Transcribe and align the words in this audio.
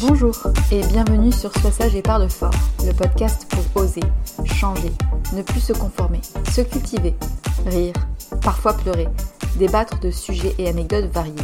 Bonjour 0.00 0.34
et 0.72 0.80
bienvenue 0.86 1.30
sur 1.30 1.52
Sois 1.58 1.72
sage 1.72 1.94
et 1.94 2.00
parle 2.00 2.30
fort, 2.30 2.54
le 2.86 2.92
podcast 2.92 3.46
pour 3.50 3.82
oser, 3.82 4.00
changer, 4.46 4.90
ne 5.34 5.42
plus 5.42 5.60
se 5.60 5.74
conformer, 5.74 6.22
se 6.50 6.62
cultiver, 6.62 7.14
rire, 7.66 7.92
parfois 8.42 8.72
pleurer, 8.72 9.08
débattre 9.58 10.00
de 10.00 10.10
sujets 10.10 10.54
et 10.56 10.68
anecdotes 10.68 11.12
variés. 11.12 11.34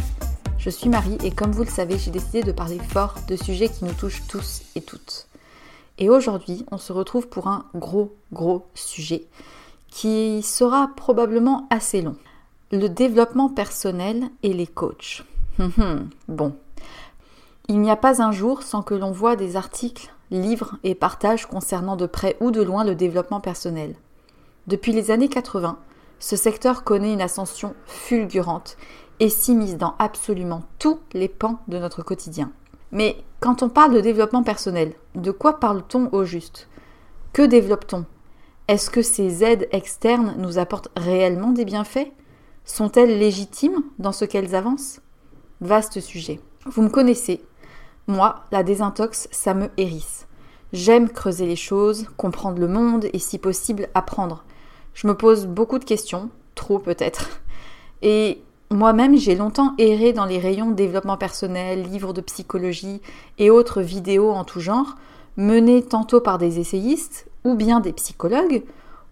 Je 0.57 0.71
suis 0.71 0.89
Marie 0.89 1.19
et 1.23 1.29
comme 1.29 1.51
vous 1.51 1.65
le 1.65 1.69
savez, 1.69 1.99
j'ai 1.99 2.09
décidé 2.09 2.41
de 2.41 2.51
parler 2.51 2.79
fort 2.79 3.13
de 3.27 3.35
sujets 3.35 3.69
qui 3.69 3.85
nous 3.85 3.93
touchent 3.93 4.23
tous 4.27 4.63
et 4.75 4.81
toutes. 4.81 5.27
Et 5.99 6.09
aujourd'hui, 6.09 6.65
on 6.71 6.79
se 6.79 6.91
retrouve 6.91 7.27
pour 7.27 7.47
un 7.47 7.65
gros, 7.75 8.15
gros 8.33 8.65
sujet 8.73 9.25
qui 9.89 10.41
sera 10.41 10.89
probablement 10.95 11.67
assez 11.69 12.01
long. 12.01 12.15
Le 12.71 12.87
développement 12.87 13.49
personnel 13.49 14.23
et 14.41 14.53
les 14.53 14.67
coachs. 14.67 15.23
Hum, 15.59 15.71
hum, 15.77 16.09
bon, 16.27 16.55
il 17.69 17.81
n'y 17.81 17.91
a 17.91 17.97
pas 17.97 18.21
un 18.21 18.31
jour 18.31 18.63
sans 18.63 18.81
que 18.81 18.93
l'on 18.93 19.11
voit 19.11 19.35
des 19.35 19.57
articles, 19.57 20.13
livres 20.31 20.77
et 20.83 20.95
partages 20.95 21.45
concernant 21.45 21.95
de 21.95 22.05
près 22.05 22.37
ou 22.39 22.51
de 22.51 22.61
loin 22.61 22.83
le 22.83 22.95
développement 22.95 23.41
personnel. 23.41 23.95
Depuis 24.67 24.93
les 24.93 25.11
années 25.11 25.29
80, 25.29 25.77
ce 26.19 26.35
secteur 26.35 26.83
connaît 26.83 27.13
une 27.13 27.21
ascension 27.21 27.75
fulgurante 27.85 28.77
et 29.19 29.29
s'immisce 29.29 29.77
dans 29.77 29.95
absolument 29.99 30.63
tous 30.79 30.99
les 31.13 31.27
pans 31.27 31.59
de 31.67 31.77
notre 31.77 32.03
quotidien. 32.03 32.51
Mais 32.91 33.17
quand 33.41 33.63
on 33.63 33.69
parle 33.69 33.93
de 33.93 34.01
développement 34.01 34.43
personnel, 34.43 34.93
de 35.15 35.31
quoi 35.31 35.59
parle-t-on 35.59 36.09
au 36.13 36.23
juste? 36.23 36.69
Que 37.33 37.41
développe-t-on? 37.41 38.05
Est-ce 38.67 38.89
que 38.89 39.01
ces 39.01 39.43
aides 39.43 39.67
externes 39.71 40.35
nous 40.37 40.57
apportent 40.57 40.89
réellement 40.95 41.51
des 41.51 41.65
bienfaits? 41.65 42.11
Sont-elles 42.65 43.19
légitimes 43.19 43.83
dans 43.99 44.11
ce 44.11 44.25
qu'elles 44.25 44.55
avancent? 44.55 45.01
Vaste 45.61 45.99
sujet. 45.99 46.39
Vous 46.65 46.81
me 46.81 46.89
connaissez, 46.89 47.41
moi, 48.07 48.45
la 48.51 48.63
désintox, 48.63 49.27
ça 49.31 49.53
me 49.53 49.69
hérisse. 49.77 50.27
J'aime 50.73 51.09
creuser 51.09 51.45
les 51.45 51.55
choses, 51.55 52.07
comprendre 52.17 52.59
le 52.59 52.67
monde 52.67 53.07
et 53.11 53.19
si 53.19 53.37
possible 53.37 53.89
apprendre. 53.93 54.43
Je 54.93 55.07
me 55.07 55.15
pose 55.15 55.45
beaucoup 55.45 55.79
de 55.79 55.85
questions, 55.85 56.29
trop 56.55 56.79
peut-être. 56.79 57.41
Et 58.01 58.41
moi-même, 58.71 59.17
j'ai 59.17 59.35
longtemps 59.35 59.73
erré 59.77 60.13
dans 60.13 60.25
les 60.25 60.39
rayons 60.39 60.71
développement 60.71 61.17
personnel, 61.17 61.83
livres 61.83 62.13
de 62.13 62.21
psychologie 62.21 63.01
et 63.37 63.49
autres 63.49 63.81
vidéos 63.81 64.31
en 64.31 64.43
tout 64.43 64.59
genre, 64.59 64.95
menées 65.35 65.83
tantôt 65.83 66.21
par 66.21 66.37
des 66.37 66.59
essayistes 66.59 67.27
ou 67.43 67.55
bien 67.55 67.79
des 67.79 67.93
psychologues, 67.93 68.63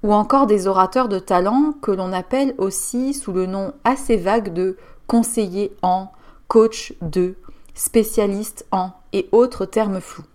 ou 0.04 0.14
encore 0.14 0.46
des 0.46 0.68
orateurs 0.68 1.08
de 1.08 1.20
talent 1.20 1.74
que 1.82 1.92
l'on 1.92 2.14
appelle 2.14 2.54
aussi 2.58 3.14
sous 3.14 3.32
le 3.32 3.46
nom 3.46 3.74
assez 3.84 4.18
vague 4.18 4.54
de 4.54 4.78
conseiller 5.08 5.76
en, 5.82 6.10
coach 6.48 6.94
de 7.02 7.36
spécialistes 7.76 8.66
en 8.72 8.92
et 9.14 9.30
autres 9.32 9.66
termes 9.66 10.02
flous. 10.02 10.26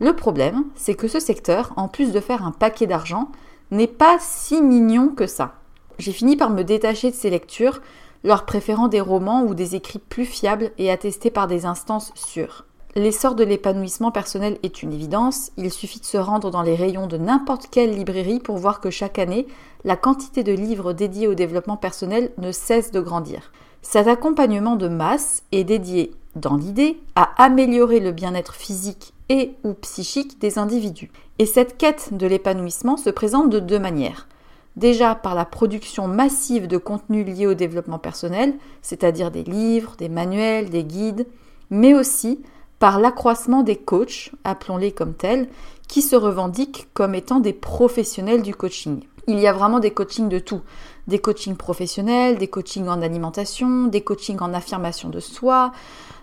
Le 0.00 0.16
problème, 0.16 0.64
c'est 0.74 0.94
que 0.94 1.06
ce 1.06 1.20
secteur, 1.20 1.72
en 1.76 1.88
plus 1.88 2.12
de 2.12 2.20
faire 2.20 2.44
un 2.44 2.50
paquet 2.50 2.86
d'argent, 2.86 3.28
n'est 3.70 3.86
pas 3.86 4.16
si 4.20 4.60
mignon 4.62 5.08
que 5.08 5.26
ça. 5.26 5.54
J'ai 5.98 6.12
fini 6.12 6.36
par 6.36 6.50
me 6.50 6.64
détacher 6.64 7.10
de 7.10 7.16
ces 7.16 7.30
lectures, 7.30 7.80
leur 8.24 8.44
préférant 8.44 8.88
des 8.88 9.00
romans 9.00 9.42
ou 9.42 9.54
des 9.54 9.76
écrits 9.76 9.98
plus 9.98 10.24
fiables 10.24 10.72
et 10.78 10.90
attestés 10.90 11.30
par 11.30 11.46
des 11.46 11.66
instances 11.66 12.12
sûres. 12.14 12.64
L'essor 12.94 13.34
de 13.34 13.44
l'épanouissement 13.44 14.10
personnel 14.10 14.58
est 14.62 14.82
une 14.82 14.92
évidence, 14.92 15.50
il 15.56 15.72
suffit 15.72 16.00
de 16.00 16.04
se 16.04 16.18
rendre 16.18 16.50
dans 16.50 16.60
les 16.60 16.74
rayons 16.74 17.06
de 17.06 17.16
n'importe 17.16 17.68
quelle 17.70 17.94
librairie 17.94 18.38
pour 18.38 18.58
voir 18.58 18.80
que 18.80 18.90
chaque 18.90 19.18
année, 19.18 19.46
la 19.84 19.96
quantité 19.96 20.42
de 20.42 20.52
livres 20.52 20.92
dédiés 20.92 21.26
au 21.26 21.34
développement 21.34 21.78
personnel 21.78 22.32
ne 22.36 22.52
cesse 22.52 22.90
de 22.90 23.00
grandir. 23.00 23.50
Cet 23.80 24.08
accompagnement 24.08 24.76
de 24.76 24.88
masse 24.88 25.42
est 25.52 25.64
dédié, 25.64 26.12
dans 26.36 26.56
l'idée, 26.56 26.98
à 27.14 27.30
améliorer 27.42 28.00
le 28.00 28.12
bien-être 28.12 28.54
physique 28.54 29.12
et 29.28 29.54
ou 29.64 29.74
psychique 29.74 30.40
des 30.40 30.58
individus. 30.58 31.10
Et 31.38 31.46
cette 31.46 31.76
quête 31.76 32.10
de 32.12 32.26
l'épanouissement 32.26 32.96
se 32.96 33.10
présente 33.10 33.50
de 33.50 33.60
deux 33.60 33.78
manières. 33.78 34.28
Déjà 34.76 35.14
par 35.14 35.34
la 35.34 35.44
production 35.44 36.08
massive 36.08 36.66
de 36.66 36.78
contenus 36.78 37.26
liés 37.26 37.46
au 37.46 37.54
développement 37.54 37.98
personnel, 37.98 38.54
c'est-à-dire 38.80 39.30
des 39.30 39.44
livres, 39.44 39.94
des 39.98 40.08
manuels, 40.08 40.70
des 40.70 40.84
guides, 40.84 41.26
mais 41.70 41.94
aussi 41.94 42.40
par 42.78 42.98
l'accroissement 42.98 43.62
des 43.62 43.76
coachs, 43.76 44.32
appelons-les 44.44 44.92
comme 44.92 45.14
tels, 45.14 45.48
qui 45.88 46.02
se 46.02 46.16
revendiquent 46.16 46.88
comme 46.94 47.14
étant 47.14 47.38
des 47.38 47.52
professionnels 47.52 48.42
du 48.42 48.54
coaching. 48.54 49.04
Il 49.28 49.38
y 49.38 49.46
a 49.46 49.52
vraiment 49.52 49.78
des 49.78 49.92
coachings 49.92 50.28
de 50.28 50.38
tout. 50.38 50.62
Des 51.08 51.18
coachings 51.18 51.56
professionnels, 51.56 52.38
des 52.38 52.48
coachings 52.48 52.88
en 52.88 53.02
alimentation, 53.02 53.86
des 53.86 54.02
coachings 54.02 54.40
en 54.40 54.54
affirmation 54.54 55.08
de 55.08 55.20
soi, 55.20 55.72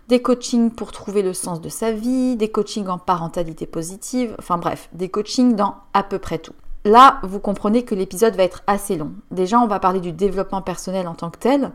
des 0.08 0.22
coachings 0.22 0.72
pour 0.72 0.92
trouver 0.92 1.22
le 1.22 1.34
sens 1.34 1.62
de 1.62 1.70
sa 1.70 1.92
vie, 1.92 2.36
des 2.36 2.50
coachings 2.50 2.88
en 2.88 2.98
parentalité 2.98 3.66
positive, 3.66 4.36
enfin 4.40 4.58
bref, 4.58 4.90
des 4.94 5.10
coachings 5.10 5.56
dans 5.56 5.76
à 5.94 6.04
peu 6.04 6.18
près 6.18 6.40
tout. 6.40 6.54
Là, 6.86 7.20
vous 7.24 7.40
comprenez 7.40 7.84
que 7.84 7.94
l'épisode 7.94 8.36
va 8.36 8.44
être 8.44 8.64
assez 8.66 8.96
long. 8.96 9.12
Déjà, 9.32 9.60
on 9.60 9.68
va 9.68 9.80
parler 9.80 10.00
du 10.00 10.14
développement 10.14 10.62
personnel 10.62 11.08
en 11.08 11.14
tant 11.14 11.30
que 11.30 11.38
tel 11.38 11.72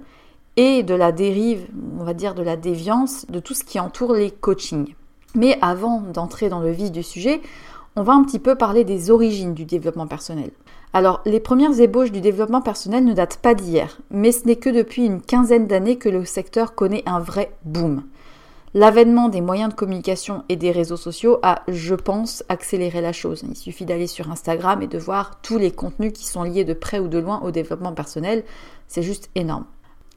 et 0.57 0.83
de 0.83 0.95
la 0.95 1.13
dérive, 1.13 1.67
on 1.99 2.05
va 2.05 2.15
dire 2.15 2.35
de 2.35 2.43
la 2.43 2.57
déviance, 2.57 3.27
de 3.29 3.39
tout 3.39 3.55
ce 3.55 3.65
qui 3.65 3.79
entoure 3.79 4.15
les 4.15 4.31
coachings. 4.31 4.95
Mais 5.35 5.59
avant 5.61 6.01
d'entrer 6.01 6.49
dans 6.49 6.61
le 6.61 6.71
vif 6.71 6.91
du 6.91 7.03
sujet, 7.03 7.41
on 7.97 8.03
va 8.03 8.15
un 8.15 8.25
petit 8.25 8.39
peu 8.39 8.55
parler 8.55 8.85
des 8.85 9.11
origines 9.11 9.55
du 9.55 9.65
développement 9.65 10.07
personnel. 10.07 10.51
Alors, 10.97 11.23
les 11.27 11.41
premières 11.41 11.81
ébauches 11.81 12.13
du 12.13 12.21
développement 12.21 12.61
personnel 12.61 13.05
ne 13.05 13.15
datent 13.15 13.39
pas 13.39 13.55
d'hier, 13.55 13.99
mais 14.13 14.31
ce 14.31 14.47
n'est 14.47 14.55
que 14.55 14.71
depuis 14.71 15.05
une 15.05 15.21
quinzaine 15.21 15.67
d'années 15.67 15.99
que 15.99 16.09
le 16.09 16.25
secteur 16.25 16.77
connaît 16.77 17.03
un 17.05 17.19
vrai 17.19 17.51
boom. 17.65 18.05
L'avènement 18.75 19.29
des 19.29 19.41
moyens 19.41 19.71
de 19.71 19.75
communication 19.75 20.45
et 20.49 20.55
des 20.55 20.71
réseaux 20.71 20.97
sociaux 20.97 21.41
a, 21.43 21.63
je 21.67 21.97
pense, 21.97 22.45
accéléré 22.49 23.01
la 23.01 23.13
chose. 23.13 23.43
Il 23.49 23.57
suffit 23.57 23.85
d'aller 23.85 24.07
sur 24.07 24.31
Instagram 24.31 24.83
et 24.83 24.87
de 24.87 24.97
voir 24.97 25.41
tous 25.43 25.59
les 25.59 25.73
contenus 25.73 26.13
qui 26.13 26.27
sont 26.27 26.45
liés 26.45 26.65
de 26.65 26.75
près 26.75 27.01
ou 27.01 27.09
de 27.09 27.19
loin 27.19 27.41
au 27.43 27.51
développement 27.51 27.93
personnel. 27.93 28.45
C'est 28.87 29.03
juste 29.03 29.31
énorme. 29.35 29.65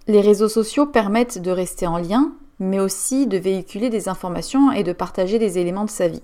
Les 0.05 0.21
réseaux 0.21 0.47
sociaux 0.47 0.85
permettent 0.85 1.41
de 1.41 1.49
rester 1.49 1.87
en 1.87 1.97
lien, 1.97 2.33
mais 2.59 2.79
aussi 2.79 3.25
de 3.25 3.39
véhiculer 3.39 3.89
des 3.89 4.09
informations 4.09 4.71
et 4.71 4.83
de 4.83 4.93
partager 4.93 5.39
des 5.39 5.57
éléments 5.57 5.85
de 5.85 5.89
sa 5.89 6.07
vie. 6.07 6.21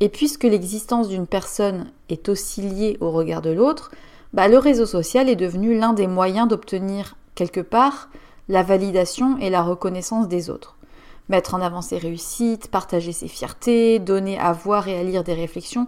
Et 0.00 0.08
puisque 0.08 0.44
l'existence 0.44 1.08
d'une 1.08 1.26
personne 1.26 1.90
est 2.08 2.28
aussi 2.28 2.62
liée 2.62 2.96
au 3.00 3.10
regard 3.10 3.42
de 3.42 3.50
l'autre, 3.50 3.90
bah, 4.32 4.48
le 4.48 4.58
réseau 4.58 4.86
social 4.86 5.28
est 5.28 5.36
devenu 5.36 5.76
l'un 5.76 5.92
des 5.92 6.06
moyens 6.06 6.48
d'obtenir 6.48 7.16
quelque 7.34 7.60
part 7.60 8.08
la 8.48 8.62
validation 8.62 9.38
et 9.38 9.50
la 9.50 9.62
reconnaissance 9.62 10.28
des 10.28 10.50
autres 10.50 10.78
mettre 11.28 11.54
en 11.54 11.60
avant 11.60 11.82
ses 11.82 11.98
réussites, 11.98 12.70
partager 12.70 13.12
ses 13.12 13.28
fiertés, 13.28 13.98
donner 13.98 14.38
à 14.38 14.52
voir 14.52 14.88
et 14.88 14.98
à 14.98 15.02
lire 15.02 15.24
des 15.24 15.34
réflexions, 15.34 15.86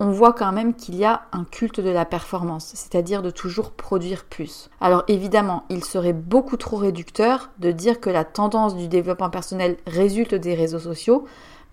on 0.00 0.10
voit 0.10 0.32
quand 0.32 0.52
même 0.52 0.74
qu'il 0.74 0.94
y 0.94 1.04
a 1.04 1.22
un 1.32 1.44
culte 1.44 1.80
de 1.80 1.90
la 1.90 2.04
performance, 2.04 2.70
c'est-à-dire 2.74 3.20
de 3.20 3.30
toujours 3.30 3.72
produire 3.72 4.24
plus. 4.24 4.70
Alors 4.80 5.02
évidemment, 5.08 5.64
il 5.70 5.82
serait 5.82 6.12
beaucoup 6.12 6.56
trop 6.56 6.76
réducteur 6.76 7.50
de 7.58 7.72
dire 7.72 7.98
que 8.00 8.10
la 8.10 8.24
tendance 8.24 8.76
du 8.76 8.86
développement 8.86 9.30
personnel 9.30 9.76
résulte 9.88 10.36
des 10.36 10.54
réseaux 10.54 10.78
sociaux, 10.78 11.24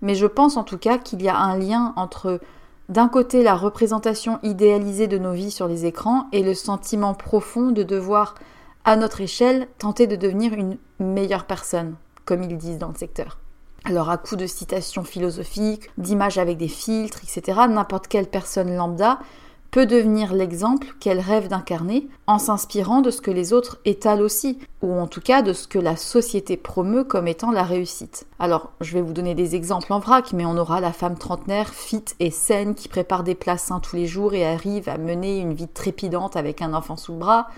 mais 0.02 0.14
je 0.14 0.26
pense 0.26 0.56
en 0.56 0.64
tout 0.64 0.78
cas 0.78 0.98
qu'il 0.98 1.22
y 1.22 1.28
a 1.28 1.36
un 1.36 1.56
lien 1.56 1.92
entre 1.96 2.40
d'un 2.88 3.08
côté 3.08 3.42
la 3.42 3.54
représentation 3.54 4.38
idéalisée 4.42 5.08
de 5.08 5.18
nos 5.18 5.32
vies 5.32 5.50
sur 5.50 5.66
les 5.66 5.86
écrans 5.86 6.26
et 6.32 6.42
le 6.42 6.54
sentiment 6.54 7.14
profond 7.14 7.70
de 7.72 7.82
devoir, 7.82 8.34
à 8.84 8.96
notre 8.96 9.20
échelle, 9.20 9.66
tenter 9.78 10.06
de 10.06 10.16
devenir 10.16 10.52
une 10.52 10.78
meilleure 11.00 11.46
personne 11.46 11.96
comme 12.24 12.42
ils 12.42 12.58
disent 12.58 12.78
dans 12.78 12.88
le 12.88 12.94
secteur. 12.94 13.38
Alors 13.84 14.10
à 14.10 14.18
coup 14.18 14.36
de 14.36 14.46
citations 14.46 15.04
philosophiques, 15.04 15.90
d'images 15.96 16.38
avec 16.38 16.58
des 16.58 16.68
filtres, 16.68 17.20
etc., 17.22 17.60
n'importe 17.68 18.08
quelle 18.08 18.26
personne 18.26 18.74
lambda 18.74 19.20
peut 19.70 19.86
devenir 19.86 20.32
l'exemple 20.32 20.94
qu'elle 21.00 21.20
rêve 21.20 21.48
d'incarner 21.48 22.08
en 22.26 22.38
s'inspirant 22.38 23.00
de 23.00 23.10
ce 23.10 23.20
que 23.20 23.30
les 23.30 23.52
autres 23.52 23.78
étalent 23.84 24.22
aussi, 24.22 24.58
ou 24.82 24.92
en 24.94 25.06
tout 25.06 25.20
cas 25.20 25.42
de 25.42 25.52
ce 25.52 25.68
que 25.68 25.78
la 25.78 25.96
société 25.96 26.56
promeut 26.56 27.04
comme 27.04 27.28
étant 27.28 27.50
la 27.50 27.62
réussite. 27.62 28.26
Alors, 28.38 28.70
je 28.80 28.94
vais 28.94 29.02
vous 29.02 29.12
donner 29.12 29.34
des 29.34 29.54
exemples 29.54 29.92
en 29.92 29.98
vrac, 29.98 30.32
mais 30.32 30.46
on 30.46 30.56
aura 30.56 30.80
la 30.80 30.92
femme 30.92 31.18
trentenaire, 31.18 31.74
fit 31.74 32.04
et 32.20 32.30
saine, 32.30 32.74
qui 32.74 32.88
prépare 32.88 33.22
des 33.22 33.34
plats 33.34 33.56
tous 33.82 33.96
les 33.96 34.06
jours 34.06 34.34
et 34.34 34.46
arrive 34.46 34.88
à 34.88 34.98
mener 34.98 35.38
une 35.38 35.54
vie 35.54 35.68
trépidante 35.68 36.36
avec 36.36 36.62
un 36.62 36.74
enfant 36.74 36.96
sous 36.96 37.12
le 37.12 37.18
bras. 37.18 37.48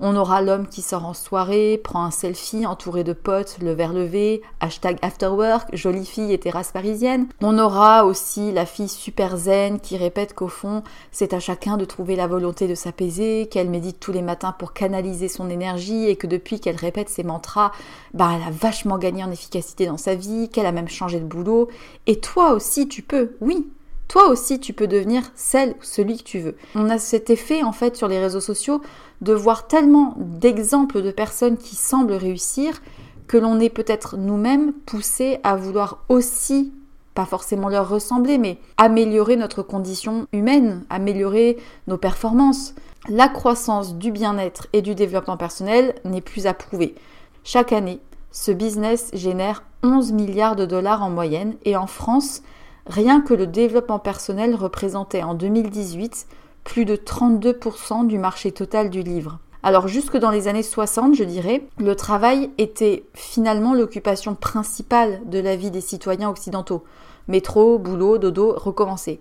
On 0.00 0.16
aura 0.16 0.42
l'homme 0.42 0.66
qui 0.66 0.82
sort 0.82 1.06
en 1.06 1.14
soirée, 1.14 1.80
prend 1.82 2.04
un 2.04 2.10
selfie 2.10 2.66
entouré 2.66 3.04
de 3.04 3.12
potes, 3.12 3.58
le 3.60 3.72
verre 3.72 3.92
levé, 3.92 4.42
hashtag 4.60 4.98
afterwork, 5.02 5.74
jolie 5.74 6.06
fille 6.06 6.32
et 6.32 6.38
terrasse 6.38 6.72
parisienne. 6.72 7.26
On 7.40 7.58
aura 7.58 8.04
aussi 8.04 8.52
la 8.52 8.66
fille 8.66 8.88
super 8.88 9.36
zen 9.36 9.80
qui 9.80 9.96
répète 9.96 10.34
qu'au 10.34 10.48
fond, 10.48 10.82
c'est 11.10 11.34
à 11.34 11.40
chacun 11.40 11.76
de 11.76 11.84
trouver 11.84 12.16
la 12.16 12.26
volonté 12.26 12.68
de 12.68 12.74
s'apaiser, 12.74 13.48
qu'elle 13.50 13.70
médite 13.70 14.00
tous 14.00 14.12
les 14.12 14.22
matins 14.22 14.54
pour 14.58 14.72
canaliser 14.72 15.28
son 15.28 15.50
énergie 15.50 16.08
et 16.08 16.16
que 16.16 16.26
depuis 16.26 16.60
qu'elle 16.60 16.76
répète 16.76 17.08
ses 17.08 17.24
mantras, 17.24 17.72
bah 18.14 18.30
elle 18.34 18.46
a 18.46 18.50
vachement 18.50 18.98
gagné 18.98 19.24
en 19.24 19.30
efficacité 19.30 19.86
dans 19.86 19.96
sa 19.98 20.14
vie, 20.14 20.48
qu'elle 20.48 20.66
a 20.66 20.72
même 20.72 20.88
changé 20.88 21.20
de 21.20 21.24
boulot. 21.24 21.68
Et 22.06 22.20
toi 22.20 22.52
aussi 22.52 22.88
tu 22.88 23.02
peux, 23.02 23.36
oui, 23.40 23.68
toi 24.12 24.28
aussi 24.28 24.60
tu 24.60 24.74
peux 24.74 24.88
devenir 24.88 25.22
celle 25.34 25.70
ou 25.70 25.80
celui 25.80 26.18
que 26.18 26.22
tu 26.22 26.38
veux. 26.38 26.54
On 26.74 26.90
a 26.90 26.98
cet 26.98 27.30
effet 27.30 27.62
en 27.62 27.72
fait 27.72 27.96
sur 27.96 28.08
les 28.08 28.18
réseaux 28.18 28.42
sociaux 28.42 28.82
de 29.22 29.32
voir 29.32 29.66
tellement 29.66 30.12
d'exemples 30.18 31.00
de 31.00 31.10
personnes 31.10 31.56
qui 31.56 31.76
semblent 31.76 32.12
réussir 32.12 32.82
que 33.26 33.38
l'on 33.38 33.58
est 33.58 33.70
peut-être 33.70 34.18
nous-mêmes 34.18 34.74
poussés 34.74 35.38
à 35.44 35.56
vouloir 35.56 36.04
aussi, 36.10 36.74
pas 37.14 37.24
forcément 37.24 37.70
leur 37.70 37.88
ressembler, 37.88 38.36
mais 38.36 38.58
améliorer 38.76 39.36
notre 39.36 39.62
condition 39.62 40.26
humaine, 40.34 40.84
améliorer 40.90 41.56
nos 41.86 41.96
performances. 41.96 42.74
La 43.08 43.30
croissance 43.30 43.94
du 43.94 44.12
bien-être 44.12 44.66
et 44.74 44.82
du 44.82 44.94
développement 44.94 45.38
personnel 45.38 45.94
n'est 46.04 46.20
plus 46.20 46.46
à 46.46 46.52
prouver. 46.52 46.96
Chaque 47.44 47.72
année, 47.72 47.98
ce 48.30 48.50
business 48.50 49.08
génère 49.14 49.64
11 49.82 50.12
milliards 50.12 50.56
de 50.56 50.66
dollars 50.66 51.02
en 51.02 51.08
moyenne 51.08 51.54
et 51.64 51.76
en 51.76 51.86
France, 51.86 52.42
rien 52.86 53.20
que 53.20 53.34
le 53.34 53.46
développement 53.46 53.98
personnel 53.98 54.54
représentait 54.54 55.22
en 55.22 55.34
2018 55.34 56.26
plus 56.64 56.84
de 56.84 56.96
32% 56.96 58.06
du 58.06 58.18
marché 58.18 58.52
total 58.52 58.90
du 58.90 59.02
livre. 59.02 59.38
Alors 59.64 59.86
jusque 59.86 60.16
dans 60.16 60.30
les 60.30 60.48
années 60.48 60.62
60, 60.62 61.14
je 61.14 61.24
dirais, 61.24 61.64
le 61.78 61.94
travail 61.94 62.50
était 62.58 63.04
finalement 63.14 63.74
l'occupation 63.74 64.34
principale 64.34 65.20
de 65.26 65.38
la 65.38 65.54
vie 65.54 65.70
des 65.70 65.80
citoyens 65.80 66.30
occidentaux. 66.30 66.82
Métro, 67.28 67.78
boulot, 67.78 68.18
dodo, 68.18 68.54
recommencer. 68.56 69.20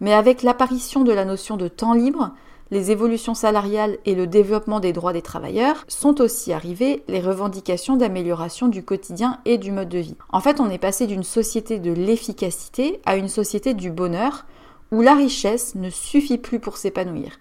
Mais 0.00 0.12
avec 0.12 0.42
l'apparition 0.42 1.04
de 1.04 1.12
la 1.12 1.24
notion 1.24 1.56
de 1.56 1.68
temps 1.68 1.94
libre, 1.94 2.32
les 2.70 2.90
évolutions 2.90 3.34
salariales 3.34 3.98
et 4.04 4.14
le 4.14 4.26
développement 4.26 4.80
des 4.80 4.92
droits 4.92 5.12
des 5.12 5.22
travailleurs, 5.22 5.84
sont 5.88 6.20
aussi 6.20 6.52
arrivées 6.52 7.02
les 7.08 7.20
revendications 7.20 7.96
d'amélioration 7.96 8.68
du 8.68 8.84
quotidien 8.84 9.40
et 9.44 9.58
du 9.58 9.72
mode 9.72 9.88
de 9.88 9.98
vie. 9.98 10.16
En 10.30 10.40
fait, 10.40 10.60
on 10.60 10.70
est 10.70 10.78
passé 10.78 11.06
d'une 11.06 11.22
société 11.22 11.78
de 11.78 11.92
l'efficacité 11.92 13.00
à 13.06 13.16
une 13.16 13.28
société 13.28 13.74
du 13.74 13.90
bonheur, 13.90 14.44
où 14.90 15.02
la 15.02 15.14
richesse 15.14 15.74
ne 15.74 15.90
suffit 15.90 16.38
plus 16.38 16.60
pour 16.60 16.76
s'épanouir. 16.76 17.38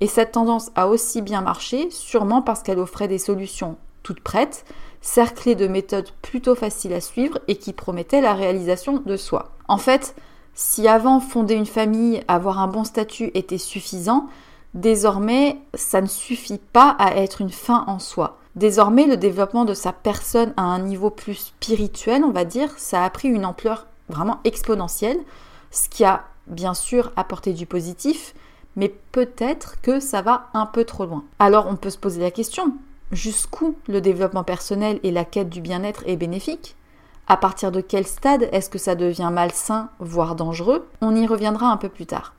Et 0.00 0.06
cette 0.06 0.32
tendance 0.32 0.70
a 0.74 0.88
aussi 0.88 1.22
bien 1.22 1.40
marché, 1.40 1.88
sûrement 1.90 2.42
parce 2.42 2.62
qu'elle 2.62 2.78
offrait 2.78 3.08
des 3.08 3.18
solutions 3.18 3.76
toutes 4.02 4.20
prêtes, 4.20 4.64
cerclées 5.00 5.54
de 5.54 5.66
méthodes 5.66 6.10
plutôt 6.22 6.54
faciles 6.54 6.92
à 6.92 7.00
suivre 7.00 7.38
et 7.48 7.56
qui 7.56 7.72
promettaient 7.72 8.20
la 8.20 8.34
réalisation 8.34 9.02
de 9.04 9.16
soi. 9.16 9.52
En 9.68 9.78
fait, 9.78 10.14
si 10.54 10.86
avant 10.86 11.20
fonder 11.20 11.54
une 11.54 11.66
famille, 11.66 12.22
avoir 12.28 12.60
un 12.60 12.68
bon 12.68 12.84
statut 12.84 13.30
était 13.34 13.58
suffisant, 13.58 14.28
désormais 14.76 15.58
ça 15.74 16.00
ne 16.00 16.06
suffit 16.06 16.60
pas 16.72 16.90
à 16.98 17.16
être 17.16 17.40
une 17.40 17.50
fin 17.50 17.84
en 17.88 17.98
soi. 17.98 18.38
Désormais, 18.54 19.06
le 19.06 19.18
développement 19.18 19.66
de 19.66 19.74
sa 19.74 19.92
personne 19.92 20.54
à 20.56 20.62
un 20.62 20.78
niveau 20.78 21.10
plus 21.10 21.34
spirituel, 21.34 22.24
on 22.24 22.30
va 22.30 22.44
dire, 22.44 22.72
ça 22.78 23.04
a 23.04 23.10
pris 23.10 23.28
une 23.28 23.44
ampleur 23.44 23.86
vraiment 24.08 24.40
exponentielle, 24.44 25.18
ce 25.70 25.88
qui 25.88 26.04
a 26.04 26.24
bien 26.46 26.72
sûr 26.72 27.12
apporter 27.16 27.52
du 27.52 27.66
positif, 27.66 28.34
mais 28.76 28.94
peut-être 29.12 29.80
que 29.82 30.00
ça 30.00 30.22
va 30.22 30.48
un 30.54 30.64
peu 30.64 30.84
trop 30.84 31.04
loin. 31.04 31.24
Alors 31.38 31.66
on 31.68 31.76
peut 31.76 31.90
se 31.90 31.98
poser 31.98 32.22
la 32.22 32.30
question, 32.30 32.74
jusqu'où 33.12 33.76
le 33.88 34.00
développement 34.00 34.44
personnel 34.44 35.00
et 35.02 35.10
la 35.10 35.24
quête 35.24 35.50
du 35.50 35.60
bien-être 35.60 36.04
est 36.06 36.16
bénéfique? 36.16 36.76
À 37.28 37.36
partir 37.36 37.72
de 37.72 37.80
quel 37.80 38.06
stade 38.06 38.48
est-ce 38.52 38.70
que 38.70 38.78
ça 38.78 38.94
devient 38.94 39.30
malsain, 39.32 39.88
voire 39.98 40.36
dangereux? 40.36 40.86
On 41.00 41.16
y 41.16 41.26
reviendra 41.26 41.66
un 41.66 41.76
peu 41.76 41.88
plus 41.88 42.06
tard. 42.06 42.32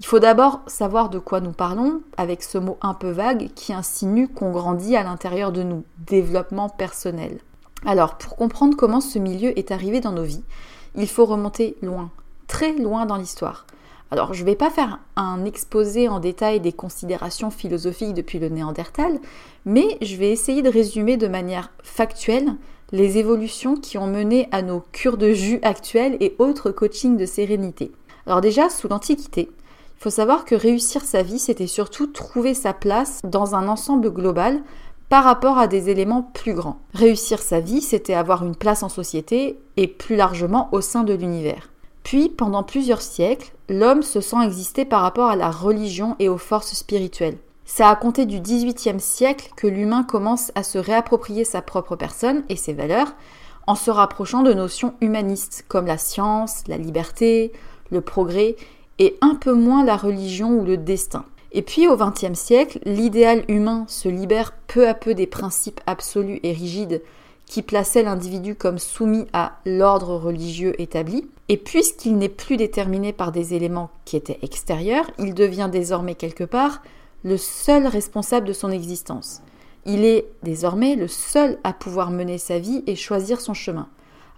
Il 0.00 0.06
faut 0.06 0.18
d'abord 0.18 0.60
savoir 0.66 1.10
de 1.10 1.18
quoi 1.18 1.42
nous 1.42 1.52
parlons 1.52 2.00
avec 2.16 2.42
ce 2.42 2.56
mot 2.56 2.78
un 2.80 2.94
peu 2.94 3.10
vague 3.10 3.50
qui 3.54 3.74
insinue 3.74 4.28
qu'on 4.28 4.50
grandit 4.50 4.96
à 4.96 5.02
l'intérieur 5.02 5.52
de 5.52 5.62
nous, 5.62 5.84
développement 6.06 6.70
personnel. 6.70 7.38
Alors, 7.84 8.16
pour 8.16 8.34
comprendre 8.36 8.78
comment 8.78 9.02
ce 9.02 9.18
milieu 9.18 9.56
est 9.58 9.70
arrivé 9.70 10.00
dans 10.00 10.12
nos 10.12 10.24
vies, 10.24 10.42
il 10.96 11.06
faut 11.06 11.26
remonter 11.26 11.76
loin, 11.82 12.10
très 12.46 12.72
loin 12.72 13.04
dans 13.04 13.16
l'histoire. 13.16 13.66
Alors, 14.10 14.32
je 14.32 14.40
ne 14.40 14.46
vais 14.46 14.56
pas 14.56 14.70
faire 14.70 15.00
un 15.16 15.44
exposé 15.44 16.08
en 16.08 16.18
détail 16.18 16.60
des 16.60 16.72
considérations 16.72 17.50
philosophiques 17.50 18.14
depuis 18.14 18.38
le 18.38 18.48
Néandertal, 18.48 19.20
mais 19.66 19.98
je 20.00 20.16
vais 20.16 20.30
essayer 20.30 20.62
de 20.62 20.70
résumer 20.70 21.18
de 21.18 21.28
manière 21.28 21.72
factuelle 21.82 22.56
les 22.90 23.18
évolutions 23.18 23.76
qui 23.76 23.98
ont 23.98 24.06
mené 24.06 24.48
à 24.50 24.62
nos 24.62 24.82
cures 24.92 25.18
de 25.18 25.32
jus 25.32 25.60
actuelles 25.62 26.16
et 26.20 26.36
autres 26.38 26.70
coachings 26.70 27.18
de 27.18 27.26
sérénité. 27.26 27.92
Alors 28.26 28.40
déjà, 28.40 28.68
sous 28.70 28.88
l'Antiquité, 28.88 29.50
faut 30.00 30.10
savoir 30.10 30.46
que 30.46 30.54
réussir 30.54 31.02
sa 31.04 31.22
vie, 31.22 31.38
c'était 31.38 31.66
surtout 31.66 32.06
trouver 32.06 32.54
sa 32.54 32.72
place 32.72 33.20
dans 33.22 33.54
un 33.54 33.68
ensemble 33.68 34.10
global 34.10 34.62
par 35.10 35.24
rapport 35.24 35.58
à 35.58 35.66
des 35.66 35.90
éléments 35.90 36.22
plus 36.22 36.54
grands. 36.54 36.80
Réussir 36.94 37.38
sa 37.40 37.60
vie, 37.60 37.82
c'était 37.82 38.14
avoir 38.14 38.42
une 38.42 38.56
place 38.56 38.82
en 38.82 38.88
société 38.88 39.58
et 39.76 39.86
plus 39.86 40.16
largement 40.16 40.70
au 40.72 40.80
sein 40.80 41.04
de 41.04 41.12
l'univers. 41.12 41.68
Puis, 42.02 42.30
pendant 42.30 42.62
plusieurs 42.62 43.02
siècles, 43.02 43.52
l'homme 43.68 44.02
se 44.02 44.22
sent 44.22 44.42
exister 44.42 44.86
par 44.86 45.02
rapport 45.02 45.28
à 45.28 45.36
la 45.36 45.50
religion 45.50 46.16
et 46.18 46.30
aux 46.30 46.38
forces 46.38 46.74
spirituelles. 46.74 47.36
C'est 47.66 47.84
à 47.84 47.94
compter 47.94 48.24
du 48.24 48.40
XVIIIe 48.40 49.00
siècle 49.00 49.50
que 49.54 49.66
l'humain 49.66 50.02
commence 50.02 50.50
à 50.54 50.62
se 50.62 50.78
réapproprier 50.78 51.44
sa 51.44 51.60
propre 51.60 51.94
personne 51.94 52.42
et 52.48 52.56
ses 52.56 52.72
valeurs 52.72 53.12
en 53.66 53.74
se 53.74 53.90
rapprochant 53.90 54.42
de 54.42 54.54
notions 54.54 54.94
humanistes 55.02 55.66
comme 55.68 55.86
la 55.86 55.98
science, 55.98 56.62
la 56.68 56.78
liberté, 56.78 57.52
le 57.90 58.00
progrès 58.00 58.56
et 59.00 59.16
un 59.22 59.34
peu 59.34 59.52
moins 59.52 59.84
la 59.84 59.96
religion 59.96 60.60
ou 60.60 60.64
le 60.64 60.76
destin. 60.76 61.24
Et 61.52 61.62
puis 61.62 61.88
au 61.88 61.96
XXe 61.96 62.38
siècle, 62.38 62.78
l'idéal 62.84 63.44
humain 63.48 63.84
se 63.88 64.08
libère 64.08 64.52
peu 64.68 64.86
à 64.86 64.94
peu 64.94 65.14
des 65.14 65.26
principes 65.26 65.80
absolus 65.86 66.38
et 66.44 66.52
rigides 66.52 67.02
qui 67.46 67.62
plaçaient 67.62 68.04
l'individu 68.04 68.54
comme 68.54 68.78
soumis 68.78 69.26
à 69.32 69.54
l'ordre 69.66 70.14
religieux 70.14 70.80
établi. 70.80 71.26
Et 71.48 71.56
puisqu'il 71.56 72.16
n'est 72.16 72.28
plus 72.28 72.56
déterminé 72.56 73.12
par 73.12 73.32
des 73.32 73.54
éléments 73.54 73.90
qui 74.04 74.16
étaient 74.16 74.38
extérieurs, 74.42 75.10
il 75.18 75.34
devient 75.34 75.68
désormais 75.72 76.14
quelque 76.14 76.44
part 76.44 76.80
le 77.24 77.36
seul 77.36 77.88
responsable 77.88 78.46
de 78.46 78.52
son 78.52 78.70
existence. 78.70 79.42
Il 79.86 80.04
est 80.04 80.26
désormais 80.44 80.94
le 80.94 81.08
seul 81.08 81.58
à 81.64 81.72
pouvoir 81.72 82.12
mener 82.12 82.38
sa 82.38 82.60
vie 82.60 82.84
et 82.86 82.94
choisir 82.94 83.40
son 83.40 83.54
chemin. 83.54 83.88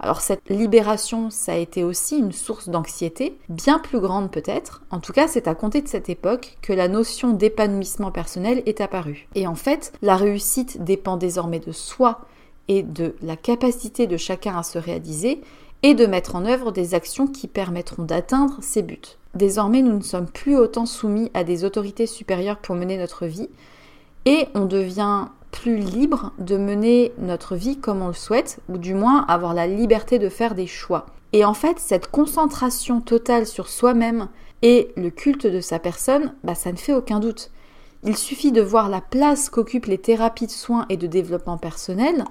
Alors 0.03 0.21
cette 0.21 0.51
libération, 0.51 1.31
ça 1.31 1.53
a 1.53 1.57
été 1.57 1.85
aussi 1.85 2.19
une 2.19 2.33
source 2.33 2.69
d'anxiété, 2.69 3.39
bien 3.49 3.79
plus 3.79 4.01
grande 4.01 4.33
peut-être. 4.33 4.83
En 4.91 4.99
tout 4.99 5.13
cas, 5.13 5.29
c'est 5.29 5.47
à 5.47 5.55
compter 5.55 5.81
de 5.81 5.87
cette 5.87 6.09
époque 6.09 6.59
que 6.61 6.73
la 6.73 6.89
notion 6.89 7.33
d'épanouissement 7.33 8.11
personnel 8.11 8.65
est 8.67 8.81
apparue. 8.81 9.29
Et 9.37 9.47
en 9.47 9.55
fait, 9.55 9.93
la 10.03 10.17
réussite 10.17 10.83
dépend 10.83 11.17
désormais 11.17 11.61
de 11.61 11.71
soi 11.71 12.21
et 12.67 12.83
de 12.83 13.15
la 13.23 13.37
capacité 13.37 14.09
de 14.09 14.17
chacun 14.17 14.59
à 14.59 14.65
se 14.65 14.77
réaliser 14.77 15.41
et 15.85 15.95
de 15.95 16.07
mettre 16.07 16.35
en 16.35 16.47
œuvre 16.47 16.73
des 16.73 16.95
actions 16.95 17.29
qui 17.29 17.47
permettront 17.47 18.03
d'atteindre 18.03 18.59
ces 18.61 18.83
buts. 18.83 19.01
Désormais, 19.35 19.83
nous 19.83 19.97
ne 19.97 20.03
sommes 20.03 20.29
plus 20.29 20.57
autant 20.57 20.85
soumis 20.85 21.31
à 21.33 21.45
des 21.45 21.65
autorités 21.65 22.09
supérieures 22.09 22.59
pour 22.59 22.75
mener 22.75 22.99
notre 22.99 23.27
vie 23.27 23.49
et 24.25 24.49
on 24.55 24.65
devient 24.65 25.27
plus 25.53 25.77
libre 25.77 26.33
de 26.39 26.57
mener 26.57 27.13
notre 27.19 27.55
vie 27.55 27.79
comme 27.79 28.03
on 28.03 28.09
le 28.09 28.15
souhaite, 28.15 28.59
ou 28.69 28.79
du 28.79 28.95
moins 28.95 29.25
avoir 29.29 29.55
la 29.55 29.69
liberté 29.69 30.19
de 30.19 30.29
faire 30.29 30.57
des 30.57 30.67
choix. 30.67 31.07
Et 31.33 31.45
en 31.45 31.55
fait, 31.55 31.79
cette 31.79 32.09
concentration 32.09 33.01
totale 33.01 33.47
sur 33.47 33.69
soi-même 33.69 34.29
et 34.63 34.89
le 34.97 35.11
culte 35.11 35.47
de 35.47 35.61
sa 35.61 35.79
personne, 35.79 36.35
bah, 36.43 36.57
ça 36.57 36.73
ne 36.73 36.77
fait 36.77 36.95
aucun 36.95 37.21
doute. 37.21 37.51
Il 38.03 38.17
suffit 38.17 38.51
de 38.51 38.61
voir 38.61 38.89
la 38.89 39.01
place 39.01 39.49
qu'occupent 39.49 39.87
les 39.87 39.99
thérapies 39.99 40.47
de 40.47 40.53
soins 40.53 40.87
et 40.89 40.97
de 40.97 41.07
développement 41.07 41.59
personnel 41.59 42.25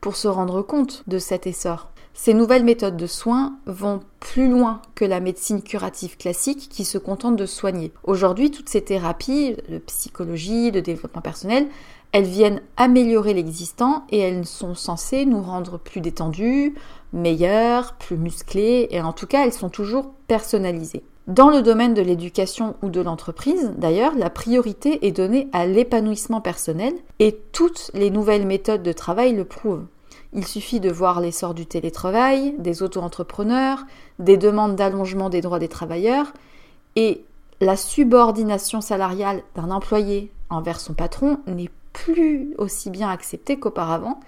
pour 0.00 0.16
se 0.16 0.28
rendre 0.28 0.62
compte 0.62 1.04
de 1.06 1.18
cet 1.18 1.46
essor. 1.46 1.90
Ces 2.14 2.34
nouvelles 2.34 2.64
méthodes 2.64 2.96
de 2.96 3.06
soins 3.06 3.58
vont 3.66 4.00
plus 4.18 4.48
loin 4.48 4.82
que 4.96 5.04
la 5.04 5.20
médecine 5.20 5.62
curative 5.62 6.16
classique 6.16 6.68
qui 6.68 6.84
se 6.84 6.98
contente 6.98 7.36
de 7.36 7.46
soigner. 7.46 7.92
Aujourd'hui, 8.02 8.50
toutes 8.50 8.68
ces 8.68 8.82
thérapies 8.82 9.54
de 9.68 9.78
psychologie, 9.78 10.72
de 10.72 10.80
développement 10.80 11.22
personnel, 11.22 11.68
elles 12.12 12.24
viennent 12.24 12.62
améliorer 12.76 13.34
l'existant 13.34 14.04
et 14.10 14.18
elles 14.18 14.46
sont 14.46 14.74
censées 14.74 15.26
nous 15.26 15.42
rendre 15.42 15.78
plus 15.78 16.00
détendus, 16.00 16.74
meilleurs, 17.12 17.94
plus 17.94 18.16
musclés 18.16 18.88
et 18.90 19.00
en 19.00 19.12
tout 19.12 19.26
cas, 19.26 19.44
elles 19.44 19.52
sont 19.52 19.68
toujours 19.68 20.12
personnalisées. 20.26 21.02
Dans 21.26 21.50
le 21.50 21.60
domaine 21.60 21.92
de 21.92 22.00
l'éducation 22.00 22.76
ou 22.82 22.88
de 22.88 23.02
l'entreprise, 23.02 23.72
d'ailleurs, 23.76 24.14
la 24.16 24.30
priorité 24.30 25.06
est 25.06 25.12
donnée 25.12 25.48
à 25.52 25.66
l'épanouissement 25.66 26.40
personnel 26.40 26.94
et 27.18 27.38
toutes 27.52 27.90
les 27.92 28.08
nouvelles 28.10 28.46
méthodes 28.46 28.82
de 28.82 28.92
travail 28.92 29.34
le 29.34 29.44
prouvent. 29.44 29.84
Il 30.32 30.46
suffit 30.46 30.80
de 30.80 30.90
voir 30.90 31.20
l'essor 31.20 31.52
du 31.52 31.66
télétravail, 31.66 32.54
des 32.58 32.82
auto-entrepreneurs, 32.82 33.84
des 34.18 34.38
demandes 34.38 34.76
d'allongement 34.76 35.28
des 35.28 35.42
droits 35.42 35.58
des 35.58 35.68
travailleurs 35.68 36.32
et 36.96 37.24
la 37.60 37.76
subordination 37.76 38.80
salariale 38.80 39.42
d'un 39.54 39.70
employé 39.70 40.30
envers 40.48 40.80
son 40.80 40.94
patron 40.94 41.40
n'est 41.46 41.70
plus 42.04 42.54
aussi 42.58 42.90
bien 42.90 43.08
acceptée 43.10 43.58
qu'auparavant 43.58 44.20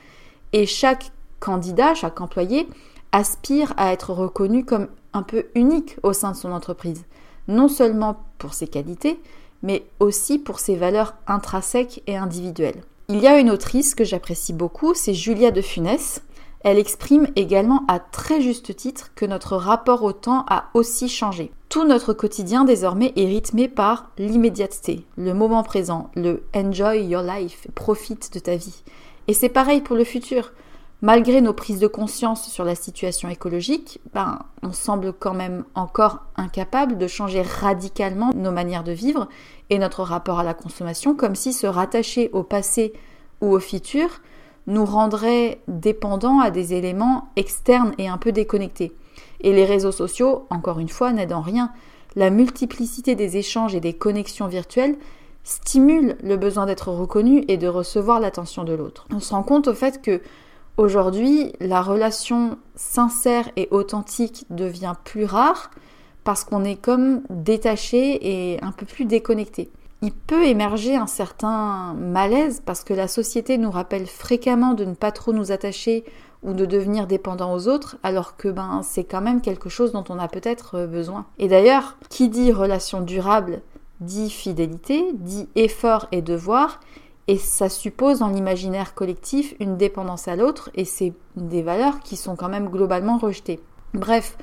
et 0.52 0.66
chaque 0.66 1.12
candidat, 1.38 1.94
chaque 1.94 2.20
employé 2.20 2.68
aspire 3.12 3.74
à 3.76 3.92
être 3.92 4.12
reconnu 4.12 4.64
comme 4.64 4.88
un 5.12 5.22
peu 5.22 5.46
unique 5.54 5.96
au 6.02 6.12
sein 6.12 6.32
de 6.32 6.36
son 6.36 6.52
entreprise, 6.52 7.04
non 7.48 7.68
seulement 7.68 8.22
pour 8.38 8.54
ses 8.54 8.68
qualités, 8.68 9.20
mais 9.62 9.84
aussi 9.98 10.38
pour 10.38 10.60
ses 10.60 10.76
valeurs 10.76 11.14
intrinsèques 11.26 12.02
et 12.06 12.16
individuelles. 12.16 12.82
Il 13.08 13.18
y 13.18 13.26
a 13.26 13.38
une 13.38 13.50
autrice 13.50 13.94
que 13.94 14.04
j'apprécie 14.04 14.52
beaucoup, 14.52 14.94
c'est 14.94 15.14
Julia 15.14 15.50
de 15.50 15.60
Funès. 15.60 16.22
Elle 16.62 16.78
exprime 16.78 17.28
également 17.36 17.84
à 17.88 17.98
très 17.98 18.40
juste 18.40 18.76
titre 18.76 19.12
que 19.14 19.24
notre 19.24 19.56
rapport 19.56 20.02
au 20.02 20.12
temps 20.12 20.44
a 20.48 20.66
aussi 20.74 21.08
changé. 21.08 21.52
Tout 21.68 21.86
notre 21.86 22.12
quotidien 22.12 22.64
désormais 22.64 23.12
est 23.16 23.26
rythmé 23.26 23.68
par 23.68 24.10
l'immédiateté, 24.18 25.06
le 25.16 25.32
moment 25.32 25.62
présent, 25.62 26.10
le 26.16 26.42
enjoy 26.54 27.06
your 27.06 27.22
life, 27.22 27.66
profite 27.74 28.32
de 28.34 28.40
ta 28.40 28.56
vie. 28.56 28.82
Et 29.28 29.34
c'est 29.34 29.48
pareil 29.48 29.80
pour 29.80 29.96
le 29.96 30.04
futur 30.04 30.52
malgré 31.02 31.40
nos 31.40 31.52
prises 31.52 31.80
de 31.80 31.86
conscience 31.86 32.48
sur 32.48 32.64
la 32.64 32.74
situation 32.74 33.28
écologique, 33.28 34.00
ben, 34.12 34.40
on 34.62 34.72
semble 34.72 35.12
quand 35.12 35.34
même 35.34 35.64
encore 35.74 36.20
incapable 36.36 36.98
de 36.98 37.06
changer 37.06 37.42
radicalement 37.42 38.30
nos 38.34 38.52
manières 38.52 38.84
de 38.84 38.92
vivre 38.92 39.28
et 39.70 39.78
notre 39.78 40.02
rapport 40.02 40.40
à 40.40 40.44
la 40.44 40.54
consommation, 40.54 41.14
comme 41.14 41.34
si 41.34 41.52
se 41.52 41.66
rattacher 41.66 42.30
au 42.32 42.42
passé 42.42 42.92
ou 43.40 43.52
au 43.54 43.60
futur 43.60 44.08
nous 44.66 44.84
rendrait 44.84 45.60
dépendants 45.68 46.40
à 46.40 46.50
des 46.50 46.74
éléments 46.74 47.28
externes 47.36 47.92
et 47.98 48.08
un 48.08 48.18
peu 48.18 48.32
déconnectés. 48.32 48.92
Et 49.40 49.52
les 49.52 49.64
réseaux 49.64 49.92
sociaux, 49.92 50.46
encore 50.50 50.78
une 50.78 50.88
fois, 50.88 51.12
n'aident 51.12 51.32
en 51.32 51.40
rien. 51.40 51.72
La 52.16 52.30
multiplicité 52.30 53.14
des 53.14 53.36
échanges 53.36 53.74
et 53.74 53.80
des 53.80 53.94
connexions 53.94 54.48
virtuelles 54.48 54.96
stimule 55.44 56.16
le 56.22 56.36
besoin 56.36 56.66
d'être 56.66 56.88
reconnu 56.88 57.44
et 57.48 57.56
de 57.56 57.66
recevoir 57.66 58.20
l'attention 58.20 58.64
de 58.64 58.74
l'autre. 58.74 59.06
On 59.12 59.20
se 59.20 59.32
rend 59.32 59.42
compte 59.42 59.68
au 59.68 59.74
fait 59.74 60.02
que 60.02 60.20
Aujourd'hui, 60.80 61.52
la 61.60 61.82
relation 61.82 62.56
sincère 62.74 63.50
et 63.56 63.68
authentique 63.70 64.46
devient 64.48 64.94
plus 65.04 65.26
rare 65.26 65.70
parce 66.24 66.42
qu'on 66.42 66.64
est 66.64 66.80
comme 66.80 67.20
détaché 67.28 68.54
et 68.54 68.62
un 68.62 68.72
peu 68.72 68.86
plus 68.86 69.04
déconnecté. 69.04 69.70
Il 70.02 70.12
peut 70.12 70.46
émerger 70.46 70.96
un 70.96 71.06
certain 71.06 71.94
malaise 71.94 72.62
parce 72.64 72.84
que 72.84 72.94
la 72.94 73.08
société 73.08 73.58
nous 73.58 73.70
rappelle 73.70 74.06
fréquemment 74.06 74.72
de 74.72 74.84
ne 74.84 74.94
pas 74.94 75.12
trop 75.12 75.32
nous 75.32 75.52
attacher 75.52 76.04
ou 76.42 76.54
de 76.54 76.64
devenir 76.64 77.06
dépendant 77.06 77.52
aux 77.52 77.68
autres, 77.68 77.98
alors 78.02 78.38
que 78.38 78.48
ben 78.48 78.80
c'est 78.82 79.04
quand 79.04 79.20
même 79.20 79.42
quelque 79.42 79.68
chose 79.68 79.92
dont 79.92 80.04
on 80.08 80.18
a 80.18 80.26
peut-être 80.26 80.86
besoin. 80.86 81.26
Et 81.38 81.48
d'ailleurs, 81.48 81.98
qui 82.08 82.30
dit 82.30 82.50
relation 82.50 83.02
durable 83.02 83.60
dit 84.00 84.30
fidélité, 84.30 85.04
dit 85.12 85.48
effort 85.54 86.08
et 86.10 86.22
devoir, 86.22 86.80
et 87.28 87.36
ça 87.36 87.68
suppose 87.68 88.20
dans 88.20 88.28
l'imaginaire 88.28 88.94
collectif 88.94 89.54
une 89.60 89.76
dépendance 89.76 90.26
à 90.26 90.36
l'autre 90.36 90.70
et 90.74 90.84
c'est 90.84 91.12
des 91.36 91.62
valeurs 91.62 92.00
qui 92.00 92.16
sont 92.16 92.34
quand 92.34 92.48
même 92.48 92.70
globalement 92.70 93.18
rejetées. 93.18 93.60
Bref, 93.94 94.36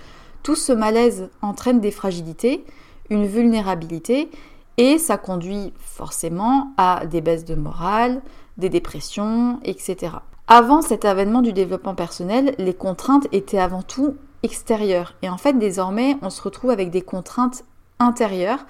tout 0.44 0.56
ce 0.56 0.72
malaise 0.72 1.30
entraîne 1.42 1.82
des 1.82 1.92
fragilités, 1.92 2.64
une 3.10 3.26
vulnérabilité 3.26 4.30
et 4.78 4.98
ça 4.98 5.18
conduit 5.18 5.74
forcément 5.80 6.74
à 6.78 7.06
des 7.06 7.22
baisses 7.22 7.46
de 7.46 7.56
morale, 7.56 8.22
des 8.58 8.70
dépressions, 8.70 9.60
etc. 9.64 10.14
Avant 10.48 10.82
cet 10.82 11.04
avènement 11.04 11.42
du 11.42 11.52
développement 11.52 11.96
personnel, 11.96 12.56
les 12.58 12.74
contraintes 12.74 13.28
étaient 13.32 13.60
avant 13.60 13.82
tout 13.82 14.16
extérieures 14.44 15.16
et 15.24 15.30
en 15.30 15.38
fait 15.38 15.54
désormais 15.54 16.16
on 16.22 16.30
se 16.30 16.42
retrouve 16.42 16.70
avec 16.70 16.92
des 16.92 17.02
contraintes 17.02 17.66
intérieures 18.00 18.66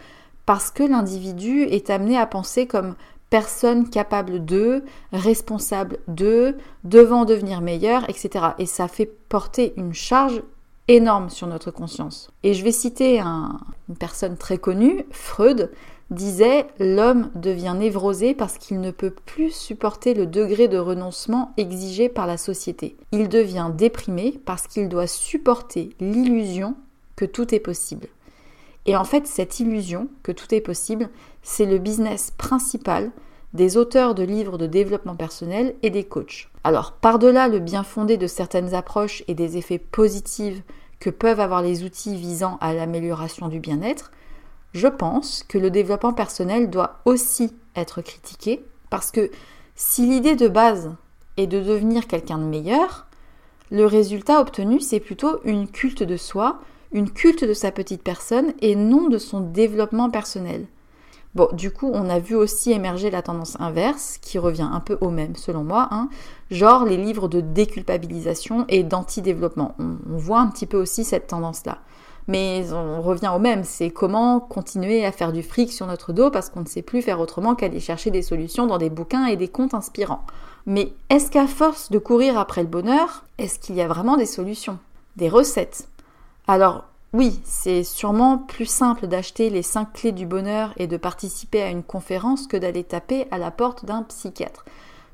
parce 0.46 0.72
que 0.72 0.84
l'individu 0.84 1.64
est 1.64 1.90
amené 1.90 2.18
à 2.18 2.26
penser 2.26 2.68
comme 2.68 2.96
personne 3.30 3.90
capable 3.90 4.46
de, 4.46 4.84
responsable 5.12 5.98
de, 6.08 6.56
devant 6.86 7.26
devenir 7.26 7.60
meilleur, 7.60 8.10
etc. 8.10 8.46
Et 8.58 8.66
ça 8.66 8.88
fait 8.88 9.12
porter 9.28 9.74
une 9.76 9.94
charge 9.94 10.42
énorme 10.88 11.30
sur 11.30 11.48
notre 11.48 11.70
conscience. 11.70 12.32
Et 12.44 12.54
je 12.54 12.64
vais 12.64 12.72
citer 12.72 13.20
une 13.20 13.96
personne 14.00 14.38
très 14.38 14.58
connue, 14.58 15.06
Freud, 15.12 15.70
disait 16.12 16.68
L'homme 16.80 17.30
devient 17.36 17.76
névrosé 17.78 18.34
parce 18.34 18.58
qu'il 18.58 18.80
ne 18.80 18.92
peut 18.92 19.14
plus 19.26 19.52
supporter 19.52 20.14
le 20.14 20.26
degré 20.26 20.68
de 20.68 20.78
renoncement 20.78 21.54
exigé 21.58 22.10
par 22.10 22.28
la 22.28 22.38
société. 22.38 22.98
Il 23.12 23.30
devient 23.30 23.72
déprimé 23.76 24.40
parce 24.46 24.68
qu'il 24.68 24.90
doit 24.90 25.08
supporter 25.08 25.90
l'illusion 26.00 26.76
que 27.16 27.26
tout 27.26 27.54
est 27.54 27.60
possible. 27.60 28.08
Et 28.86 28.96
en 28.96 29.04
fait, 29.04 29.28
cette 29.28 29.60
illusion 29.60 30.08
que 30.24 30.32
tout 30.32 30.54
est 30.56 30.62
possible, 30.62 31.10
c'est 31.44 31.66
le 31.66 31.78
business 31.78 32.32
principal 32.38 33.12
des 33.54 33.76
auteurs 33.76 34.16
de 34.16 34.24
livres 34.24 34.58
de 34.58 34.68
développement 34.68 35.16
personnel 35.16 35.76
et 35.84 35.90
des 35.90 36.04
coachs. 36.04 36.50
Alors, 36.64 36.94
par-delà 36.94 37.48
le 37.48 37.60
bien 37.60 37.84
fondé 37.84 38.18
de 38.18 38.28
certaines 38.28 38.74
approches 38.74 39.24
et 39.28 39.34
des 39.34 39.58
effets 39.58 39.80
positifs 39.80 40.62
que 41.00 41.10
peuvent 41.10 41.40
avoir 41.40 41.62
les 41.62 41.84
outils 41.84 42.16
visant 42.16 42.58
à 42.62 42.74
l'amélioration 42.74 43.48
du 43.50 43.60
bien-être, 43.60 44.12
je 44.74 44.88
pense 44.88 45.44
que 45.48 45.58
le 45.58 45.70
développement 45.70 46.14
personnel 46.14 46.70
doit 46.70 47.00
aussi 47.06 47.54
être 47.76 48.02
critiqué 48.02 48.64
parce 48.90 49.12
que 49.12 49.32
si 49.76 50.06
l'idée 50.06 50.36
de 50.36 50.48
base 50.48 50.96
est 51.38 51.48
de 51.48 51.62
devenir 51.62 52.08
quelqu'un 52.08 52.38
de 52.38 52.44
meilleur, 52.44 53.08
le 53.72 53.86
résultat 53.86 54.42
obtenu 54.42 54.80
c'est 54.80 55.00
plutôt 55.00 55.40
une 55.44 55.68
culte 55.68 56.04
de 56.04 56.18
soi, 56.18 56.60
une 56.92 57.12
culte 57.12 57.44
de 57.44 57.54
sa 57.54 57.72
petite 57.72 58.04
personne 58.04 58.54
et 58.62 58.76
non 58.76 59.10
de 59.10 59.18
son 59.18 59.42
développement 59.42 60.10
personnel. 60.10 60.68
Bon, 61.36 61.50
du 61.54 61.70
coup, 61.70 61.92
on 61.94 62.10
a 62.10 62.18
vu 62.18 62.36
aussi 62.36 62.72
émerger 62.72 63.12
la 63.12 63.22
tendance 63.22 63.60
inverse, 63.60 64.18
qui 64.24 64.40
revient 64.40 64.68
un 64.72 64.80
peu 64.80 64.98
au 65.02 65.12
même 65.12 65.36
selon 65.36 65.64
moi, 65.64 65.88
hein, 65.92 66.10
genre 66.50 66.84
les 66.84 66.98
livres 66.98 67.28
de 67.28 67.42
déculpabilisation 67.42 68.66
et 68.70 68.82
d'anti-développement. 68.82 69.76
on, 69.78 69.98
voit 70.18 70.40
un 70.40 70.48
petit 70.48 70.66
peu 70.66 70.78
aussi 70.78 71.04
cette 71.04 71.28
tendance-là. 71.28 71.80
Mais 72.28 72.74
on 72.74 73.02
revient 73.02 73.32
au 73.34 73.40
même, 73.40 73.64
c'est 73.64 73.90
comment 73.90 74.40
continuer 74.40 75.06
à 75.06 75.12
faire 75.12 75.32
du 75.32 75.44
fric 75.44 75.72
sur 75.72 75.88
notre 75.88 76.12
dos 76.12 76.30
parce 76.30 76.50
qu'on 76.50 76.62
ne 76.62 76.68
sait 76.68 76.82
plus 76.82 77.02
faire 77.02 77.22
autrement 77.22 77.56
qu'aller 77.56 77.80
chercher 77.80 78.12
des 78.12 78.22
solutions 78.22 78.68
dans 78.68 78.78
des 78.78 78.90
bouquins 78.90 79.28
et 79.28 79.38
des 79.38 79.48
contes 79.48 79.74
inspirants. 79.74 80.26
Mais 80.66 80.92
est-ce 81.10 81.32
qu'à 81.32 81.48
force 81.48 81.90
de 81.90 82.00
courir 82.00 82.38
après 82.38 82.62
le 82.62 82.68
bonheur, 82.68 83.24
est-ce 83.38 83.60
qu'il 83.60 83.76
y 83.76 83.82
a 83.82 83.88
vraiment 83.88 84.18
des 84.18 84.26
solutions 84.26 84.78
Des 85.16 85.30
recettes? 85.30 85.88
Alors 86.48 86.84
oui, 87.14 87.40
c'est 87.46 87.86
sûrement 87.86 88.38
plus 88.38 88.66
simple 88.66 89.08
d'acheter 89.08 89.50
les 89.50 89.64
5 89.64 89.94
clés 89.94 90.12
du 90.12 90.26
bonheur 90.26 90.74
et 90.76 90.88
de 90.88 90.98
participer 90.98 91.62
à 91.62 91.70
une 91.70 91.84
conférence 91.84 92.48
que 92.48 92.58
d'aller 92.58 92.84
taper 92.84 93.28
à 93.32 93.38
la 93.38 93.50
porte 93.50 93.86
d'un 93.86 94.04
psychiatre. 94.04 94.66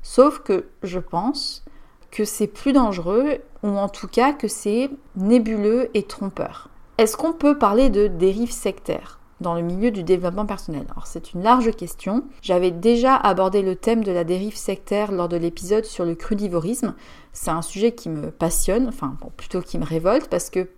Sauf 0.02 0.40
que 0.40 0.66
je 0.82 0.98
pense 0.98 1.64
que 2.10 2.24
c'est 2.24 2.48
plus 2.48 2.72
dangereux, 2.72 3.38
ou 3.62 3.68
en 3.68 3.88
tout 3.88 4.08
cas 4.08 4.32
que 4.32 4.48
c'est 4.48 4.90
nébuleux 5.16 5.88
et 5.94 6.02
trompeur. 6.02 6.68
Est-ce 6.96 7.16
qu'on 7.16 7.32
peut 7.32 7.58
parler 7.58 7.90
de 7.90 8.06
dérive 8.06 8.52
sectaire 8.52 9.18
dans 9.40 9.54
le 9.54 9.62
milieu 9.62 9.90
du 9.90 10.04
développement 10.04 10.46
personnel? 10.46 10.86
Alors 10.92 11.08
c'est 11.08 11.32
une 11.32 11.42
large 11.42 11.72
question. 11.72 12.22
J'avais 12.40 12.70
déjà 12.70 13.16
abordé 13.16 13.62
le 13.62 13.74
thème 13.74 14.04
de 14.04 14.12
la 14.12 14.22
dérive 14.22 14.56
sectaire 14.56 15.10
lors 15.10 15.28
de 15.28 15.36
l'épisode 15.36 15.86
sur 15.86 16.04
le 16.04 16.14
crudivorisme. 16.14 16.94
C'est 17.32 17.50
un 17.50 17.62
sujet 17.62 17.96
qui 17.96 18.10
me 18.10 18.30
passionne, 18.30 18.86
enfin 18.86 19.16
plutôt 19.36 19.60
qui 19.60 19.76
me 19.76 19.84
révolte 19.84 20.28
parce 20.28 20.50
que 20.50 20.68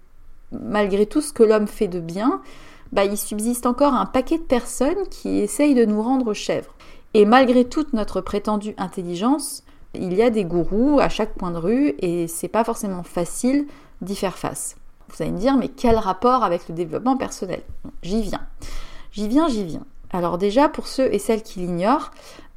malgré 0.53 1.05
tout 1.05 1.21
ce 1.21 1.35
que 1.35 1.43
l'homme 1.43 1.67
fait 1.67 1.87
de 1.87 2.01
bien, 2.01 2.41
bah, 2.93 3.05
il 3.05 3.19
subsiste 3.19 3.67
encore 3.67 3.93
un 3.93 4.07
paquet 4.07 4.39
de 4.39 4.43
personnes 4.43 5.07
qui 5.11 5.41
essayent 5.41 5.75
de 5.75 5.85
nous 5.85 6.01
rendre 6.01 6.33
chèvres. 6.33 6.73
Et 7.13 7.27
malgré 7.27 7.67
toute 7.67 7.93
notre 7.93 8.23
prétendue 8.23 8.75
intelligence, 8.79 9.65
il 9.93 10.15
y 10.15 10.23
a 10.23 10.31
des 10.31 10.47
gourous 10.47 10.99
à 10.99 11.11
chaque 11.11 11.35
point 11.35 11.51
de 11.51 11.59
rue 11.59 11.95
et 11.99 12.27
c'est 12.27 12.49
pas 12.49 12.65
forcément 12.65 13.03
facile 13.03 13.67
d'y 14.01 14.17
faire 14.17 14.39
face. 14.39 14.77
Vous 15.17 15.23
allez 15.23 15.33
me 15.33 15.39
dire, 15.39 15.57
mais 15.57 15.69
quel 15.69 15.97
rapport 15.97 16.45
avec 16.45 16.69
le 16.69 16.75
développement 16.75 17.17
personnel? 17.17 17.63
J'y 18.03 18.21
viens. 18.21 18.47
J'y 19.13 19.29
viens, 19.29 19.49
j'y 19.49 19.65
viens. 19.65 19.87
Alors 20.11 20.37
déjà, 20.37 20.69
pour 20.69 20.87
ceux 20.87 21.13
et 21.13 21.19
celles 21.19 21.43
qui 21.43 21.61
l'ignorent, 21.61 22.11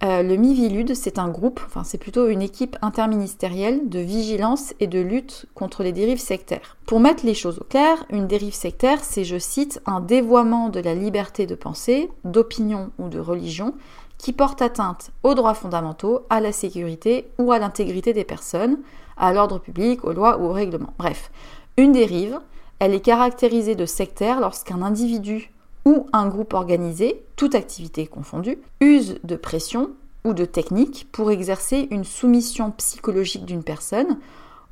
euh, 0.03 0.23
le 0.23 0.35
MIVILUD, 0.35 0.93
c'est 0.93 1.19
un 1.19 1.29
groupe, 1.29 1.59
enfin 1.65 1.83
c'est 1.83 1.97
plutôt 1.97 2.27
une 2.27 2.41
équipe 2.41 2.77
interministérielle 2.81 3.89
de 3.89 3.99
vigilance 3.99 4.73
et 4.79 4.87
de 4.87 4.99
lutte 4.99 5.45
contre 5.55 5.83
les 5.83 5.91
dérives 5.91 6.19
sectaires. 6.19 6.77
Pour 6.85 6.99
mettre 6.99 7.25
les 7.25 7.33
choses 7.33 7.59
au 7.59 7.63
clair, 7.63 8.05
une 8.09 8.27
dérive 8.27 8.53
sectaire, 8.53 9.03
c'est, 9.03 9.23
je 9.23 9.37
cite, 9.37 9.81
un 9.85 9.99
dévoiement 9.99 10.69
de 10.69 10.79
la 10.79 10.95
liberté 10.95 11.47
de 11.47 11.55
pensée, 11.55 12.09
d'opinion 12.23 12.91
ou 12.97 13.09
de 13.09 13.19
religion 13.19 13.73
qui 14.17 14.33
porte 14.33 14.61
atteinte 14.61 15.11
aux 15.23 15.33
droits 15.33 15.53
fondamentaux, 15.53 16.25
à 16.29 16.41
la 16.41 16.51
sécurité 16.51 17.29
ou 17.37 17.53
à 17.53 17.59
l'intégrité 17.59 18.13
des 18.13 18.25
personnes, 18.25 18.79
à 19.17 19.33
l'ordre 19.33 19.59
public, 19.59 20.03
aux 20.03 20.13
lois 20.13 20.37
ou 20.37 20.45
aux 20.45 20.53
règlements. 20.53 20.93
Bref, 20.97 21.31
une 21.79 21.93
dérive, 21.93 22.39
elle 22.79 22.93
est 22.93 22.99
caractérisée 22.99 23.75
de 23.75 23.85
sectaire 23.85 24.41
lorsqu'un 24.41 24.81
individu 24.81 25.49
ou 25.85 26.07
un 26.11 26.27
groupe 26.27 26.53
organisé, 26.53 27.23
toute 27.37 27.55
activité 27.55 28.05
confondue, 28.05 28.57
use 28.81 29.17
de 29.23 29.37
pression 29.37 29.91
ou 30.25 30.33
de 30.33 30.43
technique 30.43 31.07
pour 31.11 31.31
exercer 31.31 31.87
une 31.89 32.03
soumission 32.03 32.71
psychologique 32.71 33.45
d'une 33.45 33.63
personne 33.63 34.17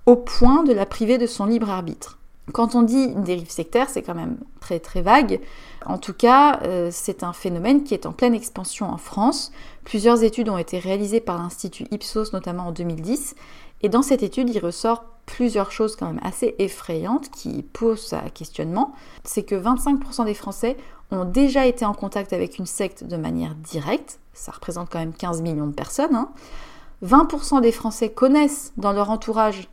au 0.06 0.18
point 0.18 0.64
de 0.64 0.74
la 0.74 0.86
priver 0.86 1.18
de 1.18 1.28
son 1.28 1.46
libre 1.46 1.70
arbitre. 1.70 2.18
Quand 2.54 2.76
on 2.76 2.82
dit 2.82 3.14
dérive 3.16 3.50
sectaire, 3.50 3.90
c'est 3.90 4.02
quand 4.02 4.16
même 4.16 4.38
très 4.62 4.80
très 4.80 5.02
vague. 5.02 5.42
En 5.86 5.98
tout 5.98 6.14
cas, 6.14 6.62
euh, 6.64 6.90
c'est 6.92 7.24
un 7.24 7.34
phénomène 7.34 7.84
qui 7.84 7.94
est 7.94 8.06
en 8.06 8.14
pleine 8.14 8.34
expansion 8.34 8.90
en 8.90 8.98
France. 8.98 9.52
Plusieurs 9.84 10.24
études 10.24 10.48
ont 10.48 10.58
été 10.58 10.80
réalisées 10.80 11.20
par 11.20 11.38
l'Institut 11.38 11.88
Ipsos, 11.92 12.32
notamment 12.32 12.68
en 12.68 12.72
2010, 12.72 13.36
et 13.82 13.90
dans 13.90 14.02
cette 14.02 14.24
étude, 14.24 14.50
il 14.50 14.60
ressort 14.60 15.06
plusieurs 15.26 15.72
choses 15.72 15.96
quand 15.96 16.08
même 16.08 16.22
assez 16.24 16.56
effrayantes 16.58 17.30
qui 17.30 17.62
posent 17.62 18.14
à 18.14 18.30
questionnement. 18.30 18.94
C'est 19.24 19.44
que 19.44 19.56
25% 19.56 20.26
des 20.26 20.34
Français 20.34 20.78
ont 21.12 21.26
déjà 21.26 21.66
été 21.66 21.86
en 21.86 21.94
contact 21.94 22.34
avec 22.34 22.58
une 22.58 22.66
secte 22.66 23.04
de 23.04 23.18
manière 23.18 23.56
directe. 23.56 24.20
Ça 24.34 24.52
représente 24.52 24.90
quand 24.90 25.00
même 25.00 25.14
15 25.14 25.42
millions 25.42 25.68
de 25.68 25.74
personnes. 25.74 26.26
20% 27.06 27.58
hein. 27.58 27.62
des 27.62 27.72
Français 27.72 28.10
connaissent 28.10 28.74
dans 28.78 28.94
leur 28.94 29.10
entourage 29.10 29.70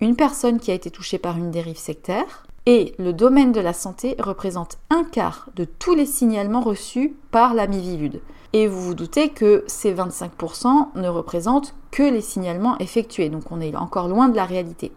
une 0.00 0.16
personne 0.16 0.60
qui 0.60 0.70
a 0.70 0.74
été 0.74 0.90
touchée 0.90 1.18
par 1.18 1.36
une 1.36 1.50
dérive 1.50 1.78
sectaire. 1.78 2.46
Et 2.66 2.94
le 2.98 3.12
domaine 3.12 3.52
de 3.52 3.60
la 3.60 3.72
santé 3.72 4.16
représente 4.18 4.78
un 4.90 5.04
quart 5.04 5.48
de 5.56 5.64
tous 5.64 5.94
les 5.94 6.06
signalements 6.06 6.60
reçus 6.60 7.16
par 7.30 7.54
la 7.54 7.66
Mivilude. 7.66 8.20
Et 8.52 8.66
vous 8.66 8.82
vous 8.82 8.94
doutez 8.94 9.30
que 9.30 9.64
ces 9.66 9.94
25% 9.94 10.88
ne 10.96 11.08
représentent 11.08 11.74
que 11.90 12.02
les 12.02 12.20
signalements 12.20 12.76
effectués, 12.78 13.28
donc 13.28 13.50
on 13.50 13.60
est 13.60 13.74
encore 13.76 14.08
loin 14.08 14.28
de 14.28 14.36
la 14.36 14.44
réalité. 14.44 14.92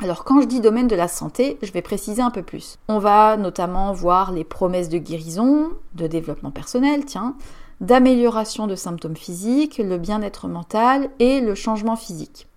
Alors 0.00 0.24
quand 0.24 0.40
je 0.40 0.46
dis 0.46 0.60
domaine 0.60 0.88
de 0.88 0.96
la 0.96 1.08
santé, 1.08 1.58
je 1.62 1.72
vais 1.72 1.82
préciser 1.82 2.20
un 2.20 2.30
peu 2.30 2.42
plus. 2.42 2.78
On 2.88 2.98
va 2.98 3.36
notamment 3.36 3.92
voir 3.92 4.32
les 4.32 4.44
promesses 4.44 4.88
de 4.88 4.98
guérison, 4.98 5.70
de 5.94 6.06
développement 6.06 6.50
personnel, 6.50 7.04
tiens, 7.04 7.36
d'amélioration 7.80 8.66
de 8.66 8.74
symptômes 8.76 9.16
physiques, 9.16 9.78
le 9.78 9.98
bien-être 9.98 10.46
mental 10.48 11.10
et 11.18 11.40
le 11.40 11.54
changement 11.54 11.96
physique. 11.96 12.48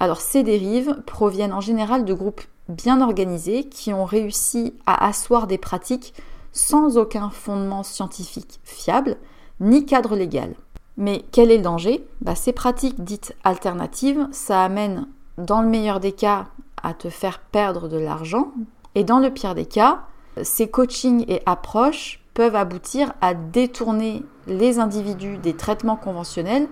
Alors 0.00 0.20
ces 0.20 0.42
dérives 0.42 1.02
proviennent 1.06 1.52
en 1.52 1.60
général 1.60 2.04
de 2.04 2.14
groupes 2.14 2.42
bien 2.68 3.00
organisés 3.00 3.64
qui 3.64 3.92
ont 3.92 4.04
réussi 4.04 4.74
à 4.86 5.06
asseoir 5.06 5.46
des 5.46 5.58
pratiques 5.58 6.14
sans 6.52 6.96
aucun 6.96 7.30
fondement 7.30 7.82
scientifique 7.82 8.60
fiable 8.64 9.16
ni 9.60 9.86
cadre 9.86 10.16
légal. 10.16 10.54
Mais 10.96 11.24
quel 11.32 11.50
est 11.50 11.58
le 11.58 11.62
danger? 11.62 12.04
Bah, 12.20 12.34
Ces 12.34 12.52
pratiques 12.52 13.02
dites 13.04 13.34
alternatives, 13.44 14.26
ça 14.32 14.62
amène 14.62 15.06
dans 15.36 15.62
le 15.62 15.68
meilleur 15.68 16.00
des 16.00 16.12
cas 16.12 16.46
à 16.82 16.94
te 16.94 17.08
faire 17.08 17.38
perdre 17.38 17.88
de 17.88 17.98
l'argent 17.98 18.52
et 18.94 19.04
dans 19.04 19.20
le 19.20 19.30
pire 19.30 19.54
des 19.54 19.66
cas, 19.66 20.02
ces 20.42 20.68
coachings 20.68 21.24
et 21.28 21.42
approches 21.46 22.20
peuvent 22.34 22.56
aboutir 22.56 23.12
à 23.20 23.34
détourner 23.34 24.24
les 24.46 24.78
individus 24.78 25.38
des 25.38 25.54
traitements 25.54 25.96
conventionnels 25.96 26.68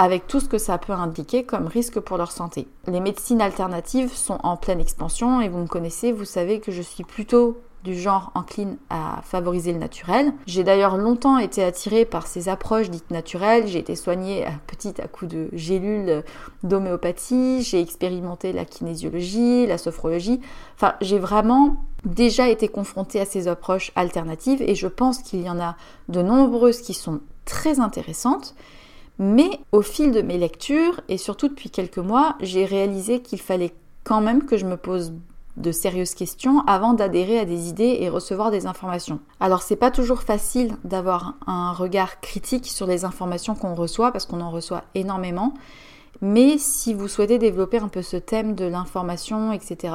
avec 0.00 0.26
tout 0.26 0.40
ce 0.40 0.48
que 0.48 0.56
ça 0.56 0.78
peut 0.78 0.94
indiquer 0.94 1.44
comme 1.44 1.66
risque 1.66 2.00
pour 2.00 2.16
leur 2.16 2.32
santé. 2.32 2.66
Les 2.86 3.00
médecines 3.00 3.42
alternatives 3.42 4.14
sont 4.14 4.38
en 4.42 4.56
pleine 4.56 4.80
expansion 4.80 5.42
et 5.42 5.50
vous 5.50 5.58
me 5.58 5.66
connaissez, 5.66 6.10
vous 6.10 6.24
savez 6.24 6.58
que 6.58 6.72
je 6.72 6.80
suis 6.80 7.04
plutôt 7.04 7.60
du 7.84 7.94
genre 7.94 8.32
encline 8.34 8.78
à 8.88 9.20
favoriser 9.22 9.74
le 9.74 9.78
naturel. 9.78 10.32
J'ai 10.46 10.64
d'ailleurs 10.64 10.96
longtemps 10.96 11.36
été 11.36 11.62
attirée 11.62 12.06
par 12.06 12.26
ces 12.26 12.48
approches 12.48 12.88
dites 12.88 13.10
naturelles. 13.10 13.66
J'ai 13.66 13.80
été 13.80 13.94
soignée 13.94 14.46
à 14.46 14.52
petit 14.66 14.98
à 15.02 15.06
coup 15.06 15.26
de 15.26 15.50
gélules 15.52 16.24
d'homéopathie, 16.62 17.62
j'ai 17.62 17.82
expérimenté 17.82 18.54
la 18.54 18.64
kinésiologie, 18.64 19.66
la 19.66 19.76
sophrologie. 19.76 20.40
Enfin, 20.76 20.94
j'ai 21.02 21.18
vraiment 21.18 21.76
déjà 22.06 22.48
été 22.48 22.68
confrontée 22.68 23.20
à 23.20 23.26
ces 23.26 23.48
approches 23.48 23.92
alternatives 23.96 24.62
et 24.62 24.74
je 24.74 24.86
pense 24.86 25.18
qu'il 25.18 25.42
y 25.42 25.50
en 25.50 25.60
a 25.60 25.76
de 26.08 26.22
nombreuses 26.22 26.80
qui 26.80 26.94
sont 26.94 27.20
très 27.44 27.80
intéressantes. 27.80 28.54
Mais 29.22 29.50
au 29.70 29.82
fil 29.82 30.12
de 30.12 30.22
mes 30.22 30.38
lectures 30.38 31.02
et 31.10 31.18
surtout 31.18 31.48
depuis 31.48 31.68
quelques 31.68 31.98
mois, 31.98 32.36
j'ai 32.40 32.64
réalisé 32.64 33.20
qu'il 33.20 33.38
fallait 33.38 33.74
quand 34.02 34.22
même 34.22 34.46
que 34.46 34.56
je 34.56 34.64
me 34.64 34.78
pose 34.78 35.12
de 35.58 35.72
sérieuses 35.72 36.14
questions 36.14 36.60
avant 36.66 36.94
d'adhérer 36.94 37.38
à 37.38 37.44
des 37.44 37.68
idées 37.68 37.98
et 38.00 38.08
recevoir 38.08 38.50
des 38.50 38.64
informations. 38.64 39.20
Alors 39.38 39.60
c'est 39.60 39.76
pas 39.76 39.90
toujours 39.90 40.22
facile 40.22 40.74
d'avoir 40.84 41.34
un 41.46 41.72
regard 41.72 42.20
critique 42.20 42.66
sur 42.66 42.86
les 42.86 43.04
informations 43.04 43.54
qu'on 43.54 43.74
reçoit 43.74 44.10
parce 44.10 44.24
qu'on 44.24 44.40
en 44.40 44.50
reçoit 44.50 44.84
énormément. 44.94 45.52
Mais 46.22 46.56
si 46.56 46.94
vous 46.94 47.06
souhaitez 47.06 47.38
développer 47.38 47.76
un 47.76 47.88
peu 47.88 48.00
ce 48.00 48.16
thème 48.16 48.54
de 48.54 48.64
l'information, 48.64 49.52
etc., 49.52 49.94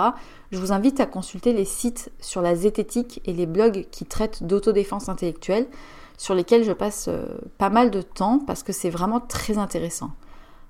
je 0.52 0.60
vous 0.60 0.72
invite 0.72 1.00
à 1.00 1.08
consulter 1.08 1.52
les 1.52 1.66
sites 1.66 2.12
sur 2.20 2.44
la 2.44 2.56
zététique 2.56 3.22
et 3.26 3.34
les 3.34 3.48
blogs 3.48 3.88
qui 3.90 4.06
traitent 4.06 4.44
d'autodéfense 4.44 5.10
intellectuelle, 5.10 5.66
sur 6.18 6.36
lesquels 6.36 6.64
je 6.64 6.72
passe 6.72 7.08
euh, 7.08 7.26
pas 7.58 7.70
mal 7.70 7.92
de 7.92 8.02
temps 8.02 8.40
parce 8.40 8.64
que 8.64 8.74
c'est 8.74 8.90
vraiment 8.90 9.20
très 9.20 9.58
intéressant. 9.58 10.12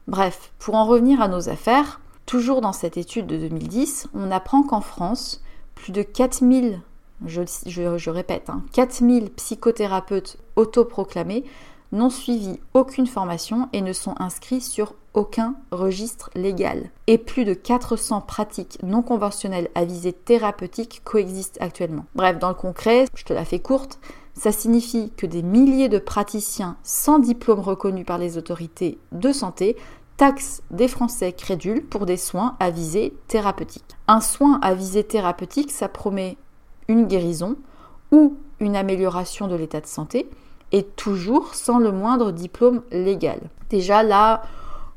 Bref, 0.08 0.52
pour 0.60 0.76
en 0.76 0.86
revenir 0.86 1.22
à 1.22 1.28
nos 1.28 1.50
affaires, 1.50 2.00
toujours 2.26 2.62
dans 2.62 2.74
cette 2.74 2.98
étude 2.98 3.28
de 3.28 3.38
2010, 3.38 4.08
on 4.14 4.32
apprend 4.32 4.64
qu'en 4.64 4.82
France, 4.82 5.44
plus 5.74 5.92
de 5.92 6.04
4000, 6.04 6.80
je, 7.26 7.42
je, 7.66 8.10
répète, 8.10 8.50
4000 8.74 9.24
hein, 9.24 9.28
psychothérapeutes 9.36 10.38
autoproclamés 10.56 11.44
n'ont 11.92 12.10
suivi 12.10 12.60
aucune 12.74 13.08
formation 13.08 13.70
et 13.74 13.82
ne 13.82 13.94
sont 13.94 14.16
inscrits 14.20 14.62
sur 14.62 14.94
aucun 15.14 15.56
registre 15.72 16.30
légal. 16.36 16.90
Et 17.08 17.18
plus 17.18 17.46
de 17.46 17.54
400 17.54 18.22
pratiques 18.22 18.78
non 18.84 19.02
conventionnelles 19.02 19.70
à 19.76 19.86
visée 19.86 20.14
thérapeutique 20.14 21.02
coexistent 21.04 21.58
actuellement. 21.62 22.06
Bref, 22.16 22.38
dans 22.38 22.50
le 22.50 22.56
concret, 22.56 23.06
je 23.16 23.24
te 23.24 23.34
la 23.34 23.46
fais 23.46 23.60
courte, 23.60 24.00
ça 24.36 24.52
signifie 24.52 25.12
que 25.18 25.26
des 25.26 25.42
milliers 25.42 25.90
de 25.90 25.98
praticiens 25.98 26.78
sans 26.84 27.20
diplôme 27.20 27.62
reconnu 27.62 28.04
par 28.04 28.18
les 28.18 28.38
autorités 28.38 29.00
de 29.12 29.32
santé 29.32 29.76
taxent 30.18 30.62
des 30.72 30.88
Français 30.88 31.34
crédules 31.34 31.86
pour 31.86 32.06
des 32.06 32.18
soins 32.18 32.56
à 32.60 32.70
visée 32.70 33.14
thérapeutique. 33.28 33.98
Un 34.08 34.22
soin 34.22 34.60
à 34.62 34.74
visée 34.74 35.04
thérapeutique, 35.04 35.72
ça 35.72 35.90
promet 35.90 36.38
une 36.88 37.06
guérison 37.06 37.58
ou 38.12 38.38
une 38.60 38.76
amélioration 38.76 39.48
de 39.48 39.56
l'état 39.56 39.82
de 39.82 39.88
santé, 39.88 40.30
et 40.72 40.84
toujours 40.84 41.54
sans 41.56 41.80
le 41.80 41.92
moindre 41.92 42.32
diplôme 42.32 42.82
légal. 42.92 43.40
Déjà 43.70 44.04
là, 44.04 44.44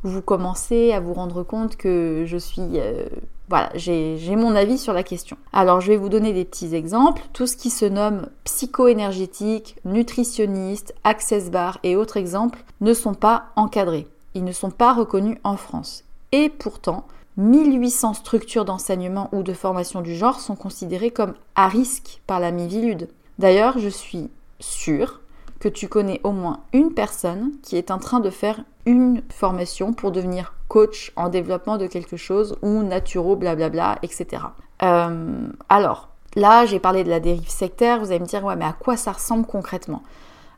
vous 0.02 0.22
commencez 0.22 0.92
à 0.92 1.00
vous 1.00 1.14
rendre 1.14 1.42
compte 1.42 1.76
que 1.76 2.24
je 2.26 2.36
suis... 2.36 2.78
Euh, 2.78 3.06
voilà, 3.48 3.70
j'ai 3.74 4.36
mon 4.36 4.54
avis 4.54 4.76
sur 4.76 4.92
la 4.92 5.02
question. 5.02 5.38
Alors 5.52 5.80
je 5.80 5.88
vais 5.88 5.96
vous 5.96 6.10
donner 6.10 6.32
des 6.32 6.44
petits 6.44 6.74
exemples. 6.74 7.22
Tout 7.32 7.46
ce 7.46 7.56
qui 7.56 7.70
se 7.70 7.86
nomme 7.86 8.28
psycho-énergétique, 8.44 9.76
nutritionniste, 9.84 10.94
access 11.02 11.50
bar 11.50 11.78
et 11.82 11.96
autres 11.96 12.18
exemples 12.18 12.62
ne 12.80 12.92
sont 12.92 13.14
pas 13.14 13.46
encadrés. 13.56 14.06
Ils 14.34 14.44
ne 14.44 14.52
sont 14.52 14.70
pas 14.70 14.92
reconnus 14.92 15.38
en 15.44 15.56
France. 15.56 16.04
Et 16.32 16.50
pourtant, 16.50 17.04
1800 17.38 18.14
structures 18.14 18.66
d'enseignement 18.66 19.30
ou 19.32 19.42
de 19.42 19.54
formation 19.54 20.02
du 20.02 20.14
genre 20.14 20.40
sont 20.40 20.56
considérées 20.56 21.10
comme 21.10 21.34
à 21.54 21.68
risque 21.68 22.20
par 22.26 22.40
la 22.40 22.50
Mivilude. 22.50 23.08
D'ailleurs, 23.38 23.78
je 23.78 23.88
suis 23.88 24.28
sûre 24.60 25.20
que 25.60 25.68
tu 25.68 25.88
connais 25.88 26.20
au 26.24 26.32
moins 26.32 26.60
une 26.72 26.92
personne 26.92 27.52
qui 27.62 27.76
est 27.76 27.90
en 27.90 27.98
train 27.98 28.20
de 28.20 28.30
faire 28.30 28.60
une 28.88 29.22
formation 29.28 29.92
pour 29.92 30.12
devenir 30.12 30.54
coach 30.66 31.12
en 31.14 31.28
développement 31.28 31.76
de 31.76 31.86
quelque 31.86 32.16
chose 32.16 32.56
ou 32.62 32.82
naturo, 32.82 33.36
blablabla, 33.36 33.98
etc. 34.02 34.42
Euh, 34.82 35.46
alors, 35.68 36.08
là, 36.36 36.64
j'ai 36.64 36.78
parlé 36.78 37.04
de 37.04 37.10
la 37.10 37.20
dérive 37.20 37.50
sectaire. 37.50 38.00
Vous 38.00 38.10
allez 38.10 38.20
me 38.20 38.24
dire, 38.24 38.42
ouais, 38.42 38.56
mais 38.56 38.64
à 38.64 38.72
quoi 38.72 38.96
ça 38.96 39.12
ressemble 39.12 39.46
concrètement? 39.46 40.02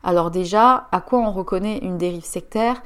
Alors 0.01 0.31
déjà, 0.31 0.87
à 0.93 1.01
quoi 1.01 1.19
on 1.19 1.31
reconnaît 1.33 1.79
une 1.79 1.97
dérive 1.97 2.23
sectaire? 2.23 2.81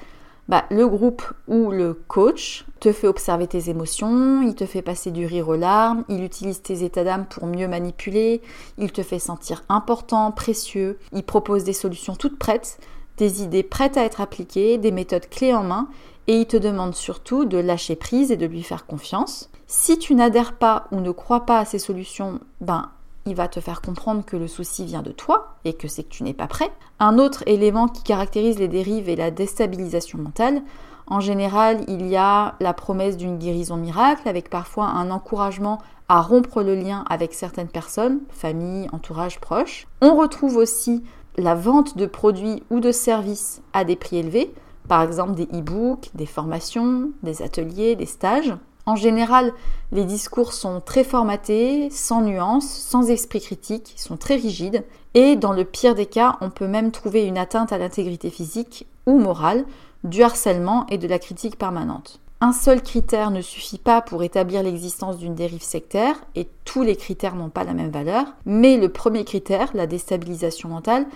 Bah, 0.50 0.66
le 0.70 0.88
groupe 0.88 1.24
ou 1.48 1.72
le 1.72 1.94
coach 1.94 2.66
te 2.80 2.92
fait 2.92 3.08
observer 3.08 3.48
tes 3.48 3.70
émotions, 3.70 4.42
il 4.42 4.56
te 4.56 4.66
fait 4.66 4.82
passer 4.82 5.12
du 5.12 5.26
rire 5.26 5.50
aux 5.50 5.56
larmes, 5.56 6.04
il 6.10 6.24
utilise 6.24 6.62
tes 6.62 6.84
états 6.84 7.04
d'âme 7.04 7.26
pour 7.26 7.48
mieux 7.48 7.68
manipuler, 7.68 8.42
il 8.78 8.92
te 8.92 9.02
fait 9.02 9.18
sentir 9.18 9.64
important, 9.70 10.32
précieux, 10.32 11.00
il 11.14 11.24
propose 11.24 11.64
des 11.64 11.74
solutions 11.74 12.16
toutes 12.16 12.38
prêtes, 12.38 12.80
des 13.18 13.44
idées 13.44 13.64
prêtes 13.64 13.98
à 13.98 14.04
être 14.04 14.22
appliquées, 14.22 14.78
des 14.78 14.92
méthodes 14.92 15.30
clés 15.30 15.54
en 15.54 15.64
main, 15.64 15.88
et 16.28 16.40
il 16.40 16.46
te 16.48 16.58
demande 16.58 16.96
surtout 16.96 17.46
de 17.46 17.58
lâcher 17.58 17.96
prise 17.96 18.32
et 18.32 18.38
de 18.38 18.46
lui 18.46 18.64
faire 18.64 18.86
confiance. 18.86 19.50
Si 19.68 19.98
tu 19.98 20.16
n'adhères 20.16 20.54
pas 20.54 20.88
ou 20.92 21.00
ne 21.00 21.12
crois 21.12 21.46
pas 21.46 21.60
à 21.60 21.66
ces 21.66 21.80
solutions, 21.80 22.40
ben 22.62 22.90
il 23.26 23.36
va 23.36 23.48
te 23.48 23.60
faire 23.60 23.82
comprendre 23.82 24.24
que 24.24 24.38
le 24.38 24.48
souci 24.48 24.86
vient 24.86 25.02
de 25.02 25.12
toi 25.12 25.56
et 25.66 25.74
que 25.74 25.88
c'est 25.88 26.04
que 26.04 26.10
tu 26.10 26.24
n'es 26.24 26.34
pas 26.34 26.48
prêt. 26.48 26.72
Un 27.00 27.18
autre 27.18 27.44
élément 27.48 27.88
qui 27.88 28.04
caractérise 28.04 28.60
les 28.60 28.68
dérives 28.68 29.10
est 29.10 29.16
la 29.16 29.32
déstabilisation 29.32 30.20
mentale. 30.20 30.62
En 31.08 31.20
général, 31.20 31.84
il 31.88 32.06
y 32.08 32.16
a 32.16 32.56
la 32.60 32.74
promesse 32.74 33.18
d'une 33.18 33.38
guérison 33.38 33.78
miracle 33.78 34.28
avec 34.30 34.50
parfois 34.50 34.86
un 34.86 35.10
encouragement 35.10 35.80
à 36.08 36.22
rompre 36.22 36.62
le 36.62 36.76
lien 36.76 37.04
avec 37.10 37.34
certaines 37.34 37.68
personnes, 37.68 38.20
famille, 38.30 38.88
entourage, 38.92 39.40
proches. 39.40 39.88
On 40.02 40.16
retrouve 40.16 40.58
aussi 40.58 41.04
la 41.38 41.56
vente 41.56 41.98
de 41.98 42.06
produits 42.06 42.64
ou 42.70 42.80
de 42.80 42.92
services 42.92 43.62
à 43.74 43.84
des 43.84 43.96
prix 43.96 44.18
élevés, 44.18 44.54
par 44.88 45.02
exemple 45.02 45.34
des 45.34 45.48
e-books, 45.54 46.10
des 46.14 46.26
formations, 46.26 47.12
des 47.24 47.42
ateliers, 47.42 47.96
des 47.96 48.06
stages. 48.06 48.54
En 48.86 48.96
général, 48.96 49.52
les 49.92 50.06
discours 50.06 50.54
sont 50.54 50.80
très 50.80 51.04
formatés, 51.04 51.90
sans 51.90 52.22
nuances, 52.22 52.70
sans 52.70 53.10
esprit 53.10 53.42
critique, 53.42 53.94
ils 53.96 54.02
sont 54.02 54.18
très 54.18 54.36
rigides, 54.36 54.84
et 55.16 55.36
dans 55.36 55.54
le 55.54 55.66
pire 55.66 55.96
des 55.96 56.06
cas, 56.06 56.38
on 56.42 56.52
peut 56.52 56.68
même 56.68 56.92
trouver 56.92 57.26
une 57.26 57.38
atteinte 57.38 57.72
à 57.72 57.80
l'intégrité 57.80 58.30
physique 58.30 58.86
ou 59.08 59.18
morale, 59.18 59.66
du 60.04 60.22
harcèlement 60.22 60.86
et 60.90 61.00
de 61.00 61.08
la 61.08 61.18
critique 61.18 61.58
permanente. 61.58 62.20
Un 62.46 62.54
seul 62.54 62.84
critère 62.84 63.32
ne 63.32 63.42
suffit 63.42 63.80
pas 63.80 64.02
pour 64.02 64.22
établir 64.22 64.62
l'existence 64.62 65.18
d'une 65.18 65.34
dérive 65.34 65.64
sectaire, 65.64 66.14
et 66.36 66.48
tous 66.64 66.84
les 66.84 66.96
critères 66.96 67.34
n'ont 67.34 67.50
pas 67.50 67.64
la 67.64 67.74
même 67.74 67.90
valeur, 67.90 68.24
mais 68.46 68.78
le 68.78 68.90
premier 68.90 69.26
critère, 69.26 69.72
la 69.74 69.88
déstabilisation 69.88 70.70
mentale, 70.70 71.08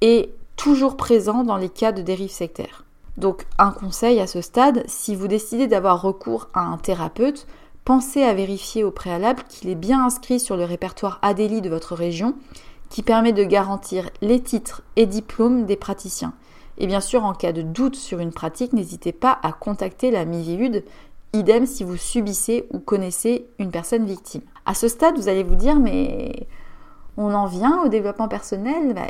est 0.00 0.30
toujours 0.54 0.96
présent 0.96 1.42
dans 1.42 1.56
les 1.56 1.70
cas 1.70 1.90
de 1.90 2.02
dérive 2.02 2.30
sectaire. 2.30 2.84
Donc 3.16 3.46
un 3.58 3.72
conseil 3.72 4.20
à 4.20 4.28
ce 4.28 4.40
stade, 4.40 4.84
si 4.86 5.16
vous 5.16 5.26
décidez 5.26 5.66
d'avoir 5.66 6.00
recours 6.00 6.50
à 6.54 6.60
un 6.60 6.78
thérapeute, 6.78 7.48
pensez 7.84 8.22
à 8.22 8.32
vérifier 8.32 8.84
au 8.84 8.92
préalable 8.92 9.42
qu'il 9.48 9.68
est 9.70 9.74
bien 9.74 10.04
inscrit 10.06 10.38
sur 10.38 10.56
le 10.56 10.62
répertoire 10.62 11.18
ADELI 11.20 11.62
de 11.62 11.68
votre 11.68 11.96
région, 11.96 12.36
qui 12.90 13.02
permet 13.02 13.32
de 13.32 13.42
garantir 13.42 14.08
les 14.22 14.40
titres 14.40 14.82
et 14.94 15.06
diplômes 15.06 15.66
des 15.66 15.74
praticiens. 15.74 16.34
Et 16.78 16.86
bien 16.86 17.00
sûr, 17.00 17.24
en 17.24 17.32
cas 17.32 17.52
de 17.52 17.62
doute 17.62 17.96
sur 17.96 18.20
une 18.20 18.32
pratique, 18.32 18.72
n'hésitez 18.72 19.12
pas 19.12 19.38
à 19.42 19.52
contacter 19.52 20.10
la 20.10 20.24
MIVIUD, 20.24 20.84
idem 21.32 21.66
si 21.66 21.84
vous 21.84 21.96
subissez 21.96 22.66
ou 22.72 22.78
connaissez 22.78 23.46
une 23.58 23.70
personne 23.70 24.06
victime. 24.06 24.42
À 24.64 24.74
ce 24.74 24.88
stade, 24.88 25.16
vous 25.16 25.28
allez 25.28 25.42
vous 25.42 25.54
dire, 25.54 25.78
mais 25.78 26.46
on 27.16 27.32
en 27.32 27.46
vient 27.46 27.82
au 27.82 27.88
développement 27.88 28.28
personnel 28.28 28.94
bah, 28.94 29.06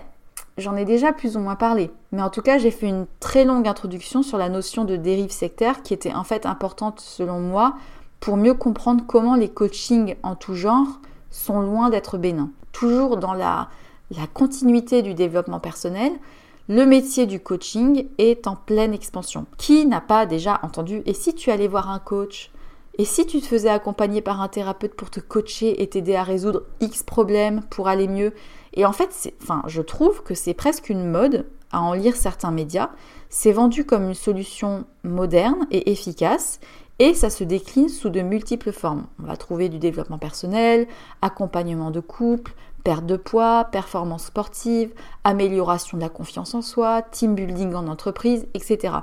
j'en 0.59 0.77
ai 0.77 0.85
déjà 0.85 1.13
plus 1.13 1.37
ou 1.37 1.41
moins 1.41 1.57
parlé. 1.57 1.91
Mais 2.13 2.23
en 2.23 2.31
tout 2.31 2.43
cas, 2.43 2.59
j'ai 2.59 2.71
fait 2.71 2.89
une 2.89 3.07
très 3.21 3.45
longue 3.45 3.69
introduction 3.69 4.23
sur 4.23 4.39
la 4.39 4.49
notion 4.49 4.85
de 4.85 4.97
dérive 4.97 5.31
sectaire 5.31 5.83
qui 5.83 5.95
était 5.95 6.15
en 6.15 6.25
fait 6.25 6.47
importante 6.47 7.01
selon 7.01 7.41
moi 7.41 7.75
pour 8.21 8.37
mieux 8.37 8.55
comprendre 8.55 9.05
comment 9.07 9.35
les 9.35 9.49
coachings 9.49 10.17
en 10.23 10.35
tout 10.35 10.55
genre 10.55 11.01
sont 11.31 11.61
loin 11.61 11.91
d'être 11.91 12.17
bénins. 12.17 12.51
Toujours 12.73 13.17
dans 13.19 13.35
la, 13.35 13.69
la 14.11 14.27
continuité 14.27 15.03
du 15.03 15.15
développement 15.15 15.61
personnel, 15.61 16.13
le 16.69 16.85
métier 16.85 17.27
du 17.27 17.39
coaching 17.39 18.09
est 18.19 18.49
en 18.49 18.57
pleine 18.57 18.93
expansion. 18.93 19.47
Qui 19.57 19.87
n'a 19.87 20.01
pas 20.01 20.27
déjà 20.27 20.59
entendu 20.65 21.03
Et 21.07 21.15
si 21.15 21.33
tu 21.33 21.51
allais 21.51 21.69
voir 21.69 21.91
un 21.91 22.01
coach? 22.01 22.51
Et 22.99 23.05
si 23.05 23.27
tu 23.27 23.41
te 23.41 23.47
faisais 23.47 23.69
accompagner 23.69 24.21
par 24.21 24.41
un 24.41 24.49
thérapeute 24.49 24.95
pour 24.95 25.11
te 25.11 25.21
coacher 25.21 25.83
et 25.83 25.87
t'aider 25.87 26.17
à 26.17 26.25
résoudre 26.25 26.63
X 26.81 27.03
problèmes 27.03 27.61
pour 27.71 27.87
aller 27.87 28.09
mieux? 28.09 28.33
Et 28.75 28.85
en 28.85 28.93
fait, 28.93 29.33
enfin, 29.43 29.63
je 29.67 29.81
trouve 29.81 30.23
que 30.23 30.35
c'est 30.35 30.55
presque 30.55 30.89
une 30.89 31.09
mode 31.09 31.47
à 31.71 31.83
en 31.83 31.93
lire 31.93 32.17
certains 32.17 32.51
médias. 32.51 32.91
C'est 33.29 33.53
vendu 33.53 33.85
comme 33.85 34.09
une 34.09 34.15
solution 34.15 34.87
moderne 35.05 35.67
et 35.71 35.93
efficace 35.93 36.59
et 36.99 37.15
ça 37.15 37.31
se 37.31 37.45
décline 37.45 37.89
sous 37.89 38.09
de 38.09 38.23
multiples 38.23 38.73
formes. 38.73 39.07
On 39.23 39.27
va 39.27 39.37
trouver 39.37 39.69
du 39.69 39.79
développement 39.79 40.19
personnel, 40.19 40.87
accompagnement 41.21 41.91
de 41.91 42.01
couple, 42.01 42.55
perte 42.87 43.05
de 43.05 43.17
poids, 43.17 43.65
performance 43.65 44.27
sportive, 44.27 44.95
amélioration 45.25 45.97
de 45.97 46.03
la 46.03 46.09
confiance 46.09 46.55
en 46.55 46.63
soi, 46.63 47.03
team 47.03 47.35
building 47.35 47.75
en 47.75 47.89
entreprise, 47.89 48.47
etc. 48.55 48.99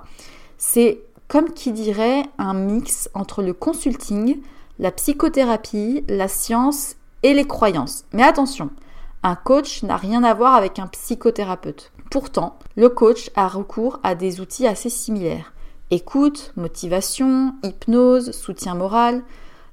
C'est 0.58 1.02
comme 1.28 1.52
qui 1.52 1.74
dirait 1.74 2.24
un 2.38 2.54
mix 2.54 3.10
entre 3.14 3.44
le 3.44 3.52
consulting, 3.52 4.40
la 4.80 4.92
psychothérapie, 4.92 6.06
la 6.08 6.30
science 6.30 6.96
et 7.24 7.34
les 7.34 7.44
croyances. 7.44 8.06
Mais 8.14 8.24
attention, 8.24 8.70
un 9.22 9.36
coach 9.36 9.84
n'a 9.84 9.98
rien 9.98 10.24
à 10.24 10.34
voir 10.34 10.56
avec 10.56 10.80
un 10.80 10.88
psychothérapeute. 10.88 11.92
Pourtant, 12.10 12.58
le 12.78 12.88
coach 12.88 13.32
a 13.36 13.50
recours 13.50 14.00
à 14.02 14.16
des 14.16 14.40
outils 14.40 14.66
assez 14.66 14.90
similaires. 14.90 15.52
Écoute, 15.92 16.54
motivation, 16.56 17.54
hypnose, 17.64 18.32
soutien 18.32 18.76
moral. 18.76 19.24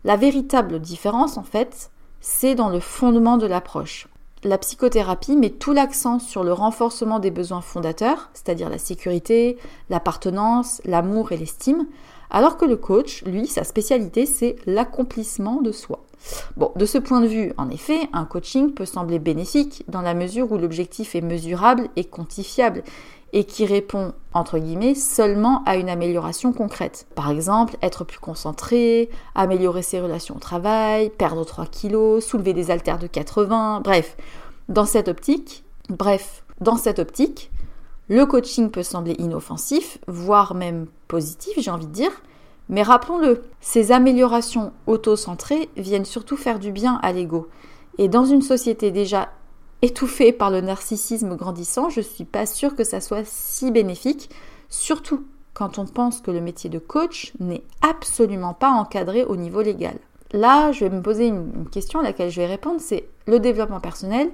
La 0.02 0.16
véritable 0.16 0.80
différence, 0.80 1.36
en 1.36 1.44
fait, 1.44 1.89
c'est 2.20 2.54
dans 2.54 2.68
le 2.68 2.80
fondement 2.80 3.36
de 3.36 3.46
l'approche. 3.46 4.08
La 4.42 4.56
psychothérapie 4.56 5.36
met 5.36 5.50
tout 5.50 5.72
l'accent 5.72 6.18
sur 6.18 6.44
le 6.44 6.52
renforcement 6.52 7.18
des 7.18 7.30
besoins 7.30 7.60
fondateurs, 7.60 8.30
c'est-à-dire 8.32 8.70
la 8.70 8.78
sécurité, 8.78 9.58
l'appartenance, 9.90 10.80
l'amour 10.86 11.32
et 11.32 11.36
l'estime, 11.36 11.86
Alors 12.32 12.56
que 12.56 12.64
le 12.64 12.76
coach, 12.76 13.22
lui, 13.24 13.48
sa 13.48 13.64
spécialité, 13.64 14.24
c'est 14.24 14.56
l'accomplissement 14.64 15.60
de 15.60 15.72
soi. 15.72 15.98
Bon, 16.56 16.70
de 16.76 16.86
ce 16.86 16.98
point 16.98 17.20
de 17.20 17.26
vue, 17.26 17.52
en 17.56 17.68
effet, 17.70 18.00
un 18.12 18.24
coaching 18.24 18.72
peut 18.72 18.84
sembler 18.84 19.18
bénéfique 19.18 19.84
dans 19.88 20.02
la 20.02 20.14
mesure 20.14 20.52
où 20.52 20.56
l'objectif 20.56 21.14
est 21.14 21.22
mesurable 21.22 21.88
et 21.96 22.04
quantifiable 22.04 22.84
et 23.32 23.44
qui 23.44 23.64
répond, 23.64 24.12
entre 24.34 24.58
guillemets, 24.58 24.94
seulement 24.94 25.62
à 25.64 25.76
une 25.76 25.88
amélioration 25.88 26.52
concrète. 26.52 27.06
Par 27.14 27.30
exemple, 27.30 27.76
être 27.82 28.04
plus 28.04 28.18
concentré, 28.18 29.08
améliorer 29.34 29.82
ses 29.82 30.00
relations 30.00 30.36
au 30.36 30.40
travail, 30.40 31.10
perdre 31.10 31.44
3 31.44 31.66
kilos, 31.66 32.24
soulever 32.24 32.52
des 32.52 32.70
haltères 32.70 32.98
de 32.98 33.06
80, 33.06 33.80
bref. 33.84 34.16
Dans 34.68 34.86
cette 34.86 35.08
optique, 35.08 35.64
bref, 35.88 36.44
dans 36.60 36.76
cette 36.76 36.98
optique, 36.98 37.50
le 38.08 38.26
coaching 38.26 38.70
peut 38.70 38.82
sembler 38.82 39.14
inoffensif, 39.18 39.98
voire 40.08 40.54
même 40.54 40.86
positif, 41.06 41.54
j'ai 41.58 41.70
envie 41.70 41.86
de 41.86 41.92
dire, 41.92 42.10
mais 42.68 42.82
rappelons-le, 42.82 43.42
ces 43.60 43.92
améliorations 43.92 44.72
auto-centrées 44.86 45.68
viennent 45.76 46.04
surtout 46.04 46.36
faire 46.36 46.58
du 46.58 46.72
bien 46.72 46.98
à 47.02 47.12
l'ego. 47.12 47.48
Et 47.98 48.08
dans 48.08 48.24
une 48.24 48.42
société 48.42 48.90
déjà 48.90 49.28
étouffée 49.82 50.32
par 50.32 50.50
le 50.50 50.60
narcissisme 50.60 51.36
grandissant, 51.36 51.88
je 51.88 52.00
ne 52.00 52.04
suis 52.04 52.24
pas 52.24 52.46
sûre 52.46 52.74
que 52.74 52.84
ça 52.84 53.00
soit 53.00 53.24
si 53.24 53.70
bénéfique, 53.70 54.30
surtout 54.68 55.24
quand 55.54 55.78
on 55.78 55.86
pense 55.86 56.20
que 56.20 56.30
le 56.30 56.40
métier 56.40 56.70
de 56.70 56.78
coach 56.78 57.32
n'est 57.40 57.62
absolument 57.82 58.54
pas 58.54 58.70
encadré 58.70 59.24
au 59.24 59.36
niveau 59.36 59.62
légal. 59.62 59.96
Là, 60.32 60.70
je 60.72 60.84
vais 60.84 60.94
me 60.94 61.02
poser 61.02 61.26
une 61.26 61.68
question 61.70 62.00
à 62.00 62.02
laquelle 62.02 62.30
je 62.30 62.40
vais 62.40 62.46
répondre, 62.46 62.80
c'est 62.80 63.08
le 63.26 63.40
développement 63.40 63.80
personnel 63.80 64.30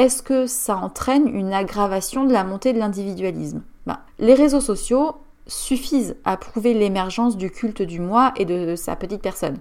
est-ce 0.00 0.22
que 0.22 0.46
ça 0.46 0.78
entraîne 0.78 1.28
une 1.28 1.52
aggravation 1.52 2.24
de 2.24 2.32
la 2.32 2.42
montée 2.42 2.72
de 2.72 2.78
l'individualisme? 2.78 3.60
Ben, 3.86 3.98
Les 4.18 4.32
réseaux 4.32 4.62
sociaux 4.62 5.16
suffisent 5.46 6.16
à 6.24 6.38
prouver 6.38 6.72
l'émergence 6.72 7.36
du 7.36 7.50
culte 7.50 7.82
du 7.82 8.00
moi 8.00 8.32
et 8.36 8.46
de 8.46 8.76
sa 8.76 8.96
petite 8.96 9.20
personne. 9.20 9.58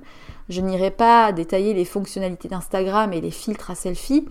Je 0.47 0.61
n'irai 0.61 0.91
pas 0.91 1.33
détailler 1.33 1.73
les 1.73 1.83
fonctionnalités 1.83 2.47
d'Instagram 2.47 3.11
et 3.11 3.19
les 3.19 3.31
filtres 3.31 3.71
à 3.71 3.75
selfie, 3.75 4.29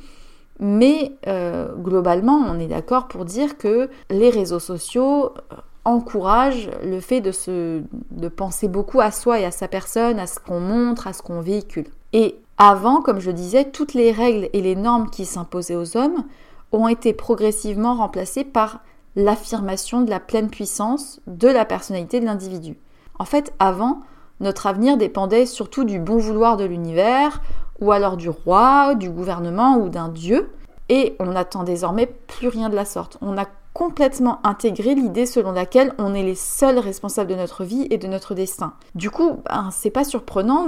mais 0.60 1.12
euh, 1.26 1.74
globalement, 1.76 2.36
on 2.48 2.58
est 2.58 2.66
d'accord 2.66 3.08
pour 3.08 3.24
dire 3.24 3.58
que 3.58 3.90
les 4.10 4.30
réseaux 4.30 4.58
sociaux 4.58 5.32
euh, 5.52 5.56
encouragent 5.84 6.70
le 6.82 7.00
fait 7.00 7.20
de, 7.20 7.32
se, 7.32 7.82
de 8.10 8.28
penser 8.28 8.68
beaucoup 8.68 9.00
à 9.00 9.10
soi 9.10 9.40
et 9.40 9.44
à 9.44 9.50
sa 9.50 9.68
personne, 9.68 10.18
à 10.18 10.26
ce 10.26 10.40
qu'on 10.40 10.60
montre, 10.60 11.06
à 11.06 11.12
ce 11.12 11.22
qu'on 11.22 11.40
véhicule. 11.40 11.86
Et 12.12 12.36
avant, 12.58 13.00
comme 13.00 13.20
je 13.20 13.30
disais, 13.30 13.64
toutes 13.64 13.94
les 13.94 14.10
règles 14.10 14.48
et 14.52 14.60
les 14.60 14.74
normes 14.76 15.10
qui 15.10 15.24
s'imposaient 15.24 15.76
aux 15.76 15.96
hommes 15.96 16.24
ont 16.72 16.88
été 16.88 17.12
progressivement 17.12 17.94
remplacées 17.94 18.44
par 18.44 18.80
l'affirmation 19.16 20.02
de 20.02 20.10
la 20.10 20.20
pleine 20.20 20.50
puissance 20.50 21.20
de 21.26 21.48
la 21.48 21.64
personnalité 21.64 22.20
de 22.20 22.26
l'individu. 22.26 22.76
En 23.18 23.24
fait, 23.24 23.52
avant, 23.58 24.00
notre 24.40 24.66
avenir 24.66 24.96
dépendait 24.96 25.46
surtout 25.46 25.84
du 25.84 25.98
bon 25.98 26.18
vouloir 26.18 26.56
de 26.56 26.64
l'univers, 26.64 27.42
ou 27.80 27.92
alors 27.92 28.16
du 28.16 28.28
roi, 28.28 28.94
du 28.94 29.10
gouvernement 29.10 29.76
ou 29.76 29.88
d'un 29.88 30.08
dieu, 30.08 30.50
et 30.88 31.16
on 31.18 31.26
n'attend 31.26 31.64
désormais 31.64 32.06
plus 32.06 32.48
rien 32.48 32.68
de 32.68 32.76
la 32.76 32.84
sorte. 32.84 33.18
On 33.20 33.36
a 33.36 33.46
complètement 33.74 34.40
intégré 34.44 34.96
l'idée 34.96 35.24
selon 35.24 35.52
laquelle 35.52 35.94
on 35.98 36.12
est 36.12 36.24
les 36.24 36.34
seuls 36.34 36.80
responsables 36.80 37.30
de 37.30 37.36
notre 37.36 37.62
vie 37.62 37.86
et 37.90 37.98
de 37.98 38.08
notre 38.08 38.34
destin. 38.34 38.72
Du 38.96 39.08
coup, 39.08 39.40
ben, 39.48 39.68
c'est 39.70 39.90
pas 39.90 40.02
surprenant 40.02 40.66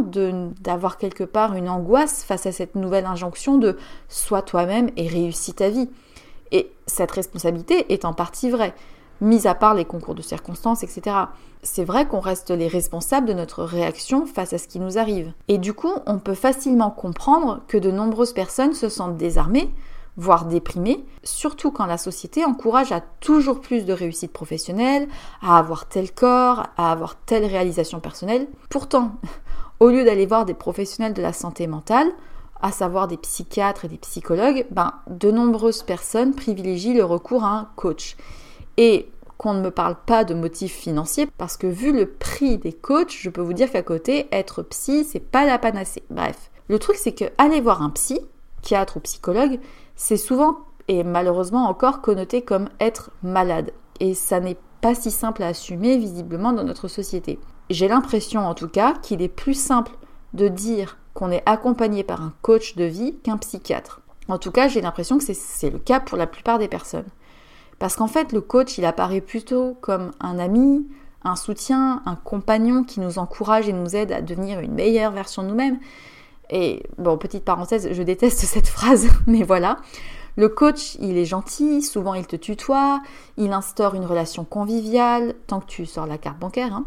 d'avoir 0.60 0.96
quelque 0.96 1.24
part 1.24 1.54
une 1.54 1.68
angoisse 1.68 2.22
face 2.22 2.46
à 2.46 2.52
cette 2.52 2.76
nouvelle 2.76 3.06
injonction 3.06 3.58
de 3.58 3.76
sois 4.08 4.42
toi-même 4.42 4.90
et 4.96 5.08
réussis 5.08 5.54
ta 5.54 5.70
vie. 5.70 5.90
Et 6.52 6.70
cette 6.86 7.10
responsabilité 7.10 7.92
est 7.92 8.04
en 8.04 8.12
partie 8.12 8.50
vraie, 8.50 8.74
mis 9.20 9.46
à 9.46 9.54
part 9.54 9.74
les 9.74 9.84
concours 9.84 10.14
de 10.14 10.22
circonstances, 10.22 10.82
etc. 10.82 11.16
C'est 11.62 11.84
vrai 11.84 12.06
qu'on 12.06 12.20
reste 12.20 12.50
les 12.50 12.68
responsables 12.68 13.26
de 13.26 13.32
notre 13.32 13.64
réaction 13.64 14.26
face 14.26 14.52
à 14.52 14.58
ce 14.58 14.68
qui 14.68 14.80
nous 14.80 14.98
arrive. 14.98 15.32
Et 15.48 15.58
du 15.58 15.74
coup, 15.74 15.92
on 16.06 16.18
peut 16.18 16.34
facilement 16.34 16.90
comprendre 16.90 17.60
que 17.68 17.78
de 17.78 17.90
nombreuses 17.90 18.32
personnes 18.32 18.74
se 18.74 18.88
sentent 18.88 19.16
désarmées, 19.16 19.70
voire 20.16 20.46
déprimé, 20.46 21.04
surtout 21.22 21.70
quand 21.70 21.86
la 21.86 21.98
société 21.98 22.44
encourage 22.44 22.92
à 22.92 23.00
toujours 23.00 23.60
plus 23.60 23.84
de 23.84 23.92
réussite 23.92 24.32
professionnelle, 24.32 25.08
à 25.42 25.58
avoir 25.58 25.86
tel 25.88 26.12
corps, 26.12 26.66
à 26.76 26.92
avoir 26.92 27.16
telle 27.16 27.44
réalisation 27.44 28.00
personnelle. 28.00 28.48
Pourtant, 28.68 29.12
au 29.80 29.88
lieu 29.88 30.04
d'aller 30.04 30.26
voir 30.26 30.44
des 30.44 30.54
professionnels 30.54 31.14
de 31.14 31.22
la 31.22 31.32
santé 31.32 31.66
mentale, 31.66 32.08
à 32.62 32.72
savoir 32.72 33.08
des 33.08 33.16
psychiatres 33.16 33.86
et 33.86 33.88
des 33.88 33.98
psychologues, 33.98 34.66
ben, 34.70 34.92
de 35.08 35.30
nombreuses 35.30 35.82
personnes 35.82 36.34
privilégient 36.34 36.94
le 36.94 37.04
recours 37.04 37.44
à 37.44 37.50
un 37.50 37.68
coach. 37.76 38.16
Et 38.76 39.10
qu'on 39.38 39.54
ne 39.54 39.62
me 39.62 39.70
parle 39.70 39.96
pas 40.04 40.24
de 40.24 40.34
motifs 40.34 40.74
financiers, 40.74 41.26
parce 41.38 41.56
que 41.56 41.66
vu 41.66 41.92
le 41.92 42.06
prix 42.06 42.58
des 42.58 42.74
coachs, 42.74 43.16
je 43.18 43.30
peux 43.30 43.40
vous 43.40 43.54
dire 43.54 43.70
qu'à 43.70 43.82
côté, 43.82 44.28
être 44.32 44.62
psy, 44.62 45.04
c'est 45.04 45.18
pas 45.18 45.46
la 45.46 45.58
panacée. 45.58 46.02
Bref. 46.10 46.50
Le 46.68 46.78
truc, 46.78 46.96
c'est 46.96 47.12
que 47.12 47.24
aller 47.38 47.60
voir 47.60 47.82
un 47.82 47.90
psy, 47.90 48.20
psychiatre 48.60 48.98
ou 48.98 49.00
psychologue, 49.00 49.58
c'est 49.96 50.16
souvent 50.16 50.58
et 50.88 51.04
malheureusement 51.04 51.68
encore 51.68 52.00
connoté 52.00 52.42
comme 52.42 52.68
être 52.80 53.10
malade. 53.22 53.72
Et 54.00 54.14
ça 54.14 54.40
n'est 54.40 54.56
pas 54.80 54.94
si 54.94 55.10
simple 55.10 55.42
à 55.42 55.48
assumer 55.48 55.96
visiblement 55.98 56.52
dans 56.52 56.64
notre 56.64 56.88
société. 56.88 57.38
J'ai 57.70 57.88
l'impression 57.88 58.46
en 58.46 58.54
tout 58.54 58.68
cas 58.68 58.94
qu'il 59.00 59.22
est 59.22 59.28
plus 59.28 59.54
simple 59.54 59.92
de 60.34 60.48
dire 60.48 60.98
qu'on 61.14 61.30
est 61.30 61.42
accompagné 61.46 62.02
par 62.02 62.22
un 62.22 62.34
coach 62.42 62.76
de 62.76 62.84
vie 62.84 63.16
qu'un 63.22 63.36
psychiatre. 63.36 64.00
En 64.28 64.38
tout 64.38 64.50
cas, 64.50 64.68
j'ai 64.68 64.80
l'impression 64.80 65.18
que 65.18 65.24
c'est 65.24 65.70
le 65.70 65.78
cas 65.78 66.00
pour 66.00 66.16
la 66.16 66.26
plupart 66.26 66.58
des 66.58 66.68
personnes. 66.68 67.08
Parce 67.80 67.96
qu'en 67.96 68.06
fait, 68.06 68.32
le 68.32 68.42
coach, 68.42 68.76
il 68.78 68.84
apparaît 68.84 69.22
plutôt 69.22 69.76
comme 69.80 70.12
un 70.20 70.38
ami, 70.38 70.86
un 71.24 71.34
soutien, 71.34 72.02
un 72.04 72.14
compagnon 72.14 72.84
qui 72.84 73.00
nous 73.00 73.18
encourage 73.18 73.68
et 73.68 73.72
nous 73.72 73.96
aide 73.96 74.12
à 74.12 74.20
devenir 74.20 74.60
une 74.60 74.74
meilleure 74.74 75.12
version 75.12 75.42
de 75.42 75.48
nous-mêmes. 75.48 75.78
Et 76.50 76.82
bon, 76.98 77.16
petite 77.16 77.44
parenthèse, 77.44 77.88
je 77.90 78.02
déteste 78.02 78.38
cette 78.44 78.68
phrase, 78.68 79.08
mais 79.26 79.42
voilà. 79.42 79.78
Le 80.36 80.50
coach, 80.50 80.96
il 81.00 81.16
est 81.16 81.24
gentil, 81.24 81.82
souvent 81.82 82.12
il 82.14 82.26
te 82.26 82.36
tutoie, 82.36 83.00
il 83.38 83.52
instaure 83.52 83.94
une 83.94 84.04
relation 84.04 84.44
conviviale, 84.44 85.34
tant 85.46 85.60
que 85.60 85.66
tu 85.66 85.86
sors 85.86 86.06
la 86.06 86.18
carte 86.18 86.38
bancaire. 86.38 86.74
Hein. 86.74 86.84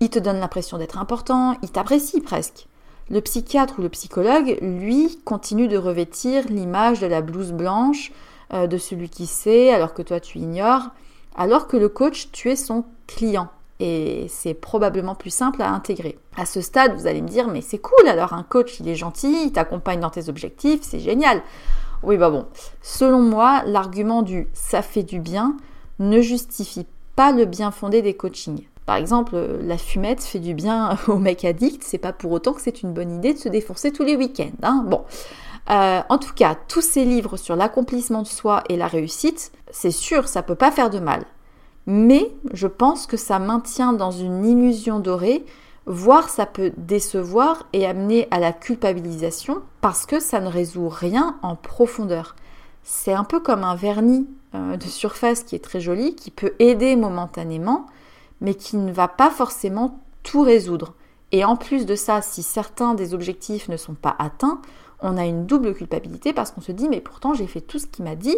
Il 0.00 0.08
te 0.08 0.18
donne 0.18 0.40
l'impression 0.40 0.78
d'être 0.78 0.98
important, 0.98 1.58
il 1.62 1.70
t'apprécie 1.70 2.22
presque. 2.22 2.66
Le 3.10 3.20
psychiatre 3.20 3.78
ou 3.78 3.82
le 3.82 3.90
psychologue, 3.90 4.58
lui, 4.62 5.20
continue 5.24 5.68
de 5.68 5.76
revêtir 5.76 6.46
l'image 6.48 7.00
de 7.00 7.06
la 7.06 7.20
blouse 7.20 7.52
blanche, 7.52 8.10
euh, 8.52 8.66
de 8.66 8.78
celui 8.78 9.08
qui 9.08 9.26
sait, 9.26 9.72
alors 9.72 9.94
que 9.94 10.02
toi 10.02 10.20
tu 10.20 10.38
ignores, 10.38 10.90
alors 11.36 11.66
que 11.66 11.76
le 11.76 11.88
coach, 11.88 12.30
tu 12.32 12.50
es 12.50 12.56
son 12.56 12.84
client 13.06 13.48
et 13.80 14.26
c'est 14.28 14.52
probablement 14.54 15.14
plus 15.14 15.30
simple 15.30 15.62
à 15.62 15.70
intégrer. 15.70 16.18
À 16.36 16.44
ce 16.44 16.60
stade, 16.60 16.94
vous 16.94 17.06
allez 17.06 17.22
me 17.22 17.28
dire, 17.28 17.48
mais 17.48 17.62
c'est 17.62 17.78
cool, 17.78 18.06
alors 18.06 18.34
un 18.34 18.42
coach, 18.42 18.78
il 18.78 18.88
est 18.88 18.94
gentil, 18.94 19.46
il 19.46 19.52
t'accompagne 19.52 20.00
dans 20.00 20.10
tes 20.10 20.28
objectifs, 20.28 20.80
c'est 20.82 21.00
génial. 21.00 21.42
Oui, 22.02 22.18
bah 22.18 22.30
bon, 22.30 22.46
selon 22.82 23.20
moi, 23.20 23.62
l'argument 23.66 24.22
du 24.22 24.48
ça 24.52 24.82
fait 24.82 25.02
du 25.02 25.18
bien 25.18 25.56
ne 25.98 26.20
justifie 26.20 26.86
pas 27.16 27.32
le 27.32 27.46
bien 27.46 27.70
fondé 27.70 28.02
des 28.02 28.14
coachings. 28.14 28.66
Par 28.84 28.96
exemple, 28.96 29.36
la 29.62 29.78
fumette 29.78 30.22
fait 30.22 30.38
du 30.38 30.54
bien 30.54 30.98
aux 31.08 31.16
mecs 31.16 31.44
addicts, 31.44 31.82
c'est 31.84 31.98
pas 31.98 32.12
pour 32.12 32.32
autant 32.32 32.52
que 32.52 32.60
c'est 32.60 32.82
une 32.82 32.92
bonne 32.92 33.12
idée 33.12 33.32
de 33.32 33.38
se 33.38 33.48
défoncer 33.48 33.92
tous 33.92 34.04
les 34.04 34.16
week-ends. 34.16 34.50
Hein 34.62 34.84
bon. 34.86 35.04
Euh, 35.70 36.02
en 36.08 36.18
tout 36.18 36.34
cas, 36.34 36.56
tous 36.68 36.80
ces 36.80 37.04
livres 37.04 37.36
sur 37.36 37.54
l'accomplissement 37.56 38.22
de 38.22 38.26
soi 38.26 38.64
et 38.68 38.76
la 38.76 38.88
réussite, 38.88 39.52
c'est 39.70 39.90
sûr, 39.90 40.28
ça 40.28 40.42
peut 40.42 40.54
pas 40.56 40.70
faire 40.70 40.90
de 40.90 40.98
mal 40.98 41.24
mais 41.86 42.30
je 42.52 42.66
pense 42.66 43.06
que 43.06 43.16
ça 43.16 43.38
maintient 43.38 43.92
dans 43.92 44.10
une 44.10 44.44
illusion 44.44 45.00
dorée, 45.00 45.44
voire 45.86 46.28
ça 46.28 46.46
peut 46.46 46.72
décevoir 46.76 47.66
et 47.72 47.86
amener 47.86 48.28
à 48.30 48.38
la 48.38 48.52
culpabilisation 48.52 49.62
parce 49.80 50.06
que 50.06 50.20
ça 50.20 50.40
ne 50.40 50.48
résout 50.48 50.88
rien 50.88 51.36
en 51.42 51.56
profondeur. 51.56 52.36
C'est 52.82 53.12
un 53.12 53.24
peu 53.24 53.40
comme 53.40 53.64
un 53.64 53.74
vernis 53.74 54.28
euh, 54.54 54.76
de 54.76 54.84
surface 54.84 55.42
qui 55.42 55.56
est 55.56 55.64
très 55.64 55.80
joli, 55.80 56.14
qui 56.14 56.30
peut 56.30 56.52
aider 56.58 56.96
momentanément, 56.96 57.86
mais 58.40 58.54
qui 58.54 58.76
ne 58.76 58.92
va 58.92 59.08
pas 59.08 59.30
forcément 59.30 60.00
tout 60.22 60.42
résoudre. 60.42 60.94
Et 61.32 61.44
en 61.44 61.56
plus 61.56 61.86
de 61.86 61.94
ça, 61.94 62.22
si 62.22 62.42
certains 62.42 62.94
des 62.94 63.14
objectifs 63.14 63.68
ne 63.68 63.76
sont 63.76 63.94
pas 63.94 64.14
atteints, 64.18 64.60
on 65.02 65.16
a 65.16 65.26
une 65.26 65.46
double 65.46 65.74
culpabilité 65.74 66.32
parce 66.32 66.50
qu'on 66.50 66.60
se 66.60 66.72
dit 66.72 66.88
mais 66.88 67.00
pourtant 67.00 67.34
j'ai 67.34 67.46
fait 67.46 67.60
tout 67.60 67.78
ce 67.78 67.86
qu'il 67.86 68.04
m'a 68.04 68.16
dit 68.16 68.36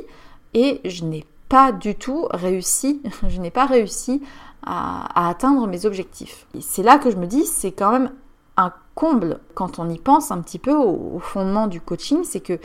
et 0.55 0.81
je 0.85 1.05
n'ai 1.05 1.25
pas 1.49 1.73
du 1.73 1.95
tout 1.95 2.27
réussi, 2.31 3.03
je 3.29 3.41
n'ai 3.41 3.51
pas 3.51 3.67
réussi 3.67 4.23
à, 4.65 5.29
atteindre 5.29 5.67
mes 5.67 5.87
objectifs. 5.87 6.47
c'est 6.61 6.83
là 6.83 6.99
que 6.99 7.11
je 7.11 7.17
me 7.17 7.27
dis, 7.27 7.45
c'est 7.47 7.73
quand 7.73 7.91
même 7.91 8.13
un 8.57 8.73
comble 8.95 9.41
quand 9.55 9.79
on 9.79 9.89
y 9.89 9.99
pense 9.99 10.31
un 10.31 10.41
petit 10.41 10.59
peu 10.59 10.75
au, 10.75 11.19
fondement 11.19 11.67
du 11.67 11.81
coaching, 11.81 12.25
c'est 12.25 12.41
que 12.41 12.59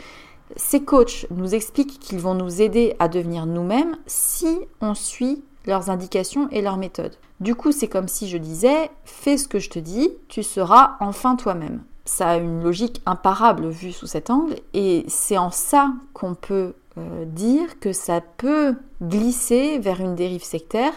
ces 0.56 0.82
coachs 0.82 1.26
nous 1.30 1.54
expliquent 1.54 1.98
qu'ils 1.98 2.20
vont 2.20 2.34
nous 2.34 2.62
aider 2.62 2.96
à 2.98 3.08
devenir 3.08 3.46
nous-mêmes 3.46 3.96
si 4.06 4.58
on 4.80 4.94
suit 4.94 5.42
leurs 5.66 5.90
indications 5.90 6.48
et 6.50 6.62
leurs 6.62 6.78
méthodes. 6.78 7.16
Du 7.40 7.54
coup, 7.54 7.72
c'est 7.72 7.88
comme 7.88 8.08
si 8.08 8.28
je 8.28 8.38
disais, 8.38 8.90
fais 9.04 9.36
ce 9.36 9.48
que 9.48 9.58
je 9.58 9.70
te 9.70 9.78
dis, 9.78 10.10
tu 10.28 10.42
seras 10.42 10.96
enfin 11.00 11.36
toi-même. 11.36 11.82
Ça 12.08 12.30
a 12.30 12.36
une 12.38 12.62
logique 12.62 13.02
imparable 13.04 13.68
vue 13.68 13.92
sous 13.92 14.06
cet 14.06 14.30
angle, 14.30 14.56
et 14.72 15.04
c'est 15.08 15.36
en 15.36 15.50
ça 15.50 15.92
qu'on 16.14 16.34
peut 16.34 16.72
euh, 16.96 17.26
dire 17.26 17.78
que 17.80 17.92
ça 17.92 18.22
peut 18.22 18.76
glisser 19.02 19.78
vers 19.78 20.00
une 20.00 20.14
dérive 20.14 20.42
sectaire 20.42 20.94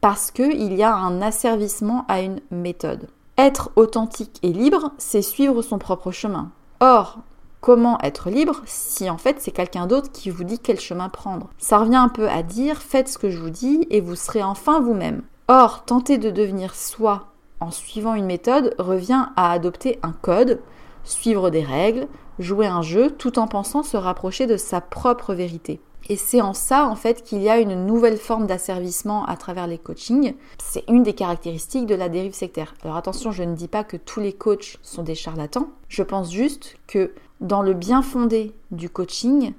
parce 0.00 0.32
qu'il 0.32 0.74
y 0.74 0.82
a 0.82 0.92
un 0.96 1.22
asservissement 1.22 2.04
à 2.08 2.22
une 2.22 2.40
méthode. 2.50 3.06
Être 3.38 3.70
authentique 3.76 4.40
et 4.42 4.52
libre, 4.52 4.90
c'est 4.98 5.22
suivre 5.22 5.62
son 5.62 5.78
propre 5.78 6.10
chemin. 6.10 6.50
Or, 6.80 7.20
comment 7.60 8.00
être 8.00 8.28
libre 8.28 8.60
si 8.66 9.08
en 9.08 9.16
fait 9.16 9.36
c'est 9.38 9.52
quelqu'un 9.52 9.86
d'autre 9.86 10.10
qui 10.10 10.28
vous 10.28 10.42
dit 10.42 10.58
quel 10.58 10.80
chemin 10.80 11.08
prendre? 11.08 11.50
Ça 11.58 11.78
revient 11.78 11.94
un 11.94 12.08
peu 12.08 12.28
à 12.28 12.42
dire 12.42 12.82
faites 12.82 13.08
ce 13.08 13.18
que 13.18 13.30
je 13.30 13.38
vous 13.38 13.50
dis 13.50 13.86
et 13.90 14.00
vous 14.00 14.16
serez 14.16 14.42
enfin 14.42 14.80
vous-même. 14.80 15.22
Or, 15.46 15.84
tenter 15.84 16.18
de 16.18 16.30
devenir 16.30 16.74
soi 16.74 17.27
en 17.60 17.70
suivant 17.70 18.14
une 18.14 18.26
méthode 18.26 18.74
revient 18.78 19.26
à 19.36 19.52
adopter 19.52 19.98
un 20.02 20.12
code, 20.12 20.60
suivre 21.04 21.50
des 21.50 21.62
règles, 21.62 22.08
jouer 22.38 22.66
un 22.66 22.82
jeu 22.82 23.10
tout 23.10 23.38
en 23.38 23.48
pensant 23.48 23.82
se 23.82 23.96
rapprocher 23.96 24.46
de 24.46 24.56
sa 24.56 24.80
propre 24.80 25.34
vérité. 25.34 25.80
Et 26.10 26.16
c'est 26.16 26.40
en 26.40 26.54
ça, 26.54 26.86
en 26.86 26.96
fait, 26.96 27.22
qu'il 27.22 27.42
y 27.42 27.50
a 27.50 27.58
une 27.58 27.84
nouvelle 27.84 28.16
forme 28.16 28.46
d'asservissement 28.46 29.26
à 29.26 29.36
travers 29.36 29.66
les 29.66 29.78
coachings. 29.78 30.34
C'est 30.62 30.84
une 30.88 31.02
des 31.02 31.12
caractéristiques 31.12 31.86
de 31.86 31.94
la 31.94 32.08
dérive 32.08 32.34
sectaire. 32.34 32.74
Alors 32.82 32.96
attention, 32.96 33.30
je 33.30 33.42
ne 33.42 33.54
dis 33.54 33.68
pas 33.68 33.84
que 33.84 33.96
tous 33.96 34.20
les 34.20 34.32
coachs 34.32 34.78
sont 34.82 35.02
des 35.02 35.14
charlatans. 35.14 35.68
Je 35.88 36.02
pense 36.02 36.32
juste 36.32 36.76
que 36.86 37.12
dans 37.40 37.60
le 37.60 37.74
bien 37.74 38.00
fondé 38.00 38.54
du 38.70 38.88
coaching, 38.88 39.52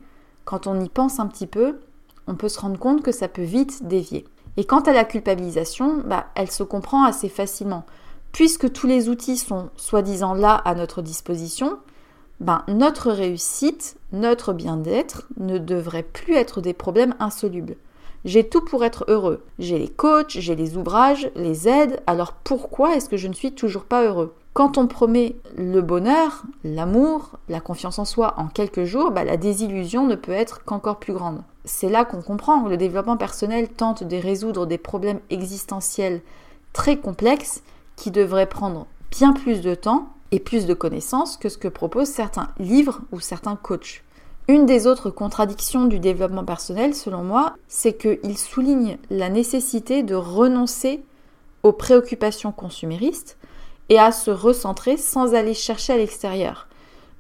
quand 0.46 0.66
on 0.66 0.80
y 0.80 0.90
pense 0.90 1.20
un 1.20 1.28
petit 1.28 1.48
peu, 1.48 1.80
on 2.26 2.36
peut 2.36 2.50
se 2.50 2.60
rendre 2.60 2.80
compte 2.80 3.04
que 3.04 3.12
ça 3.12 3.28
peut 3.28 3.44
vite 3.44 3.86
dévier. 3.86 4.26
Et 4.60 4.66
quant 4.66 4.82
à 4.82 4.92
la 4.92 5.06
culpabilisation, 5.06 6.02
bah, 6.04 6.26
elle 6.36 6.52
se 6.52 6.64
comprend 6.64 7.06
assez 7.06 7.30
facilement. 7.30 7.86
Puisque 8.34 8.74
tous 8.74 8.88
les 8.88 9.08
outils 9.08 9.38
sont 9.38 9.70
soi-disant 9.78 10.34
là 10.34 10.56
à 10.66 10.76
notre 10.76 11.02
disposition, 11.02 11.80
ben, 12.42 12.66
notre 12.68 13.10
réussite, 13.10 13.96
notre 14.12 14.52
bien-être 14.52 15.28
ne 15.38 15.60
devrait 15.60 16.04
plus 16.04 16.34
être 16.34 16.60
des 16.60 16.74
problèmes 16.74 17.16
insolubles. 17.20 17.78
J'ai 18.26 18.48
tout 18.48 18.62
pour 18.62 18.84
être 18.84 19.06
heureux. 19.08 19.44
J'ai 19.60 19.80
les 19.80 19.88
coachs, 19.88 20.38
j'ai 20.38 20.56
les 20.56 20.76
ouvrages, 20.76 21.32
les 21.36 21.70
aides, 21.70 22.02
alors 22.06 22.34
pourquoi 22.34 22.96
est-ce 22.96 23.10
que 23.10 23.18
je 23.18 23.28
ne 23.28 23.34
suis 23.34 23.54
toujours 23.54 23.86
pas 23.86 24.04
heureux? 24.04 24.34
Quand 24.54 24.78
on 24.78 24.88
promet 24.88 25.38
le 25.58 25.82
bonheur, 25.82 26.44
l'amour, 26.64 27.38
la 27.48 27.62
confiance 27.62 27.98
en 27.98 28.06
soi 28.06 28.34
en 28.38 28.48
quelques 28.48 28.84
jours, 28.84 29.12
ben, 29.12 29.24
la 29.24 29.38
désillusion 29.38 30.06
ne 30.06 30.16
peut 30.16 30.34
être 30.34 30.66
qu'encore 30.66 31.00
plus 31.00 31.14
grande. 31.14 31.44
C'est 31.64 31.88
là 31.88 32.04
qu'on 32.04 32.22
comprend 32.22 32.64
que 32.64 32.70
le 32.70 32.76
développement 32.78 33.16
personnel 33.16 33.70
tente 33.70 34.04
de 34.04 34.18
résoudre 34.18 34.66
des 34.66 34.78
problèmes 34.78 35.20
existentiels 35.30 36.22
très 36.74 36.98
complexes 36.98 37.64
qui 37.96 38.12
devraient 38.12 38.50
prendre 38.50 38.88
bien 39.12 39.34
plus 39.34 39.62
de 39.62 39.76
temps 39.76 40.10
et 40.32 40.40
plus 40.40 40.66
de 40.66 40.74
connaissances 40.74 41.38
que 41.38 41.48
ce 41.48 41.58
que 41.58 41.68
proposent 41.68 42.10
certains 42.10 42.50
livres 42.60 43.02
ou 43.12 43.20
certains 43.20 43.56
coachs. 43.56 44.04
Une 44.50 44.66
des 44.66 44.88
autres 44.88 45.12
contradictions 45.12 45.86
du 45.86 46.00
développement 46.00 46.44
personnel, 46.44 46.96
selon 46.96 47.22
moi, 47.24 47.54
c'est 47.68 47.94
qu'il 47.94 48.36
souligne 48.36 48.98
la 49.12 49.30
nécessité 49.30 50.02
de 50.02 50.16
renoncer 50.16 51.04
aux 51.62 51.72
préoccupations 51.72 52.52
consuméristes 52.52 53.38
et 53.90 54.00
à 54.00 54.12
se 54.12 54.32
recentrer 54.32 54.98
sans 54.98 55.36
aller 55.36 55.54
chercher 55.54 55.94
à 55.94 55.98
l'extérieur. 55.98 56.68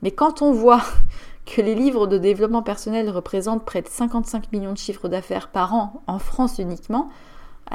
Mais 0.01 0.09
quand 0.09 0.41
on 0.41 0.51
voit 0.51 0.81
que 1.45 1.61
les 1.61 1.75
livres 1.75 2.07
de 2.07 2.17
développement 2.17 2.63
personnel 2.63 3.11
représentent 3.11 3.63
près 3.63 3.83
de 3.83 3.89
55 3.89 4.51
millions 4.51 4.73
de 4.73 4.79
chiffres 4.79 5.07
d'affaires 5.07 5.49
par 5.49 5.75
an 5.75 6.01
en 6.07 6.17
France 6.17 6.57
uniquement, 6.57 7.09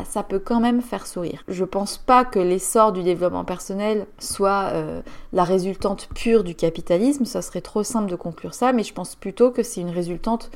ça 0.05 0.23
peut 0.25 0.41
quand 0.41 0.61
même 0.61 0.83
faire 0.83 1.07
sourire. 1.07 1.45
Je 1.47 1.65
pense 1.65 1.99
pas 1.99 2.25
que 2.25 2.41
l'essor 2.41 2.93
du 2.93 3.03
développement 3.03 3.45
personnel 3.45 4.07
soit 4.19 4.71
euh, 4.73 5.03
la 5.33 5.45
résultante 5.45 6.09
pure 6.15 6.43
du 6.43 6.55
capitalisme, 6.55 7.25
ça 7.25 7.43
serait 7.43 7.61
trop 7.61 7.85
simple 7.85 8.11
de 8.11 8.17
conclure 8.17 8.55
ça, 8.55 8.73
mais 8.73 8.83
je 8.83 8.93
pense 8.93 9.15
plutôt 9.15 9.51
que 9.51 9.63
c'est 9.63 9.81
une 9.81 9.91
résultante 9.91 10.51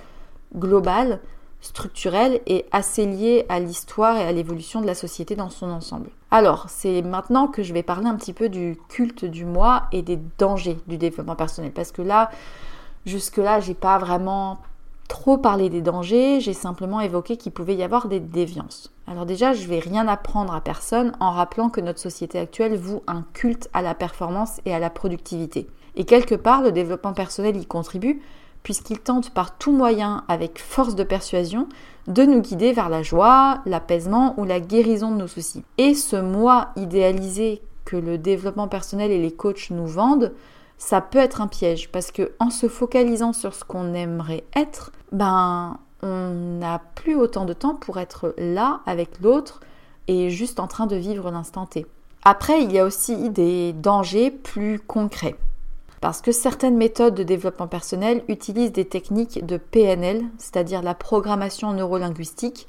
globale, 0.56 1.20
structurelle 1.60 2.40
et 2.46 2.66
assez 2.72 3.06
liée 3.06 3.46
à 3.48 3.60
l'histoire 3.60 4.16
et 4.16 4.24
à 4.24 4.32
l'évolution 4.32 4.80
de 4.80 4.86
la 4.86 4.94
société 4.94 5.36
dans 5.36 5.50
son 5.50 5.70
ensemble. 5.70 6.10
Alors, 6.30 6.66
c'est 6.68 7.02
maintenant 7.02 7.48
que 7.48 7.62
je 7.62 7.72
vais 7.72 7.82
parler 7.82 8.06
un 8.06 8.16
petit 8.16 8.32
peu 8.32 8.48
du 8.48 8.78
culte 8.88 9.24
du 9.24 9.44
moi 9.44 9.84
et 9.92 10.02
des 10.02 10.18
dangers 10.38 10.78
du 10.86 10.98
développement 10.98 11.36
personnel, 11.36 11.72
parce 11.72 11.92
que 11.92 12.02
là, 12.02 12.30
jusque-là, 13.06 13.60
j'ai 13.60 13.74
pas 13.74 13.98
vraiment 13.98 14.58
trop 15.08 15.38
parlé 15.38 15.70
des 15.70 15.80
dangers, 15.80 16.40
j'ai 16.40 16.52
simplement 16.52 17.00
évoqué 17.00 17.36
qu'il 17.36 17.52
pouvait 17.52 17.74
y 17.74 17.82
avoir 17.82 18.08
des 18.08 18.20
déviances. 18.20 18.92
Alors 19.10 19.24
déjà, 19.24 19.54
je 19.54 19.66
vais 19.66 19.78
rien 19.78 20.06
apprendre 20.06 20.54
à 20.54 20.60
personne 20.60 21.12
en 21.18 21.30
rappelant 21.30 21.70
que 21.70 21.80
notre 21.80 21.98
société 21.98 22.38
actuelle 22.38 22.76
voue 22.76 23.02
un 23.06 23.24
culte 23.32 23.70
à 23.72 23.80
la 23.80 23.94
performance 23.94 24.60
et 24.66 24.74
à 24.74 24.78
la 24.78 24.90
productivité. 24.90 25.66
Et 25.96 26.04
quelque 26.04 26.34
part, 26.34 26.60
le 26.60 26.72
développement 26.72 27.14
personnel 27.14 27.56
y 27.56 27.64
contribue, 27.64 28.20
puisqu'il 28.62 29.00
tente 29.00 29.30
par 29.30 29.56
tout 29.56 29.72
moyen, 29.72 30.24
avec 30.28 30.58
force 30.58 30.94
de 30.94 31.04
persuasion, 31.04 31.68
de 32.06 32.22
nous 32.24 32.42
guider 32.42 32.72
vers 32.74 32.90
la 32.90 33.02
joie, 33.02 33.62
l'apaisement 33.64 34.34
ou 34.36 34.44
la 34.44 34.60
guérison 34.60 35.10
de 35.10 35.16
nos 35.16 35.26
soucis. 35.26 35.64
Et 35.78 35.94
ce 35.94 36.16
moi 36.16 36.68
idéalisé 36.76 37.62
que 37.86 37.96
le 37.96 38.18
développement 38.18 38.68
personnel 38.68 39.10
et 39.10 39.22
les 39.22 39.32
coachs 39.32 39.70
nous 39.70 39.86
vendent, 39.86 40.34
ça 40.76 41.00
peut 41.00 41.18
être 41.18 41.40
un 41.40 41.48
piège 41.48 41.90
parce 41.90 42.12
que 42.12 42.32
en 42.40 42.50
se 42.50 42.68
focalisant 42.68 43.32
sur 43.32 43.54
ce 43.54 43.64
qu'on 43.64 43.94
aimerait 43.94 44.44
être, 44.54 44.92
ben 45.12 45.78
on 46.02 46.58
n'a 46.58 46.80
plus 46.94 47.14
autant 47.16 47.44
de 47.44 47.52
temps 47.52 47.74
pour 47.74 47.98
être 47.98 48.34
là 48.38 48.80
avec 48.86 49.20
l'autre 49.20 49.60
et 50.06 50.30
juste 50.30 50.60
en 50.60 50.66
train 50.66 50.86
de 50.86 50.96
vivre 50.96 51.30
l'instant 51.30 51.66
T. 51.66 51.86
Après, 52.24 52.62
il 52.62 52.72
y 52.72 52.78
a 52.78 52.84
aussi 52.84 53.30
des 53.30 53.72
dangers 53.72 54.30
plus 54.30 54.80
concrets. 54.80 55.36
Parce 56.00 56.20
que 56.20 56.30
certaines 56.30 56.76
méthodes 56.76 57.14
de 57.14 57.22
développement 57.22 57.66
personnel 57.66 58.22
utilisent 58.28 58.72
des 58.72 58.84
techniques 58.84 59.44
de 59.44 59.56
PNL, 59.56 60.24
c'est-à-dire 60.38 60.82
la 60.82 60.94
programmation 60.94 61.72
neurolinguistique, 61.72 62.68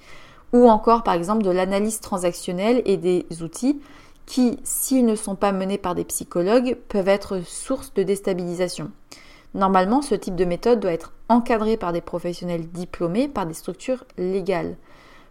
ou 0.52 0.68
encore 0.68 1.04
par 1.04 1.13
exemple 1.13 1.44
de 1.44 1.52
l'analyse 1.52 2.00
transactionnelle 2.00 2.82
et 2.86 2.98
des 2.98 3.26
outils 3.42 3.80
qui, 4.26 4.60
s'ils 4.63 5.06
ne 5.06 5.15
sont 5.15 5.36
pas 5.36 5.52
menés 5.52 5.78
par 5.78 5.96
des 5.96 6.04
psychologues, 6.04 6.78
peuvent 6.88 7.08
être 7.08 7.42
source 7.46 7.94
de 7.94 8.04
déstabilisation. 8.04 8.92
Normalement, 9.53 10.01
ce 10.01 10.15
type 10.15 10.35
de 10.35 10.45
méthode 10.45 10.79
doit 10.79 10.91
être 10.91 11.13
encadré 11.27 11.77
par 11.77 11.93
des 11.93 12.01
professionnels 12.01 12.67
diplômés, 12.67 13.27
par 13.27 13.45
des 13.45 13.53
structures 13.53 14.03
légales. 14.17 14.75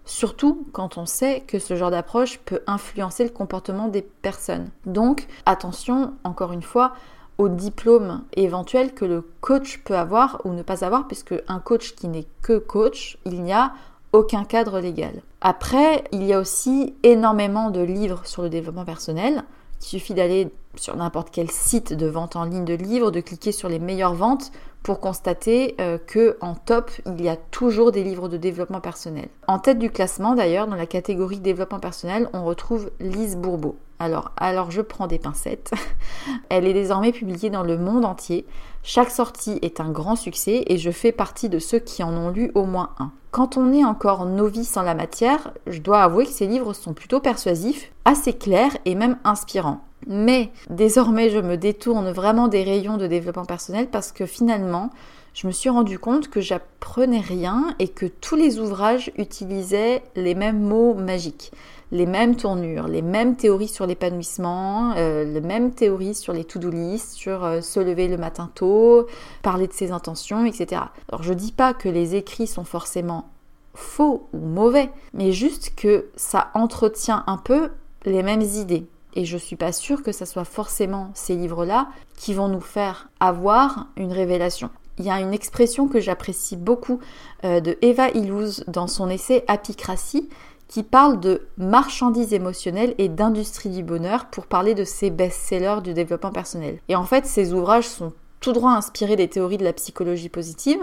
Surtout 0.04 0.66
quand 0.72 0.96
on 0.96 1.06
sait 1.06 1.42
que 1.46 1.58
ce 1.58 1.76
genre 1.76 1.90
d'approche 1.90 2.38
peut 2.38 2.60
influencer 2.66 3.24
le 3.24 3.30
comportement 3.30 3.88
des 3.88 4.02
personnes. 4.02 4.70
Donc, 4.86 5.26
attention, 5.44 6.14
encore 6.24 6.52
une 6.52 6.62
fois, 6.62 6.94
au 7.36 7.48
diplôme 7.48 8.24
éventuel 8.34 8.94
que 8.94 9.04
le 9.04 9.22
coach 9.40 9.82
peut 9.84 9.96
avoir 9.96 10.40
ou 10.44 10.52
ne 10.52 10.62
pas 10.62 10.84
avoir, 10.84 11.06
puisque 11.06 11.34
un 11.46 11.60
coach 11.60 11.94
qui 11.94 12.08
n'est 12.08 12.26
que 12.42 12.58
coach, 12.58 13.18
il 13.24 13.42
n'y 13.42 13.52
a 13.52 13.72
aucun 14.12 14.44
cadre 14.44 14.80
légal. 14.80 15.22
Après, 15.40 16.04
il 16.10 16.24
y 16.24 16.32
a 16.32 16.40
aussi 16.40 16.94
énormément 17.02 17.70
de 17.70 17.80
livres 17.80 18.22
sur 18.24 18.42
le 18.42 18.48
développement 18.48 18.84
personnel. 18.84 19.44
Il 19.80 19.86
suffit 19.86 20.14
d'aller 20.14 20.50
sur 20.78 20.96
n'importe 20.96 21.30
quel 21.30 21.50
site 21.50 21.92
de 21.92 22.06
vente 22.06 22.36
en 22.36 22.44
ligne 22.44 22.64
de 22.64 22.74
livres, 22.74 23.10
de 23.10 23.20
cliquer 23.20 23.52
sur 23.52 23.68
les 23.68 23.78
meilleures 23.78 24.14
ventes 24.14 24.52
pour 24.82 25.00
constater 25.00 25.74
euh, 25.80 25.98
que 25.98 26.36
en 26.40 26.54
top, 26.54 26.90
il 27.06 27.20
y 27.20 27.28
a 27.28 27.36
toujours 27.36 27.92
des 27.92 28.04
livres 28.04 28.28
de 28.28 28.36
développement 28.36 28.80
personnel. 28.80 29.28
En 29.46 29.58
tête 29.58 29.78
du 29.78 29.90
classement 29.90 30.34
d'ailleurs, 30.34 30.66
dans 30.66 30.76
la 30.76 30.86
catégorie 30.86 31.40
développement 31.40 31.80
personnel, 31.80 32.28
on 32.32 32.44
retrouve 32.44 32.90
Lise 33.00 33.36
Bourbeau. 33.36 33.76
Alors, 34.00 34.30
alors 34.36 34.70
je 34.70 34.80
prends 34.80 35.06
des 35.06 35.18
pincettes. 35.18 35.72
Elle 36.48 36.66
est 36.66 36.72
désormais 36.72 37.12
publiée 37.12 37.50
dans 37.50 37.64
le 37.64 37.76
monde 37.76 38.04
entier. 38.04 38.46
Chaque 38.82 39.10
sortie 39.10 39.58
est 39.62 39.80
un 39.80 39.90
grand 39.90 40.16
succès 40.16 40.64
et 40.66 40.78
je 40.78 40.90
fais 40.90 41.12
partie 41.12 41.48
de 41.48 41.58
ceux 41.58 41.80
qui 41.80 42.02
en 42.02 42.12
ont 42.12 42.30
lu 42.30 42.52
au 42.54 42.64
moins 42.64 42.90
un. 42.98 43.10
Quand 43.30 43.56
on 43.56 43.72
est 43.72 43.84
encore 43.84 44.24
novice 44.24 44.76
en 44.76 44.82
la 44.82 44.94
matière, 44.94 45.52
je 45.66 45.80
dois 45.80 46.02
avouer 46.02 46.24
que 46.24 46.32
ces 46.32 46.46
livres 46.46 46.72
sont 46.72 46.94
plutôt 46.94 47.20
persuasifs, 47.20 47.92
assez 48.04 48.32
clairs 48.32 48.76
et 48.84 48.94
même 48.94 49.18
inspirants. 49.24 49.80
Mais 50.06 50.50
désormais, 50.70 51.28
je 51.28 51.38
me 51.38 51.56
détourne 51.56 52.10
vraiment 52.10 52.48
des 52.48 52.62
rayons 52.62 52.96
de 52.96 53.06
développement 53.06 53.44
personnel 53.44 53.88
parce 53.90 54.12
que 54.12 54.26
finalement, 54.26 54.90
je 55.34 55.46
me 55.46 55.52
suis 55.52 55.68
rendu 55.70 55.98
compte 55.98 56.28
que 56.28 56.40
j'apprenais 56.40 57.20
rien 57.20 57.74
et 57.78 57.88
que 57.88 58.06
tous 58.06 58.36
les 58.36 58.58
ouvrages 58.58 59.12
utilisaient 59.18 60.02
les 60.16 60.34
mêmes 60.34 60.60
mots 60.60 60.94
magiques, 60.94 61.52
les 61.90 62.06
mêmes 62.06 62.36
tournures, 62.36 62.86
les 62.86 63.02
mêmes 63.02 63.36
théories 63.36 63.68
sur 63.68 63.86
l'épanouissement, 63.86 64.92
euh, 64.96 65.24
les 65.24 65.40
mêmes 65.40 65.72
théories 65.72 66.14
sur 66.14 66.32
les 66.32 66.44
to-do 66.44 66.70
list, 66.70 67.12
sur 67.12 67.44
euh, 67.44 67.60
se 67.60 67.80
lever 67.80 68.08
le 68.08 68.18
matin 68.18 68.50
tôt, 68.54 69.06
parler 69.42 69.66
de 69.66 69.72
ses 69.72 69.90
intentions, 69.90 70.44
etc. 70.44 70.82
Alors 71.08 71.22
je 71.22 71.32
dis 71.32 71.52
pas 71.52 71.74
que 71.74 71.88
les 71.88 72.14
écrits 72.14 72.46
sont 72.46 72.64
forcément 72.64 73.30
faux 73.74 74.28
ou 74.32 74.38
mauvais, 74.38 74.90
mais 75.14 75.32
juste 75.32 75.74
que 75.76 76.06
ça 76.16 76.50
entretient 76.54 77.24
un 77.26 77.38
peu 77.38 77.70
les 78.04 78.22
mêmes 78.22 78.42
idées. 78.42 78.86
Et 79.14 79.24
je 79.24 79.38
suis 79.38 79.56
pas 79.56 79.72
sûre 79.72 80.02
que 80.02 80.12
ce 80.12 80.24
soit 80.24 80.44
forcément 80.44 81.10
ces 81.14 81.34
livres-là 81.34 81.88
qui 82.16 82.34
vont 82.34 82.48
nous 82.48 82.60
faire 82.60 83.08
avoir 83.20 83.88
une 83.96 84.12
révélation. 84.12 84.70
Il 84.98 85.04
y 85.04 85.10
a 85.10 85.20
une 85.20 85.32
expression 85.32 85.86
que 85.86 86.00
j'apprécie 86.00 86.56
beaucoup 86.56 86.98
euh, 87.44 87.60
de 87.60 87.78
Eva 87.82 88.10
Illouz 88.10 88.64
dans 88.66 88.88
son 88.88 89.08
essai 89.08 89.44
Apicratie 89.46 90.28
qui 90.68 90.82
parle 90.82 91.18
de 91.18 91.48
marchandises 91.56 92.34
émotionnelles 92.34 92.94
et 92.98 93.08
d'industrie 93.08 93.70
du 93.70 93.82
bonheur 93.82 94.26
pour 94.26 94.46
parler 94.46 94.74
de 94.74 94.84
ses 94.84 95.10
best-sellers 95.10 95.80
du 95.82 95.94
développement 95.94 96.30
personnel. 96.30 96.78
Et 96.88 96.96
en 96.96 97.04
fait, 97.04 97.26
ces 97.26 97.54
ouvrages 97.54 97.88
sont 97.88 98.12
tout 98.40 98.52
droit 98.52 98.72
inspiré 98.72 99.16
des 99.16 99.28
théories 99.28 99.56
de 99.56 99.64
la 99.64 99.72
psychologie 99.72 100.28
positive, 100.28 100.80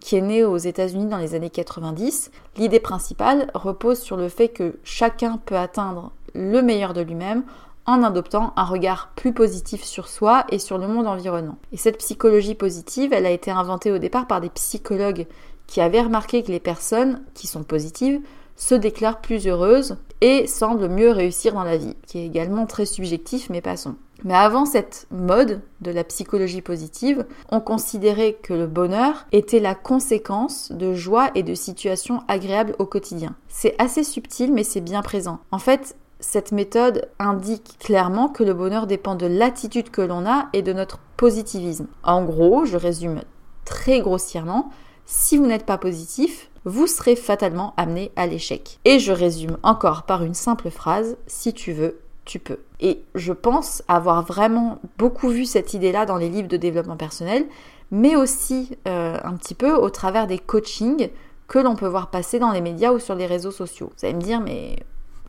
qui 0.00 0.16
est 0.16 0.20
née 0.20 0.44
aux 0.44 0.58
États-Unis 0.58 1.06
dans 1.06 1.16
les 1.16 1.34
années 1.34 1.50
90. 1.50 2.30
L'idée 2.56 2.80
principale 2.80 3.50
repose 3.54 4.00
sur 4.00 4.16
le 4.16 4.28
fait 4.28 4.48
que 4.48 4.78
chacun 4.84 5.38
peut 5.46 5.56
atteindre 5.56 6.12
le 6.34 6.60
meilleur 6.60 6.92
de 6.92 7.00
lui-même 7.00 7.44
en 7.86 8.02
adoptant 8.02 8.52
un 8.56 8.64
regard 8.64 9.10
plus 9.16 9.32
positif 9.32 9.82
sur 9.82 10.08
soi 10.08 10.44
et 10.50 10.58
sur 10.58 10.76
le 10.76 10.86
monde 10.86 11.06
environnant. 11.06 11.56
Et 11.72 11.78
cette 11.78 11.98
psychologie 11.98 12.54
positive, 12.54 13.14
elle 13.14 13.24
a 13.24 13.30
été 13.30 13.50
inventée 13.50 13.90
au 13.90 13.98
départ 13.98 14.26
par 14.26 14.42
des 14.42 14.50
psychologues 14.50 15.26
qui 15.66 15.80
avaient 15.80 16.02
remarqué 16.02 16.42
que 16.42 16.52
les 16.52 16.60
personnes 16.60 17.22
qui 17.32 17.46
sont 17.46 17.62
positives 17.62 18.20
se 18.58 18.74
déclarent 18.74 19.22
plus 19.22 19.46
heureuses 19.46 19.96
et 20.20 20.46
semblent 20.46 20.88
mieux 20.88 21.10
réussir 21.10 21.54
dans 21.54 21.64
la 21.64 21.78
vie, 21.78 21.96
qui 22.06 22.18
est 22.18 22.26
également 22.26 22.66
très 22.66 22.84
subjectif, 22.84 23.48
mais 23.48 23.62
passons. 23.62 23.94
Mais 24.24 24.34
avant 24.34 24.66
cette 24.66 25.06
mode 25.12 25.60
de 25.80 25.92
la 25.92 26.02
psychologie 26.02 26.60
positive, 26.60 27.24
on 27.50 27.60
considérait 27.60 28.32
que 28.34 28.52
le 28.52 28.66
bonheur 28.66 29.26
était 29.30 29.60
la 29.60 29.76
conséquence 29.76 30.72
de 30.72 30.92
joie 30.92 31.30
et 31.36 31.44
de 31.44 31.54
situations 31.54 32.22
agréables 32.26 32.74
au 32.80 32.84
quotidien. 32.84 33.36
C'est 33.46 33.76
assez 33.78 34.02
subtil, 34.02 34.52
mais 34.52 34.64
c'est 34.64 34.80
bien 34.80 35.02
présent. 35.02 35.38
En 35.52 35.60
fait, 35.60 35.96
cette 36.18 36.50
méthode 36.50 37.08
indique 37.20 37.76
clairement 37.78 38.28
que 38.28 38.42
le 38.42 38.54
bonheur 38.54 38.88
dépend 38.88 39.14
de 39.14 39.26
l'attitude 39.26 39.90
que 39.90 40.02
l'on 40.02 40.26
a 40.26 40.48
et 40.52 40.62
de 40.62 40.72
notre 40.72 40.98
positivisme. 41.16 41.86
En 42.02 42.24
gros, 42.24 42.64
je 42.64 42.76
résume 42.76 43.22
très 43.64 44.00
grossièrement, 44.00 44.70
si 45.06 45.36
vous 45.36 45.46
n'êtes 45.46 45.64
pas 45.64 45.78
positif, 45.78 46.50
vous 46.68 46.86
serez 46.86 47.16
fatalement 47.16 47.72
amené 47.76 48.12
à 48.14 48.26
l'échec. 48.26 48.78
Et 48.84 48.98
je 48.98 49.12
résume 49.12 49.56
encore 49.62 50.02
par 50.02 50.22
une 50.22 50.34
simple 50.34 50.70
phrase, 50.70 51.16
si 51.26 51.54
tu 51.54 51.72
veux, 51.72 51.98
tu 52.26 52.38
peux. 52.38 52.58
Et 52.80 53.02
je 53.14 53.32
pense 53.32 53.82
avoir 53.88 54.22
vraiment 54.22 54.78
beaucoup 54.98 55.30
vu 55.30 55.46
cette 55.46 55.72
idée-là 55.72 56.04
dans 56.04 56.18
les 56.18 56.28
livres 56.28 56.48
de 56.48 56.58
développement 56.58 56.96
personnel, 56.96 57.46
mais 57.90 58.16
aussi 58.16 58.76
euh, 58.86 59.16
un 59.24 59.34
petit 59.34 59.54
peu 59.54 59.72
au 59.72 59.88
travers 59.88 60.26
des 60.26 60.38
coachings 60.38 61.08
que 61.48 61.58
l'on 61.58 61.74
peut 61.74 61.88
voir 61.88 62.10
passer 62.10 62.38
dans 62.38 62.52
les 62.52 62.60
médias 62.60 62.92
ou 62.92 62.98
sur 62.98 63.14
les 63.14 63.26
réseaux 63.26 63.50
sociaux. 63.50 63.90
Vous 63.96 64.04
allez 64.04 64.14
me 64.14 64.20
dire, 64.20 64.40
mais 64.40 64.76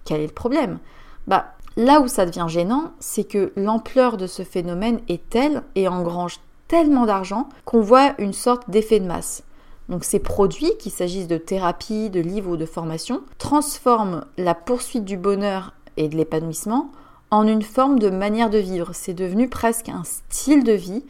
quel 0.03 0.19
est 0.19 0.27
le 0.27 0.33
problème? 0.33 0.79
Bah, 1.25 1.53
là 1.77 2.01
où 2.01 2.09
ça 2.09 2.25
devient 2.25 2.47
gênant, 2.49 2.91
c'est 2.99 3.23
que 3.23 3.53
l'ampleur 3.55 4.17
de 4.17 4.27
ce 4.27 4.43
phénomène 4.43 4.99
est 5.07 5.29
telle 5.29 5.63
et 5.75 5.87
engrange 5.87 6.41
tellement 6.67 7.05
d'argent 7.05 7.47
qu'on 7.63 7.79
voit 7.79 8.13
une 8.19 8.33
sorte 8.33 8.69
d'effet 8.69 8.99
de 8.99 9.05
masse. 9.05 9.43
Donc 9.89 10.03
ces 10.03 10.19
produits, 10.19 10.71
qu'il 10.77 10.91
s'agisse 10.91 11.27
de 11.27 11.37
thérapie, 11.37 12.09
de 12.09 12.19
livres 12.19 12.51
ou 12.51 12.57
de 12.57 12.65
formation, 12.65 13.21
transforment 13.39 14.23
la 14.37 14.53
poursuite 14.53 15.03
du 15.03 15.17
bonheur 15.17 15.73
et 15.97 16.07
de 16.07 16.15
l'épanouissement 16.15 16.91
en 17.31 17.47
une 17.47 17.63
forme 17.63 17.99
de 17.99 18.09
manière 18.09 18.49
de 18.49 18.59
vivre. 18.59 18.91
C'est 18.93 19.13
devenu 19.13 19.49
presque 19.49 19.89
un 19.89 20.03
style 20.03 20.63
de 20.63 20.73
vie 20.73 21.03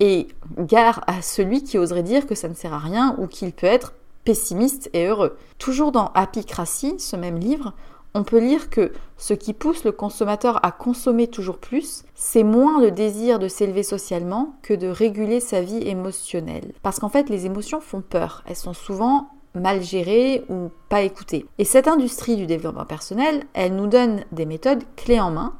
et 0.00 0.28
gare 0.58 1.04
à 1.06 1.22
celui 1.22 1.62
qui 1.62 1.78
oserait 1.78 2.02
dire 2.02 2.26
que 2.26 2.34
ça 2.34 2.48
ne 2.48 2.54
sert 2.54 2.72
à 2.72 2.78
rien 2.78 3.14
ou 3.18 3.26
qu'il 3.26 3.52
peut 3.52 3.66
être 3.66 3.92
pessimiste 4.24 4.88
et 4.92 5.06
heureux. 5.06 5.36
Toujours 5.58 5.92
dans 5.92 6.06
Apicratie, 6.14 6.94
ce 6.98 7.16
même 7.16 7.38
livre, 7.38 7.74
on 8.14 8.24
peut 8.24 8.38
lire 8.38 8.70
que 8.70 8.92
ce 9.16 9.34
qui 9.34 9.54
pousse 9.54 9.84
le 9.84 9.92
consommateur 9.92 10.64
à 10.64 10.70
consommer 10.72 11.28
toujours 11.28 11.58
plus, 11.58 12.04
c'est 12.14 12.42
moins 12.42 12.80
le 12.80 12.90
désir 12.90 13.38
de 13.38 13.48
s'élever 13.48 13.82
socialement 13.82 14.54
que 14.62 14.74
de 14.74 14.88
réguler 14.88 15.40
sa 15.40 15.62
vie 15.62 15.88
émotionnelle. 15.88 16.72
Parce 16.82 16.98
qu'en 16.98 17.08
fait, 17.08 17.30
les 17.30 17.46
émotions 17.46 17.80
font 17.80 18.02
peur. 18.02 18.42
Elles 18.46 18.56
sont 18.56 18.74
souvent 18.74 19.30
mal 19.54 19.82
gérées 19.82 20.44
ou 20.48 20.70
pas 20.88 21.02
écoutées. 21.02 21.46
Et 21.58 21.64
cette 21.64 21.88
industrie 21.88 22.36
du 22.36 22.46
développement 22.46 22.84
personnel, 22.84 23.44
elle 23.54 23.76
nous 23.76 23.86
donne 23.86 24.24
des 24.32 24.46
méthodes 24.46 24.84
clés 24.96 25.20
en 25.20 25.30
main, 25.30 25.54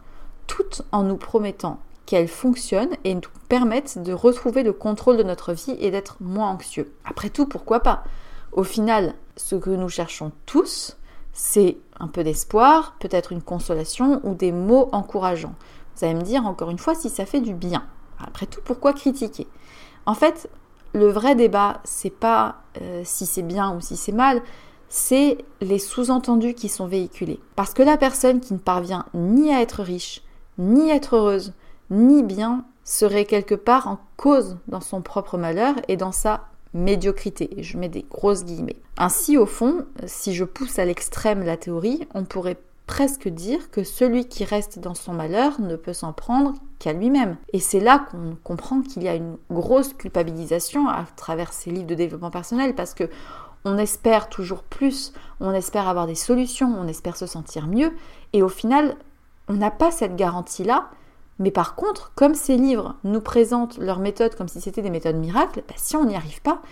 toutes 0.46 0.82
en 0.92 1.02
nous 1.02 1.16
promettant 1.16 1.78
qu'elles 2.06 2.28
fonctionnent 2.28 2.96
et 3.04 3.14
nous 3.14 3.20
permettent 3.48 4.02
de 4.02 4.12
retrouver 4.12 4.62
le 4.62 4.72
contrôle 4.72 5.16
de 5.16 5.22
notre 5.22 5.52
vie 5.52 5.76
et 5.78 5.90
d'être 5.90 6.16
moins 6.20 6.50
anxieux. 6.50 6.92
Après 7.04 7.30
tout, 7.30 7.46
pourquoi 7.46 7.80
pas? 7.80 8.04
Au 8.52 8.64
final, 8.64 9.14
ce 9.36 9.56
que 9.56 9.70
nous 9.70 9.88
cherchons 9.88 10.32
tous, 10.44 10.98
c'est 11.32 11.78
un 11.98 12.08
peu 12.08 12.24
d'espoir, 12.24 12.96
peut-être 13.00 13.32
une 13.32 13.42
consolation 13.42 14.20
ou 14.24 14.34
des 14.34 14.52
mots 14.52 14.88
encourageants. 14.92 15.54
Vous 15.96 16.04
allez 16.04 16.14
me 16.14 16.22
dire 16.22 16.46
encore 16.46 16.70
une 16.70 16.78
fois 16.78 16.94
si 16.94 17.08
ça 17.08 17.26
fait 17.26 17.40
du 17.40 17.54
bien. 17.54 17.84
Après 18.18 18.46
tout, 18.46 18.60
pourquoi 18.64 18.92
critiquer? 18.92 19.46
En 20.06 20.14
fait, 20.14 20.48
le 20.94 21.08
vrai 21.08 21.34
débat, 21.34 21.80
c'est 21.84 22.10
pas 22.10 22.56
euh, 22.80 23.02
si 23.04 23.26
c'est 23.26 23.42
bien 23.42 23.74
ou 23.74 23.80
si 23.80 23.96
c'est 23.96 24.12
mal, 24.12 24.42
c'est 24.88 25.38
les 25.60 25.78
sous-entendus 25.78 26.54
qui 26.54 26.68
sont 26.68 26.86
véhiculés. 26.86 27.40
Parce 27.56 27.72
que 27.72 27.82
la 27.82 27.96
personne 27.96 28.40
qui 28.40 28.52
ne 28.52 28.58
parvient 28.58 29.06
ni 29.14 29.52
à 29.52 29.62
être 29.62 29.82
riche, 29.82 30.22
ni 30.58 30.90
à 30.90 30.96
être 30.96 31.16
heureuse, 31.16 31.54
ni 31.90 32.22
bien, 32.22 32.64
serait 32.84 33.24
quelque 33.24 33.54
part 33.54 33.88
en 33.88 33.98
cause 34.16 34.58
dans 34.68 34.80
son 34.80 35.02
propre 35.02 35.38
malheur 35.38 35.76
et 35.88 35.96
dans 35.96 36.12
sa 36.12 36.48
médiocrité. 36.74 37.50
Je 37.58 37.78
mets 37.78 37.88
des 37.88 38.04
grosses 38.10 38.44
guillemets. 38.44 38.76
Ainsi, 38.96 39.36
au 39.36 39.46
fond, 39.46 39.84
si 40.06 40.34
je 40.34 40.44
pousse 40.44 40.78
à 40.78 40.84
l'extrême 40.84 41.44
la 41.44 41.56
théorie, 41.56 42.06
on 42.14 42.24
pourrait 42.24 42.58
presque 42.86 43.28
dire 43.28 43.70
que 43.70 43.84
celui 43.84 44.26
qui 44.26 44.44
reste 44.44 44.78
dans 44.78 44.94
son 44.94 45.12
malheur 45.12 45.60
ne 45.60 45.76
peut 45.76 45.92
s'en 45.92 46.12
prendre 46.12 46.54
qu'à 46.78 46.92
lui-même. 46.92 47.36
Et 47.52 47.60
c'est 47.60 47.80
là 47.80 48.06
qu'on 48.10 48.36
comprend 48.42 48.82
qu'il 48.82 49.02
y 49.02 49.08
a 49.08 49.14
une 49.14 49.36
grosse 49.50 49.94
culpabilisation 49.94 50.88
à 50.88 51.04
travers 51.16 51.52
ces 51.52 51.70
livres 51.70 51.86
de 51.86 51.94
développement 51.94 52.30
personnel 52.30 52.74
parce 52.74 52.94
que 52.94 53.08
on 53.64 53.78
espère 53.78 54.28
toujours 54.28 54.64
plus, 54.64 55.12
on 55.40 55.52
espère 55.52 55.88
avoir 55.88 56.06
des 56.06 56.16
solutions, 56.16 56.74
on 56.76 56.88
espère 56.88 57.16
se 57.16 57.26
sentir 57.26 57.68
mieux 57.68 57.92
et 58.32 58.42
au 58.42 58.48
final, 58.48 58.96
on 59.48 59.54
n'a 59.54 59.70
pas 59.70 59.90
cette 59.90 60.16
garantie-là 60.16 60.90
mais 61.42 61.50
par 61.50 61.74
contre, 61.74 62.12
comme 62.14 62.34
ces 62.34 62.56
livres 62.56 62.94
nous 63.02 63.20
présentent 63.20 63.76
leurs 63.78 63.98
méthodes 63.98 64.36
comme 64.36 64.46
si 64.46 64.60
c'était 64.60 64.80
des 64.80 64.90
méthodes 64.90 65.16
miracles, 65.16 65.64
bah, 65.66 65.74
si 65.76 65.96
on 65.96 66.04
n'y 66.04 66.14
arrive 66.14 66.40
pas, 66.40 66.62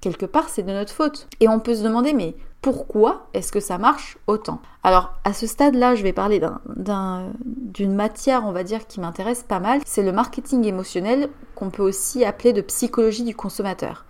quelque 0.00 0.24
part 0.24 0.48
c'est 0.48 0.62
de 0.62 0.72
notre 0.72 0.92
faute. 0.92 1.26
Et 1.40 1.48
on 1.48 1.58
peut 1.58 1.74
se 1.74 1.82
demander, 1.82 2.12
mais 2.12 2.36
pourquoi 2.62 3.26
est-ce 3.34 3.50
que 3.50 3.58
ça 3.58 3.76
marche 3.76 4.18
autant? 4.28 4.60
Alors 4.84 5.14
à 5.24 5.32
ce 5.32 5.48
stade-là, 5.48 5.96
je 5.96 6.04
vais 6.04 6.12
parler 6.12 6.40
d'une 6.76 7.94
matière, 7.94 8.44
on 8.46 8.52
va 8.52 8.62
dire, 8.62 8.86
qui 8.86 9.00
m'intéresse 9.00 9.42
pas 9.42 9.58
mal, 9.58 9.80
c'est 9.84 10.04
le 10.04 10.12
marketing 10.12 10.64
émotionnel 10.64 11.28
qu'on 11.56 11.70
peut 11.70 11.82
aussi 11.82 12.24
appeler 12.24 12.52
de 12.52 12.60
psychologie 12.60 13.24
du 13.24 13.34
consommateur. 13.34 14.04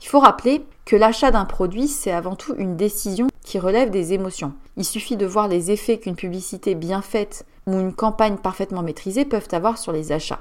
Il 0.00 0.06
faut 0.06 0.20
rappeler 0.20 0.64
que 0.84 0.94
l'achat 0.94 1.32
d'un 1.32 1.46
produit, 1.46 1.88
c'est 1.88 2.12
avant 2.12 2.36
tout 2.36 2.54
une 2.58 2.76
décision 2.76 3.26
qui 3.42 3.58
relève 3.58 3.90
des 3.90 4.12
émotions. 4.12 4.52
Il 4.76 4.84
suffit 4.84 5.16
de 5.16 5.26
voir 5.26 5.48
les 5.48 5.72
effets 5.72 5.98
qu'une 5.98 6.14
publicité 6.14 6.76
bien 6.76 7.02
faite 7.02 7.44
ou 7.66 7.72
une 7.72 7.92
campagne 7.92 8.36
parfaitement 8.36 8.82
maîtrisée 8.82 9.24
peuvent 9.24 9.48
avoir 9.52 9.78
sur 9.78 9.92
les 9.92 10.12
achats. 10.12 10.40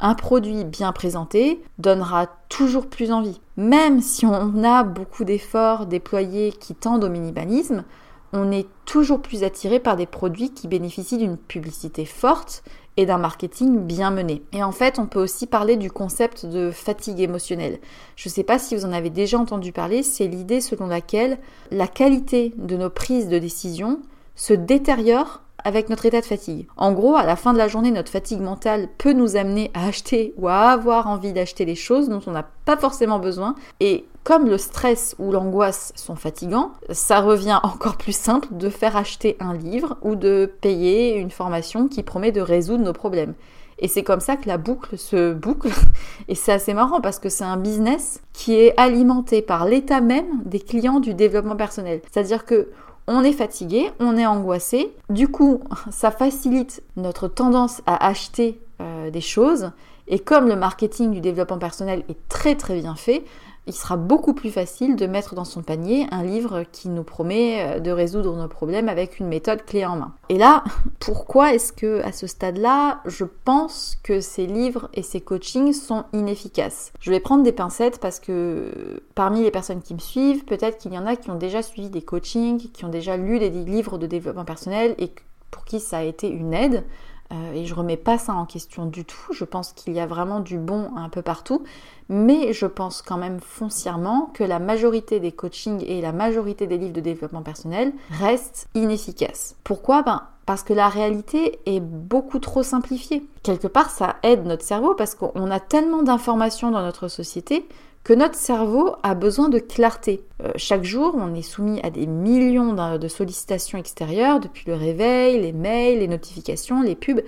Un 0.00 0.14
produit 0.14 0.64
bien 0.64 0.92
présenté 0.92 1.62
donnera 1.78 2.26
toujours 2.48 2.86
plus 2.86 3.12
envie. 3.12 3.40
Même 3.56 4.00
si 4.00 4.24
on 4.24 4.64
a 4.64 4.82
beaucoup 4.82 5.24
d'efforts 5.24 5.86
déployés 5.86 6.52
qui 6.52 6.74
tendent 6.74 7.04
au 7.04 7.10
minimalisme, 7.10 7.84
on 8.32 8.52
est 8.52 8.68
toujours 8.86 9.20
plus 9.20 9.42
attiré 9.42 9.80
par 9.80 9.96
des 9.96 10.06
produits 10.06 10.50
qui 10.50 10.68
bénéficient 10.68 11.18
d'une 11.18 11.36
publicité 11.36 12.04
forte 12.04 12.62
et 12.96 13.04
d'un 13.04 13.18
marketing 13.18 13.78
bien 13.80 14.10
mené. 14.10 14.42
Et 14.52 14.62
en 14.62 14.72
fait, 14.72 14.98
on 14.98 15.06
peut 15.06 15.20
aussi 15.20 15.46
parler 15.46 15.76
du 15.76 15.90
concept 15.90 16.46
de 16.46 16.70
fatigue 16.70 17.20
émotionnelle. 17.20 17.78
Je 18.16 18.28
ne 18.28 18.32
sais 18.32 18.44
pas 18.44 18.58
si 18.58 18.76
vous 18.76 18.84
en 18.84 18.92
avez 18.92 19.10
déjà 19.10 19.38
entendu 19.38 19.72
parler, 19.72 20.02
c'est 20.02 20.26
l'idée 20.26 20.60
selon 20.60 20.86
laquelle 20.86 21.38
la 21.70 21.88
qualité 21.88 22.54
de 22.56 22.76
nos 22.76 22.90
prises 22.90 23.28
de 23.28 23.38
décision 23.38 24.00
se 24.36 24.54
détériore 24.54 25.42
avec 25.64 25.88
notre 25.88 26.06
état 26.06 26.20
de 26.20 26.26
fatigue. 26.26 26.66
En 26.76 26.92
gros, 26.92 27.16
à 27.16 27.24
la 27.24 27.36
fin 27.36 27.52
de 27.52 27.58
la 27.58 27.68
journée, 27.68 27.90
notre 27.90 28.10
fatigue 28.10 28.40
mentale 28.40 28.88
peut 28.98 29.12
nous 29.12 29.36
amener 29.36 29.70
à 29.74 29.86
acheter 29.86 30.34
ou 30.36 30.48
à 30.48 30.70
avoir 30.70 31.06
envie 31.06 31.32
d'acheter 31.32 31.64
des 31.64 31.74
choses 31.74 32.08
dont 32.08 32.20
on 32.26 32.32
n'a 32.32 32.46
pas 32.64 32.76
forcément 32.76 33.18
besoin. 33.18 33.54
Et 33.80 34.06
comme 34.24 34.46
le 34.46 34.58
stress 34.58 35.14
ou 35.18 35.32
l'angoisse 35.32 35.92
sont 35.96 36.16
fatigants, 36.16 36.72
ça 36.90 37.20
revient 37.20 37.60
encore 37.62 37.96
plus 37.96 38.16
simple 38.16 38.48
de 38.52 38.68
faire 38.68 38.96
acheter 38.96 39.36
un 39.40 39.54
livre 39.54 39.96
ou 40.02 40.16
de 40.16 40.52
payer 40.60 41.16
une 41.16 41.30
formation 41.30 41.88
qui 41.88 42.02
promet 42.02 42.32
de 42.32 42.40
résoudre 42.40 42.84
nos 42.84 42.92
problèmes. 42.92 43.34
Et 43.80 43.88
c'est 43.88 44.02
comme 44.02 44.20
ça 44.20 44.36
que 44.36 44.46
la 44.46 44.58
boucle 44.58 44.98
se 44.98 45.32
boucle. 45.32 45.70
Et 46.28 46.34
c'est 46.34 46.52
assez 46.52 46.74
marrant 46.74 47.00
parce 47.00 47.18
que 47.18 47.30
c'est 47.30 47.44
un 47.44 47.56
business 47.56 48.22
qui 48.32 48.54
est 48.54 48.74
alimenté 48.76 49.40
par 49.42 49.64
l'état 49.64 50.00
même 50.00 50.42
des 50.44 50.60
clients 50.60 51.00
du 51.00 51.14
développement 51.14 51.56
personnel. 51.56 52.02
C'est-à-dire 52.10 52.44
que 52.44 52.68
on 53.06 53.22
est 53.24 53.32
fatigué, 53.32 53.90
on 53.98 54.16
est 54.16 54.26
angoissé. 54.26 54.92
Du 55.08 55.28
coup, 55.28 55.60
ça 55.90 56.10
facilite 56.10 56.82
notre 56.96 57.28
tendance 57.28 57.82
à 57.86 58.06
acheter 58.06 58.60
euh, 58.80 59.10
des 59.10 59.20
choses. 59.20 59.72
Et 60.06 60.18
comme 60.18 60.48
le 60.48 60.56
marketing 60.56 61.12
du 61.12 61.20
développement 61.20 61.58
personnel 61.58 62.04
est 62.08 62.28
très 62.28 62.56
très 62.56 62.80
bien 62.80 62.94
fait, 62.96 63.24
il 63.66 63.74
sera 63.74 63.96
beaucoup 63.96 64.34
plus 64.34 64.50
facile 64.50 64.96
de 64.96 65.06
mettre 65.06 65.34
dans 65.34 65.44
son 65.44 65.62
panier 65.62 66.06
un 66.10 66.22
livre 66.22 66.64
qui 66.72 66.88
nous 66.88 67.04
promet 67.04 67.76
euh, 67.76 67.80
de 67.80 67.90
résoudre 67.90 68.34
nos 68.34 68.48
problèmes 68.48 68.88
avec 68.88 69.20
une 69.20 69.28
méthode 69.28 69.64
clé 69.64 69.84
en 69.84 69.96
main. 69.96 70.14
Et 70.28 70.38
là, 70.38 70.64
pourquoi 70.98 71.54
est-ce 71.54 71.72
que 71.72 72.02
à 72.02 72.12
ce 72.12 72.26
stade-là, 72.26 73.00
je 73.04 73.24
pense 73.44 73.96
que 74.02 74.20
ces 74.20 74.46
livres 74.46 74.88
et 74.94 75.02
ces 75.02 75.20
coachings 75.20 75.72
sont 75.72 76.04
inefficaces? 76.12 76.92
Je 77.00 77.10
vais 77.10 77.20
prendre 77.20 77.42
des 77.42 77.52
pincettes 77.52 78.00
parce 78.00 78.18
que 78.18 79.02
parmi 79.14 79.42
les 79.42 79.50
personnes 79.50 79.82
qui 79.82 79.94
me 79.94 80.00
suivent, 80.00 80.44
peut-être 80.44 80.78
qu'il 80.78 80.92
y 80.92 80.98
en 80.98 81.06
a 81.06 81.16
qui 81.16 81.30
ont 81.30 81.38
déjà 81.38 81.62
suivi 81.62 81.90
des 81.90 82.02
coachings, 82.02 82.70
qui 82.72 82.84
ont 82.84 82.90
déjà 82.90 83.16
lu 83.16 83.38
des 83.38 83.50
livres 83.50 83.98
de 83.98 84.06
développement 84.06 84.44
personnel 84.44 84.94
et 84.98 85.12
pour 85.50 85.64
qui 85.64 85.80
ça 85.80 85.98
a 85.98 86.02
été 86.02 86.28
une 86.28 86.54
aide. 86.54 86.84
Euh, 87.32 87.52
et 87.52 87.64
je 87.64 87.74
remets 87.74 87.96
pas 87.96 88.18
ça 88.18 88.32
en 88.32 88.46
question 88.46 88.86
du 88.86 89.04
tout. 89.04 89.32
Je 89.32 89.44
pense 89.44 89.72
qu'il 89.72 89.92
y 89.92 90.00
a 90.00 90.06
vraiment 90.06 90.40
du 90.40 90.58
bon 90.58 90.90
un 90.96 91.08
peu 91.08 91.22
partout, 91.22 91.62
mais 92.08 92.52
je 92.52 92.66
pense 92.66 93.02
quand 93.02 93.18
même 93.18 93.40
foncièrement 93.40 94.30
que 94.34 94.44
la 94.44 94.58
majorité 94.58 95.20
des 95.20 95.32
coachings 95.32 95.84
et 95.86 96.00
la 96.00 96.12
majorité 96.12 96.66
des 96.66 96.78
livres 96.78 96.92
de 96.92 97.00
développement 97.00 97.42
personnel 97.42 97.92
restent 98.10 98.68
inefficaces. 98.74 99.56
Pourquoi? 99.64 100.02
Ben 100.02 100.22
parce 100.46 100.64
que 100.64 100.72
la 100.72 100.88
réalité 100.88 101.60
est 101.66 101.78
beaucoup 101.78 102.40
trop 102.40 102.64
simplifiée. 102.64 103.24
Quelque 103.44 103.68
part, 103.68 103.88
ça 103.88 104.16
aide 104.24 104.46
notre 104.46 104.64
cerveau 104.64 104.94
parce 104.96 105.14
qu'on 105.14 105.48
a 105.48 105.60
tellement 105.60 106.02
d'informations 106.02 106.72
dans 106.72 106.82
notre 106.82 107.06
société 107.06 107.68
que 108.02 108.12
notre 108.12 108.34
cerveau 108.34 108.96
a 109.02 109.14
besoin 109.14 109.48
de 109.48 109.58
clarté. 109.58 110.24
Euh, 110.42 110.50
chaque 110.56 110.84
jour, 110.84 111.14
on 111.18 111.34
est 111.34 111.42
soumis 111.42 111.80
à 111.82 111.90
des 111.90 112.06
millions 112.06 112.72
de 112.98 113.08
sollicitations 113.08 113.78
extérieures, 113.78 114.40
depuis 114.40 114.64
le 114.66 114.74
réveil, 114.74 115.40
les 115.40 115.52
mails, 115.52 115.98
les 115.98 116.08
notifications, 116.08 116.82
les 116.82 116.94
pubs. 116.94 117.22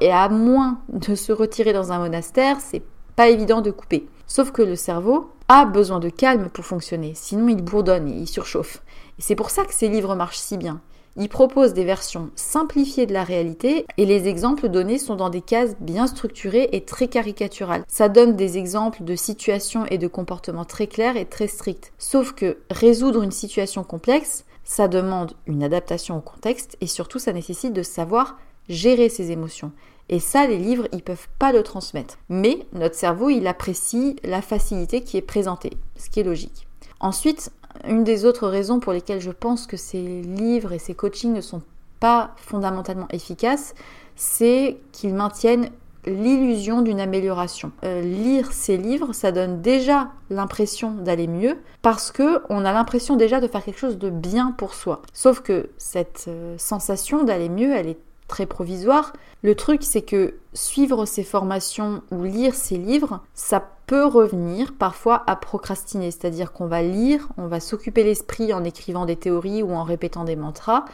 Et 0.00 0.10
à 0.10 0.28
moins 0.28 0.80
de 0.88 1.14
se 1.14 1.32
retirer 1.32 1.72
dans 1.72 1.92
un 1.92 1.98
monastère, 1.98 2.60
c'est 2.60 2.82
pas 3.14 3.28
évident 3.28 3.60
de 3.60 3.70
couper. 3.70 4.08
Sauf 4.26 4.50
que 4.50 4.62
le 4.62 4.74
cerveau 4.74 5.30
a 5.48 5.64
besoin 5.64 6.00
de 6.00 6.08
calme 6.08 6.48
pour 6.48 6.64
fonctionner, 6.64 7.12
sinon 7.14 7.48
il 7.48 7.62
bourdonne 7.62 8.08
et 8.08 8.16
il 8.16 8.26
surchauffe. 8.26 8.82
Et 9.18 9.22
c'est 9.22 9.36
pour 9.36 9.50
ça 9.50 9.64
que 9.64 9.74
ces 9.74 9.88
livres 9.88 10.16
marchent 10.16 10.38
si 10.38 10.58
bien. 10.58 10.80
Il 11.18 11.28
propose 11.28 11.72
des 11.72 11.84
versions 11.84 12.30
simplifiées 12.36 13.06
de 13.06 13.14
la 13.14 13.24
réalité 13.24 13.86
et 13.96 14.04
les 14.04 14.28
exemples 14.28 14.68
donnés 14.68 14.98
sont 14.98 15.16
dans 15.16 15.30
des 15.30 15.40
cases 15.40 15.74
bien 15.80 16.06
structurées 16.06 16.68
et 16.72 16.84
très 16.84 17.08
caricaturales. 17.08 17.84
Ça 17.88 18.08
donne 18.08 18.36
des 18.36 18.58
exemples 18.58 19.02
de 19.02 19.16
situations 19.16 19.86
et 19.86 19.96
de 19.96 20.08
comportements 20.08 20.66
très 20.66 20.86
clairs 20.86 21.16
et 21.16 21.24
très 21.24 21.46
stricts. 21.48 21.92
Sauf 21.98 22.32
que 22.32 22.58
résoudre 22.70 23.22
une 23.22 23.30
situation 23.30 23.82
complexe, 23.82 24.44
ça 24.64 24.88
demande 24.88 25.32
une 25.46 25.62
adaptation 25.62 26.18
au 26.18 26.20
contexte 26.20 26.76
et 26.80 26.86
surtout 26.86 27.18
ça 27.18 27.32
nécessite 27.32 27.72
de 27.72 27.82
savoir 27.82 28.36
gérer 28.68 29.08
ses 29.08 29.30
émotions. 29.30 29.72
Et 30.08 30.20
ça, 30.20 30.46
les 30.46 30.58
livres, 30.58 30.86
ils 30.92 31.02
peuvent 31.02 31.28
pas 31.38 31.52
le 31.52 31.62
transmettre. 31.62 32.18
Mais 32.28 32.66
notre 32.72 32.94
cerveau, 32.94 33.30
il 33.30 33.46
apprécie 33.46 34.16
la 34.22 34.42
facilité 34.42 35.00
qui 35.02 35.16
est 35.16 35.22
présentée, 35.22 35.72
ce 35.96 36.10
qui 36.10 36.20
est 36.20 36.24
logique. 36.24 36.66
Ensuite, 37.00 37.50
une 37.86 38.04
des 38.04 38.24
autres 38.24 38.48
raisons 38.48 38.80
pour 38.80 38.92
lesquelles 38.92 39.20
je 39.20 39.30
pense 39.30 39.66
que 39.66 39.76
ces 39.76 40.22
livres 40.22 40.72
et 40.72 40.78
ces 40.78 40.94
coachings 40.94 41.32
ne 41.32 41.40
sont 41.40 41.62
pas 42.00 42.34
fondamentalement 42.36 43.08
efficaces, 43.10 43.74
c'est 44.16 44.78
qu'ils 44.92 45.14
maintiennent 45.14 45.70
l'illusion 46.06 46.82
d'une 46.82 47.00
amélioration. 47.00 47.72
Euh, 47.84 48.00
lire 48.00 48.52
ces 48.52 48.76
livres, 48.76 49.12
ça 49.12 49.32
donne 49.32 49.60
déjà 49.60 50.10
l'impression 50.30 50.92
d'aller 50.92 51.26
mieux 51.26 51.58
parce 51.82 52.12
que 52.12 52.42
on 52.48 52.64
a 52.64 52.72
l'impression 52.72 53.16
déjà 53.16 53.40
de 53.40 53.48
faire 53.48 53.64
quelque 53.64 53.78
chose 53.78 53.98
de 53.98 54.10
bien 54.10 54.52
pour 54.52 54.74
soi. 54.74 55.02
Sauf 55.12 55.40
que 55.40 55.70
cette 55.78 56.26
euh, 56.28 56.56
sensation 56.58 57.24
d'aller 57.24 57.48
mieux, 57.48 57.74
elle 57.74 57.88
est 57.88 57.98
très 58.28 58.46
provisoire. 58.46 59.12
Le 59.42 59.54
truc, 59.54 59.82
c'est 59.82 60.02
que 60.02 60.34
suivre 60.52 61.06
ces 61.06 61.24
formations 61.24 62.02
ou 62.10 62.24
lire 62.24 62.54
ces 62.54 62.76
livres, 62.76 63.20
ça 63.34 63.68
peut 63.86 64.04
revenir 64.04 64.74
parfois 64.74 65.22
à 65.26 65.36
procrastiner, 65.36 66.10
c'est-à-dire 66.10 66.52
qu'on 66.52 66.66
va 66.66 66.82
lire, 66.82 67.28
on 67.36 67.46
va 67.46 67.60
s'occuper 67.60 68.02
l'esprit 68.02 68.52
en 68.52 68.64
écrivant 68.64 69.06
des 69.06 69.16
théories 69.16 69.62
ou 69.62 69.72
en 69.72 69.84
répétant 69.84 70.24
des 70.24 70.36
mantras, 70.36 70.84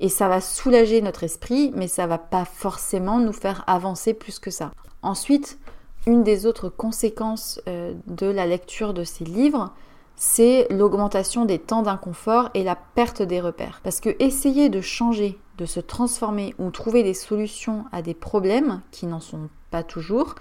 et 0.00 0.08
ça 0.08 0.28
va 0.28 0.40
soulager 0.40 1.00
notre 1.00 1.24
esprit, 1.24 1.72
mais 1.74 1.88
ça 1.88 2.06
va 2.06 2.18
pas 2.18 2.44
forcément 2.44 3.18
nous 3.18 3.32
faire 3.32 3.64
avancer 3.66 4.12
plus 4.12 4.38
que 4.38 4.50
ça. 4.50 4.72
Ensuite, 5.02 5.58
une 6.06 6.22
des 6.22 6.46
autres 6.46 6.68
conséquences 6.68 7.60
euh, 7.68 7.94
de 8.06 8.26
la 8.26 8.46
lecture 8.46 8.92
de 8.92 9.04
ces 9.04 9.24
livres, 9.24 9.72
c'est 10.16 10.66
l'augmentation 10.70 11.44
des 11.44 11.58
temps 11.58 11.82
d'inconfort 11.82 12.50
et 12.54 12.62
la 12.62 12.76
perte 12.76 13.22
des 13.22 13.40
repères. 13.40 13.80
Parce 13.82 14.00
que 14.00 14.14
essayer 14.18 14.68
de 14.68 14.80
changer, 14.80 15.38
de 15.58 15.66
se 15.66 15.80
transformer 15.80 16.54
ou 16.58 16.70
trouver 16.70 17.02
des 17.02 17.14
solutions 17.14 17.84
à 17.92 18.02
des 18.02 18.14
problèmes 18.14 18.80
qui 18.90 19.06
n'en 19.06 19.20
sont 19.20 19.48
pas 19.70 19.82
toujours, 19.82 20.34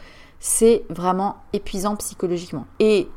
c'est 0.46 0.84
vraiment 0.89 1.38
épuisant 1.54 1.96
psychologiquement. 1.96 2.66
Et 2.82 3.08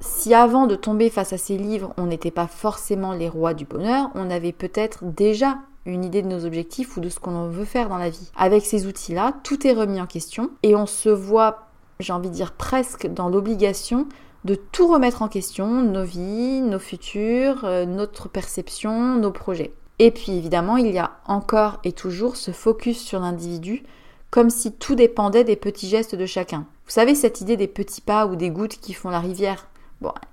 si 0.00 0.34
avant 0.34 0.66
de 0.66 0.74
tomber 0.74 1.10
face 1.10 1.32
à 1.32 1.38
ces 1.38 1.56
livres, 1.56 1.94
on 1.96 2.06
n'était 2.06 2.32
pas 2.32 2.48
forcément 2.48 3.12
les 3.12 3.28
rois 3.28 3.54
du 3.54 3.64
bonheur, 3.64 4.10
on 4.16 4.30
avait 4.30 4.50
peut-être 4.50 5.04
déjà 5.04 5.58
une 5.86 6.04
idée 6.04 6.22
de 6.22 6.26
nos 6.26 6.44
objectifs 6.44 6.96
ou 6.96 7.00
de 7.00 7.08
ce 7.08 7.20
qu'on 7.20 7.46
veut 7.46 7.64
faire 7.64 7.88
dans 7.88 7.98
la 7.98 8.10
vie. 8.10 8.32
Avec 8.36 8.66
ces 8.66 8.88
outils-là, 8.88 9.32
tout 9.44 9.64
est 9.64 9.74
remis 9.74 10.00
en 10.00 10.08
question 10.08 10.50
et 10.64 10.74
on 10.74 10.86
se 10.86 11.08
voit, 11.08 11.68
j'ai 12.00 12.12
envie 12.12 12.30
de 12.30 12.34
dire 12.34 12.50
presque 12.50 13.06
dans 13.06 13.28
l'obligation 13.28 14.08
de 14.44 14.56
tout 14.56 14.88
remettre 14.88 15.22
en 15.22 15.28
question, 15.28 15.82
nos 15.82 16.02
vies, 16.02 16.62
nos 16.62 16.80
futurs, 16.80 17.64
euh, 17.64 17.86
notre 17.86 18.28
perception, 18.28 19.14
nos 19.14 19.30
projets. 19.30 19.72
Et 20.00 20.10
puis 20.10 20.32
évidemment, 20.32 20.78
il 20.78 20.90
y 20.90 20.98
a 20.98 21.12
encore 21.26 21.78
et 21.84 21.92
toujours 21.92 22.34
ce 22.34 22.50
focus 22.50 22.98
sur 22.98 23.20
l'individu, 23.20 23.84
comme 24.32 24.50
si 24.50 24.72
tout 24.72 24.96
dépendait 24.96 25.44
des 25.44 25.54
petits 25.54 25.88
gestes 25.88 26.16
de 26.16 26.26
chacun. 26.26 26.66
Vous 26.92 27.00
savez, 27.00 27.14
cette 27.14 27.40
idée 27.40 27.56
des 27.56 27.68
petits 27.68 28.02
pas 28.02 28.26
ou 28.26 28.36
des 28.36 28.50
gouttes 28.50 28.76
qui 28.76 28.92
font 28.92 29.08
la 29.08 29.18
rivière. 29.18 29.66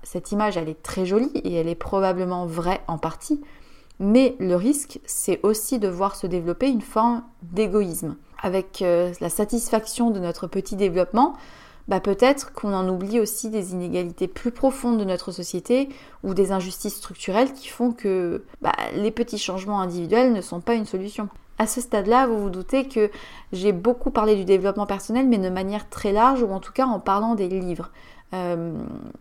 Cette 0.02 0.30
image, 0.30 0.58
elle 0.58 0.68
est 0.68 0.82
très 0.82 1.06
jolie 1.06 1.30
et 1.32 1.54
elle 1.54 1.68
est 1.68 1.74
probablement 1.74 2.44
vraie 2.44 2.82
en 2.86 2.98
partie, 2.98 3.40
mais 3.98 4.36
le 4.38 4.56
risque, 4.56 5.00
c'est 5.06 5.40
aussi 5.42 5.78
de 5.78 5.88
voir 5.88 6.16
se 6.16 6.26
développer 6.26 6.68
une 6.68 6.82
forme 6.82 7.22
d'égoïsme. 7.40 8.14
Avec 8.42 8.82
euh, 8.82 9.10
la 9.22 9.30
satisfaction 9.30 10.10
de 10.10 10.18
notre 10.18 10.48
petit 10.48 10.76
développement, 10.76 11.34
bah 11.88 12.00
peut-être 12.00 12.52
qu'on 12.52 12.74
en 12.74 12.86
oublie 12.90 13.20
aussi 13.20 13.48
des 13.48 13.72
inégalités 13.72 14.28
plus 14.28 14.50
profondes 14.50 14.98
de 14.98 15.04
notre 15.04 15.32
société 15.32 15.88
ou 16.24 16.34
des 16.34 16.52
injustices 16.52 16.96
structurelles 16.96 17.54
qui 17.54 17.68
font 17.68 17.90
que 17.90 18.44
bah, 18.60 18.74
les 18.94 19.10
petits 19.10 19.38
changements 19.38 19.80
individuels 19.80 20.34
ne 20.34 20.42
sont 20.42 20.60
pas 20.60 20.74
une 20.74 20.84
solution. 20.84 21.30
À 21.60 21.66
ce 21.66 21.82
stade-là, 21.82 22.26
vous 22.26 22.38
vous 22.38 22.48
doutez 22.48 22.88
que 22.88 23.10
j'ai 23.52 23.72
beaucoup 23.72 24.10
parlé 24.10 24.34
du 24.34 24.46
développement 24.46 24.86
personnel, 24.86 25.28
mais 25.28 25.36
de 25.36 25.50
manière 25.50 25.90
très 25.90 26.10
large, 26.10 26.42
ou 26.42 26.50
en 26.50 26.58
tout 26.58 26.72
cas 26.72 26.86
en 26.86 27.00
parlant 27.00 27.34
des 27.34 27.48
livres. 27.48 27.90
Euh, 28.32 28.72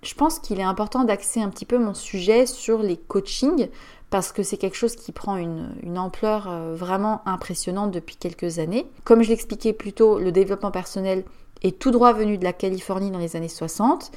je 0.04 0.14
pense 0.14 0.40
qu'il 0.40 0.58
est 0.58 0.64
important 0.64 1.04
d'axer 1.04 1.42
un 1.42 1.50
petit 1.50 1.66
peu 1.66 1.78
mon 1.78 1.94
sujet 1.94 2.46
sur 2.46 2.82
les 2.82 2.96
coachings, 2.96 3.68
parce 4.10 4.32
que 4.32 4.42
c'est 4.42 4.56
quelque 4.56 4.78
chose 4.78 4.96
qui 4.96 5.12
prend 5.12 5.36
une, 5.36 5.70
une 5.84 5.98
ampleur 5.98 6.48
euh, 6.48 6.76
vraiment 6.78 7.22
impressionnante 7.26 7.92
depuis 7.92 8.16
quelques 8.16 8.58
années. 8.58 8.90
Comme 9.04 9.22
je 9.22 9.28
l'expliquais 9.28 9.74
plus 9.74 9.92
tôt, 9.92 10.18
le 10.18 10.32
développement 10.32 10.72
personnel 10.72 11.26
est 11.62 11.78
tout 11.78 11.92
droit 11.92 12.14
venu 12.14 12.38
de 12.38 12.46
la 12.46 12.54
Californie 12.54 13.12
dans 13.12 13.20
les 13.20 13.36
années 13.36 13.50
60. 13.50 14.14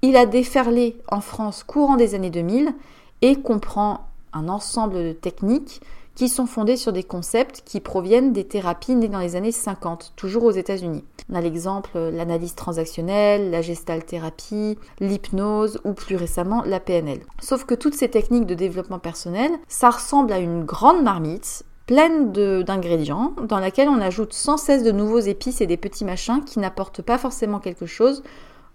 Il 0.00 0.16
a 0.16 0.24
déferlé 0.24 0.96
en 1.12 1.20
France 1.20 1.62
courant 1.62 1.96
des 1.96 2.14
années 2.14 2.30
2000 2.30 2.72
et 3.20 3.36
comprend 3.36 4.08
un 4.32 4.48
ensemble 4.48 4.94
de 4.94 5.12
techniques 5.12 5.82
qui 6.16 6.28
sont 6.28 6.46
fondées 6.46 6.76
sur 6.76 6.92
des 6.92 7.04
concepts 7.04 7.62
qui 7.64 7.80
proviennent 7.80 8.32
des 8.32 8.44
thérapies 8.44 8.96
nées 8.96 9.08
dans 9.08 9.20
les 9.20 9.36
années 9.36 9.52
50, 9.52 10.14
toujours 10.16 10.44
aux 10.44 10.50
États-Unis. 10.50 11.04
On 11.30 11.34
a 11.34 11.40
l'exemple 11.40 11.98
l'analyse 11.98 12.54
transactionnelle, 12.54 13.50
la 13.50 13.62
thérapie, 14.00 14.78
l'hypnose 14.98 15.80
ou 15.84 15.92
plus 15.92 16.16
récemment 16.16 16.62
la 16.64 16.80
PNL. 16.80 17.20
Sauf 17.40 17.64
que 17.64 17.74
toutes 17.74 17.94
ces 17.94 18.08
techniques 18.08 18.46
de 18.46 18.54
développement 18.54 18.98
personnel, 18.98 19.50
ça 19.68 19.90
ressemble 19.90 20.32
à 20.32 20.38
une 20.38 20.64
grande 20.64 21.02
marmite 21.02 21.64
pleine 21.86 22.32
d'ingrédients, 22.32 23.34
dans 23.42 23.60
laquelle 23.60 23.88
on 23.88 24.00
ajoute 24.00 24.32
sans 24.32 24.56
cesse 24.56 24.82
de 24.82 24.90
nouveaux 24.90 25.20
épices 25.20 25.60
et 25.60 25.66
des 25.66 25.76
petits 25.76 26.04
machins 26.04 26.42
qui 26.44 26.58
n'apportent 26.58 27.02
pas 27.02 27.18
forcément 27.18 27.60
quelque 27.60 27.86
chose, 27.86 28.24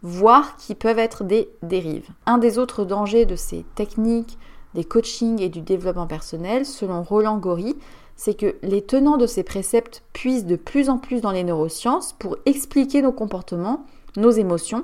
voire 0.01 0.55
qui 0.55 0.75
peuvent 0.75 0.99
être 0.99 1.23
des 1.23 1.49
dérives. 1.61 2.07
Un 2.25 2.37
des 2.37 2.57
autres 2.57 2.85
dangers 2.85 3.25
de 3.25 3.35
ces 3.35 3.65
techniques, 3.75 4.37
des 4.73 4.83
coachings 4.83 5.41
et 5.41 5.49
du 5.49 5.61
développement 5.61 6.07
personnel, 6.07 6.65
selon 6.65 7.03
Roland 7.03 7.37
Gori, 7.37 7.75
c'est 8.15 8.33
que 8.35 8.55
les 8.61 8.81
tenants 8.81 9.17
de 9.17 9.25
ces 9.25 9.43
préceptes 9.43 10.03
puisent 10.13 10.45
de 10.45 10.55
plus 10.55 10.89
en 10.89 10.97
plus 10.97 11.21
dans 11.21 11.31
les 11.31 11.43
neurosciences 11.43 12.13
pour 12.13 12.37
expliquer 12.45 13.01
nos 13.01 13.11
comportements, 13.11 13.85
nos 14.15 14.31
émotions. 14.31 14.83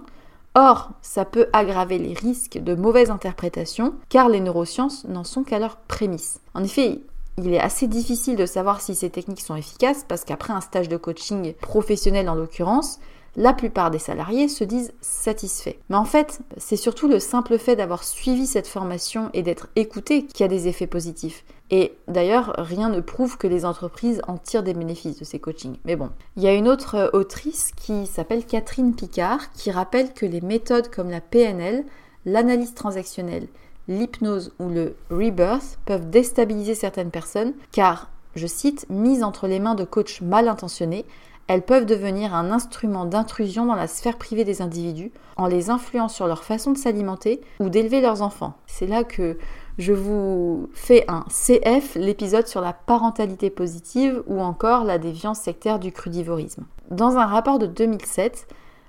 Or, 0.55 0.89
ça 1.03 1.23
peut 1.23 1.47
aggraver 1.53 1.99
les 1.99 2.13
risques 2.13 2.57
de 2.57 2.73
mauvaise 2.73 3.11
interprétation, 3.11 3.93
car 4.09 4.27
les 4.27 4.39
neurosciences 4.39 5.05
n'en 5.05 5.23
sont 5.23 5.43
qu'à 5.43 5.59
leur 5.59 5.77
prémisse. 5.77 6.39
En 6.55 6.63
effet, 6.63 7.01
il 7.37 7.53
est 7.53 7.59
assez 7.59 7.87
difficile 7.87 8.35
de 8.35 8.47
savoir 8.47 8.81
si 8.81 8.95
ces 8.95 9.11
techniques 9.11 9.41
sont 9.41 9.55
efficaces 9.55 10.03
parce 10.07 10.23
qu'après 10.23 10.53
un 10.53 10.61
stage 10.61 10.89
de 10.89 10.97
coaching 10.97 11.53
professionnel 11.53 12.29
en 12.29 12.35
l'occurrence, 12.35 12.99
la 13.37 13.53
plupart 13.53 13.91
des 13.91 13.99
salariés 13.99 14.49
se 14.49 14.65
disent 14.65 14.91
satisfaits. 14.99 15.75
Mais 15.89 15.95
en 15.95 16.03
fait, 16.03 16.39
c'est 16.57 16.75
surtout 16.75 17.07
le 17.07 17.19
simple 17.19 17.57
fait 17.57 17.77
d'avoir 17.77 18.03
suivi 18.03 18.45
cette 18.45 18.67
formation 18.67 19.29
et 19.33 19.43
d'être 19.43 19.69
écouté 19.75 20.25
qui 20.25 20.43
a 20.43 20.49
des 20.49 20.67
effets 20.67 20.87
positifs. 20.87 21.45
Et 21.69 21.93
d'ailleurs, 22.07 22.53
rien 22.57 22.89
ne 22.89 22.99
prouve 22.99 23.37
que 23.37 23.47
les 23.47 23.63
entreprises 23.63 24.21
en 24.27 24.37
tirent 24.37 24.63
des 24.63 24.73
bénéfices 24.73 25.19
de 25.19 25.25
ces 25.25 25.39
coachings. 25.39 25.77
Mais 25.85 25.95
bon, 25.95 26.09
il 26.35 26.43
y 26.43 26.47
a 26.47 26.53
une 26.53 26.67
autre 26.67 27.11
autrice 27.13 27.71
qui 27.75 28.07
s'appelle 28.07 28.45
Catherine 28.45 28.95
Picard 28.95 29.51
qui 29.53 29.71
rappelle 29.71 30.13
que 30.13 30.25
les 30.25 30.41
méthodes 30.41 30.89
comme 30.89 31.09
la 31.09 31.21
PNL, 31.21 31.85
l'analyse 32.25 32.73
transactionnelle 32.73 33.47
l'hypnose 33.87 34.53
ou 34.59 34.69
le 34.69 34.95
rebirth 35.09 35.79
peuvent 35.85 36.09
déstabiliser 36.09 36.75
certaines 36.75 37.11
personnes 37.11 37.53
car, 37.71 38.09
je 38.35 38.47
cite, 38.47 38.85
mises 38.89 39.23
entre 39.23 39.47
les 39.47 39.59
mains 39.59 39.75
de 39.75 39.83
coachs 39.83 40.21
mal 40.21 40.47
intentionnés, 40.47 41.05
elles 41.47 41.61
peuvent 41.61 41.85
devenir 41.85 42.33
un 42.33 42.51
instrument 42.51 43.05
d'intrusion 43.05 43.65
dans 43.65 43.75
la 43.75 43.87
sphère 43.87 44.17
privée 44.17 44.43
des 44.43 44.61
individus 44.61 45.11
en 45.37 45.47
les 45.47 45.69
influant 45.69 46.07
sur 46.09 46.27
leur 46.27 46.43
façon 46.43 46.71
de 46.71 46.77
s'alimenter 46.77 47.41
ou 47.59 47.69
d'élever 47.69 48.01
leurs 48.01 48.21
enfants. 48.21 48.55
C'est 48.67 48.87
là 48.87 49.03
que 49.03 49.37
Je 49.77 49.93
vous 49.93 50.69
fais 50.73 51.05
un 51.07 51.23
CF, 51.29 51.95
l'épisode 51.95 52.47
sur 52.47 52.61
la 52.61 52.73
parentalité 52.73 53.51
positive 53.51 54.23
ou 54.25 54.41
encore 54.41 54.83
la 54.83 54.97
déviance 54.97 55.39
sectaire 55.39 55.77
du 55.77 55.91
crudivorisme. 55.91 56.65
Dans 56.89 57.17
un 57.17 57.27
rapport 57.27 57.59
de 57.59 57.67
2007, 57.67 58.47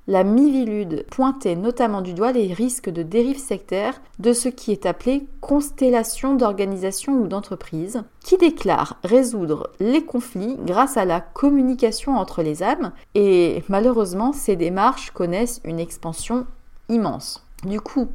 la 0.09 0.25
Mivilude 0.25 1.05
pointait 1.11 1.55
notamment 1.55 2.01
du 2.01 2.15
doigt 2.15 2.33
les 2.33 2.53
risques 2.55 2.89
de 2.89 3.03
dérive 3.03 3.39
sectaire 3.39 4.01
de 4.19 4.33
ce 4.33 4.49
qui 4.49 4.73
est 4.73 4.87
appelé 4.87 5.27
constellation 5.43 6.35
d'organisations 6.35 7.21
ou 7.21 7.29
d'entreprises, 7.29 8.03
qui 8.25 8.39
déclarent 8.39 8.99
résoudre 9.05 9.71
les 9.81 10.03
conflits 10.03 10.57
grâce 10.65 10.97
à 10.97 11.05
la 11.05 11.21
communication 11.21 12.17
entre 12.17 12.43
les 12.43 12.63
âmes, 12.63 12.93
et 13.15 13.63
malheureusement 13.69 14.33
ces 14.33 14.57
démarches 14.57 15.11
connaissent 15.11 15.61
une 15.63 15.79
expansion 15.79 16.47
immense. 16.89 17.47
Du 17.65 17.81
coup, 17.81 18.09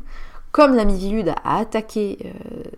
comme 0.54 0.76
la 0.76 0.86
Mivilude 0.86 1.34
a 1.43 1.58
attaqué 1.58 2.20
euh, 2.24 2.30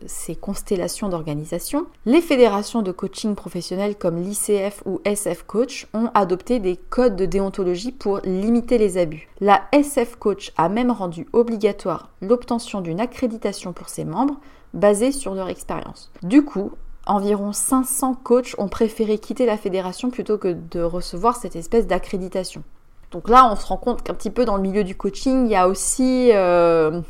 ces 0.05 0.33
constellations 0.33 1.09
d'organisation, 1.09 1.87
les 2.05 2.21
fédérations 2.21 2.81
de 2.81 2.93
coaching 2.93 3.35
professionnel 3.35 3.97
comme 3.97 4.17
l'ICF 4.17 4.81
ou 4.85 5.01
SF 5.03 5.43
Coach 5.43 5.85
ont 5.93 6.09
adopté 6.13 6.59
des 6.59 6.77
codes 6.77 7.17
de 7.17 7.25
déontologie 7.25 7.91
pour 7.91 8.21
limiter 8.23 8.77
les 8.77 8.97
abus. 8.97 9.27
La 9.41 9.63
SF 9.73 10.15
Coach 10.15 10.53
a 10.55 10.69
même 10.69 10.89
rendu 10.89 11.27
obligatoire 11.33 12.11
l'obtention 12.21 12.79
d'une 12.79 13.01
accréditation 13.01 13.73
pour 13.73 13.89
ses 13.89 14.05
membres 14.05 14.39
basée 14.73 15.11
sur 15.11 15.35
leur 15.35 15.49
expérience. 15.49 16.11
Du 16.23 16.45
coup, 16.45 16.71
environ 17.05 17.51
500 17.51 18.15
coachs 18.23 18.55
ont 18.57 18.69
préféré 18.69 19.17
quitter 19.17 19.45
la 19.45 19.57
fédération 19.57 20.09
plutôt 20.11 20.37
que 20.37 20.53
de 20.53 20.79
recevoir 20.79 21.35
cette 21.35 21.57
espèce 21.57 21.87
d'accréditation. 21.87 22.63
Donc 23.11 23.29
là, 23.29 23.49
on 23.51 23.55
se 23.57 23.65
rend 23.65 23.77
compte 23.77 24.01
qu'un 24.01 24.13
petit 24.13 24.29
peu 24.29 24.45
dans 24.45 24.55
le 24.55 24.61
milieu 24.61 24.85
du 24.85 24.95
coaching, 24.95 25.45
il 25.45 25.51
y 25.51 25.55
a 25.55 25.67
aussi 25.67 26.31
euh, 26.33 27.01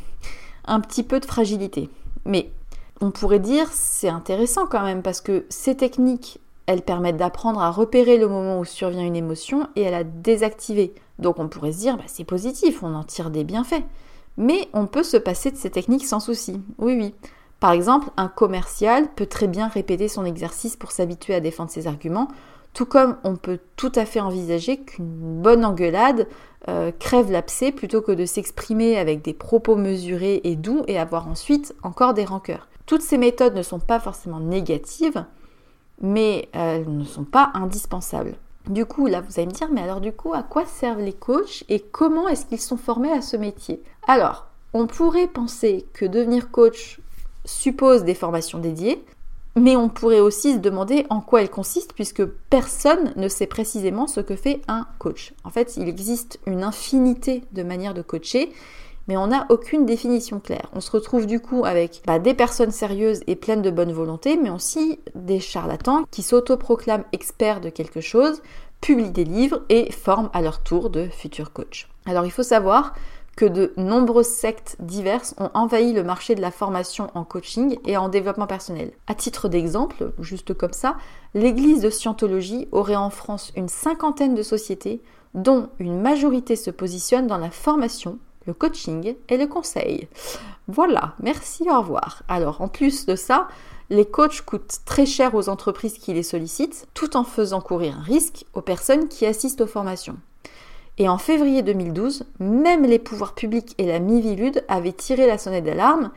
un 0.66 0.80
petit 0.80 1.02
peu 1.02 1.20
de 1.20 1.26
fragilité. 1.26 1.90
Mais 2.24 2.50
on 3.00 3.10
pourrait 3.10 3.38
dire 3.38 3.68
c'est 3.72 4.08
intéressant 4.08 4.66
quand 4.66 4.82
même 4.82 5.02
parce 5.02 5.20
que 5.20 5.44
ces 5.48 5.76
techniques, 5.76 6.40
elles 6.66 6.82
permettent 6.82 7.16
d'apprendre 7.16 7.60
à 7.60 7.70
repérer 7.70 8.18
le 8.18 8.28
moment 8.28 8.58
où 8.58 8.64
survient 8.64 9.04
une 9.04 9.16
émotion 9.16 9.68
et 9.76 9.86
à 9.86 9.90
la 9.90 10.04
désactiver. 10.04 10.94
Donc 11.18 11.38
on 11.38 11.48
pourrait 11.48 11.72
se 11.72 11.78
dire 11.78 11.96
bah, 11.96 12.04
c'est 12.06 12.24
positif, 12.24 12.82
on 12.82 12.94
en 12.94 13.04
tire 13.04 13.30
des 13.30 13.44
bienfaits. 13.44 13.84
Mais 14.36 14.68
on 14.72 14.86
peut 14.86 15.02
se 15.02 15.16
passer 15.16 15.50
de 15.50 15.56
ces 15.56 15.70
techniques 15.70 16.06
sans 16.06 16.20
souci. 16.20 16.60
Oui, 16.78 16.94
oui. 16.98 17.14
Par 17.58 17.72
exemple, 17.72 18.10
un 18.18 18.28
commercial 18.28 19.08
peut 19.14 19.26
très 19.26 19.46
bien 19.46 19.68
répéter 19.68 20.08
son 20.08 20.26
exercice 20.26 20.76
pour 20.76 20.92
s'habituer 20.92 21.34
à 21.34 21.40
défendre 21.40 21.70
ses 21.70 21.86
arguments, 21.86 22.28
tout 22.76 22.84
comme 22.84 23.16
on 23.24 23.36
peut 23.36 23.58
tout 23.76 23.92
à 23.94 24.04
fait 24.04 24.20
envisager 24.20 24.76
qu'une 24.76 25.40
bonne 25.40 25.64
engueulade 25.64 26.28
euh, 26.68 26.92
crève 26.92 27.32
l'abcès 27.32 27.72
plutôt 27.72 28.02
que 28.02 28.12
de 28.12 28.26
s'exprimer 28.26 28.98
avec 28.98 29.22
des 29.22 29.32
propos 29.32 29.76
mesurés 29.76 30.42
et 30.44 30.56
doux 30.56 30.82
et 30.86 30.98
avoir 30.98 31.26
ensuite 31.26 31.74
encore 31.82 32.12
des 32.12 32.26
rancœurs. 32.26 32.68
Toutes 32.84 33.00
ces 33.00 33.16
méthodes 33.16 33.54
ne 33.54 33.62
sont 33.62 33.78
pas 33.78 33.98
forcément 33.98 34.40
négatives, 34.40 35.24
mais 36.02 36.50
elles 36.52 36.84
ne 36.86 37.04
sont 37.04 37.24
pas 37.24 37.50
indispensables. 37.54 38.34
Du 38.68 38.84
coup, 38.84 39.06
là, 39.06 39.22
vous 39.22 39.40
allez 39.40 39.46
me 39.46 39.52
dire, 39.52 39.70
mais 39.72 39.80
alors 39.80 40.02
du 40.02 40.12
coup, 40.12 40.34
à 40.34 40.42
quoi 40.42 40.66
servent 40.66 41.00
les 41.00 41.14
coachs 41.14 41.64
et 41.70 41.80
comment 41.80 42.28
est-ce 42.28 42.44
qu'ils 42.44 42.60
sont 42.60 42.76
formés 42.76 43.10
à 43.10 43.22
ce 43.22 43.38
métier? 43.38 43.82
Alors, 44.06 44.48
on 44.74 44.86
pourrait 44.86 45.28
penser 45.28 45.86
que 45.94 46.04
devenir 46.04 46.50
coach 46.50 47.00
suppose 47.46 48.04
des 48.04 48.14
formations 48.14 48.58
dédiées, 48.58 49.02
mais 49.56 49.74
on 49.74 49.88
pourrait 49.88 50.20
aussi 50.20 50.54
se 50.54 50.58
demander 50.58 51.06
en 51.10 51.20
quoi 51.20 51.40
elle 51.40 51.50
consiste 51.50 51.94
puisque 51.94 52.24
personne 52.24 53.12
ne 53.16 53.28
sait 53.28 53.46
précisément 53.46 54.06
ce 54.06 54.20
que 54.20 54.36
fait 54.36 54.60
un 54.68 54.86
coach. 54.98 55.32
En 55.44 55.50
fait, 55.50 55.76
il 55.76 55.88
existe 55.88 56.38
une 56.46 56.62
infinité 56.62 57.42
de 57.52 57.62
manières 57.62 57.94
de 57.94 58.02
coacher, 58.02 58.52
mais 59.08 59.16
on 59.16 59.28
n'a 59.28 59.46
aucune 59.48 59.86
définition 59.86 60.40
claire. 60.40 60.68
On 60.74 60.80
se 60.80 60.90
retrouve 60.90 61.26
du 61.26 61.40
coup 61.40 61.64
avec 61.64 62.02
bah, 62.06 62.18
des 62.18 62.34
personnes 62.34 62.70
sérieuses 62.70 63.22
et 63.26 63.36
pleines 63.36 63.62
de 63.62 63.70
bonne 63.70 63.92
volonté, 63.92 64.36
mais 64.36 64.50
aussi 64.50 64.98
des 65.14 65.40
charlatans 65.40 66.04
qui 66.10 66.22
s'autoproclament 66.22 67.04
experts 67.12 67.60
de 67.60 67.70
quelque 67.70 68.00
chose, 68.00 68.42
publient 68.80 69.10
des 69.10 69.24
livres 69.24 69.62
et 69.68 69.90
forment 69.90 70.30
à 70.32 70.42
leur 70.42 70.62
tour 70.62 70.90
de 70.90 71.08
futurs 71.08 71.52
coachs. 71.52 71.88
Alors 72.04 72.26
il 72.26 72.30
faut 72.30 72.42
savoir 72.42 72.94
que 73.36 73.44
de 73.44 73.72
nombreuses 73.76 74.26
sectes 74.26 74.76
diverses 74.80 75.34
ont 75.38 75.50
envahi 75.52 75.92
le 75.92 76.02
marché 76.02 76.34
de 76.34 76.40
la 76.40 76.50
formation 76.50 77.10
en 77.14 77.24
coaching 77.24 77.78
et 77.84 77.98
en 77.98 78.08
développement 78.08 78.46
personnel. 78.46 78.92
À 79.06 79.14
titre 79.14 79.48
d'exemple, 79.48 80.12
juste 80.18 80.54
comme 80.54 80.72
ça, 80.72 80.96
l'église 81.34 81.82
de 81.82 81.90
Scientologie 81.90 82.66
aurait 82.72 82.96
en 82.96 83.10
France 83.10 83.52
une 83.54 83.68
cinquantaine 83.68 84.34
de 84.34 84.42
sociétés 84.42 85.02
dont 85.34 85.68
une 85.78 86.00
majorité 86.00 86.56
se 86.56 86.70
positionne 86.70 87.26
dans 87.26 87.36
la 87.36 87.50
formation, 87.50 88.18
le 88.46 88.54
coaching 88.54 89.14
et 89.28 89.36
le 89.36 89.46
conseil. 89.46 90.08
Voilà, 90.66 91.14
merci, 91.20 91.64
au 91.70 91.78
revoir. 91.78 92.22
Alors, 92.28 92.62
en 92.62 92.68
plus 92.68 93.04
de 93.04 93.16
ça, 93.16 93.48
les 93.90 94.06
coachs 94.06 94.40
coûtent 94.42 94.78
très 94.86 95.04
cher 95.04 95.34
aux 95.34 95.50
entreprises 95.50 95.98
qui 95.98 96.14
les 96.14 96.22
sollicitent, 96.22 96.88
tout 96.94 97.16
en 97.16 97.24
faisant 97.24 97.60
courir 97.60 97.98
un 97.98 98.02
risque 98.02 98.46
aux 98.54 98.62
personnes 98.62 99.08
qui 99.08 99.26
assistent 99.26 99.60
aux 99.60 99.66
formations. 99.66 100.16
Et 100.98 101.10
en 101.10 101.18
février 101.18 101.62
2012, 101.62 102.24
même 102.40 102.84
les 102.84 102.98
pouvoirs 102.98 103.34
publics 103.34 103.74
et 103.76 103.84
la 103.84 103.98
Mivilude 103.98 104.64
avaient 104.66 104.92
tiré 104.92 105.26
la 105.26 105.36
sonnette 105.36 105.64
d'alarme 105.64 106.10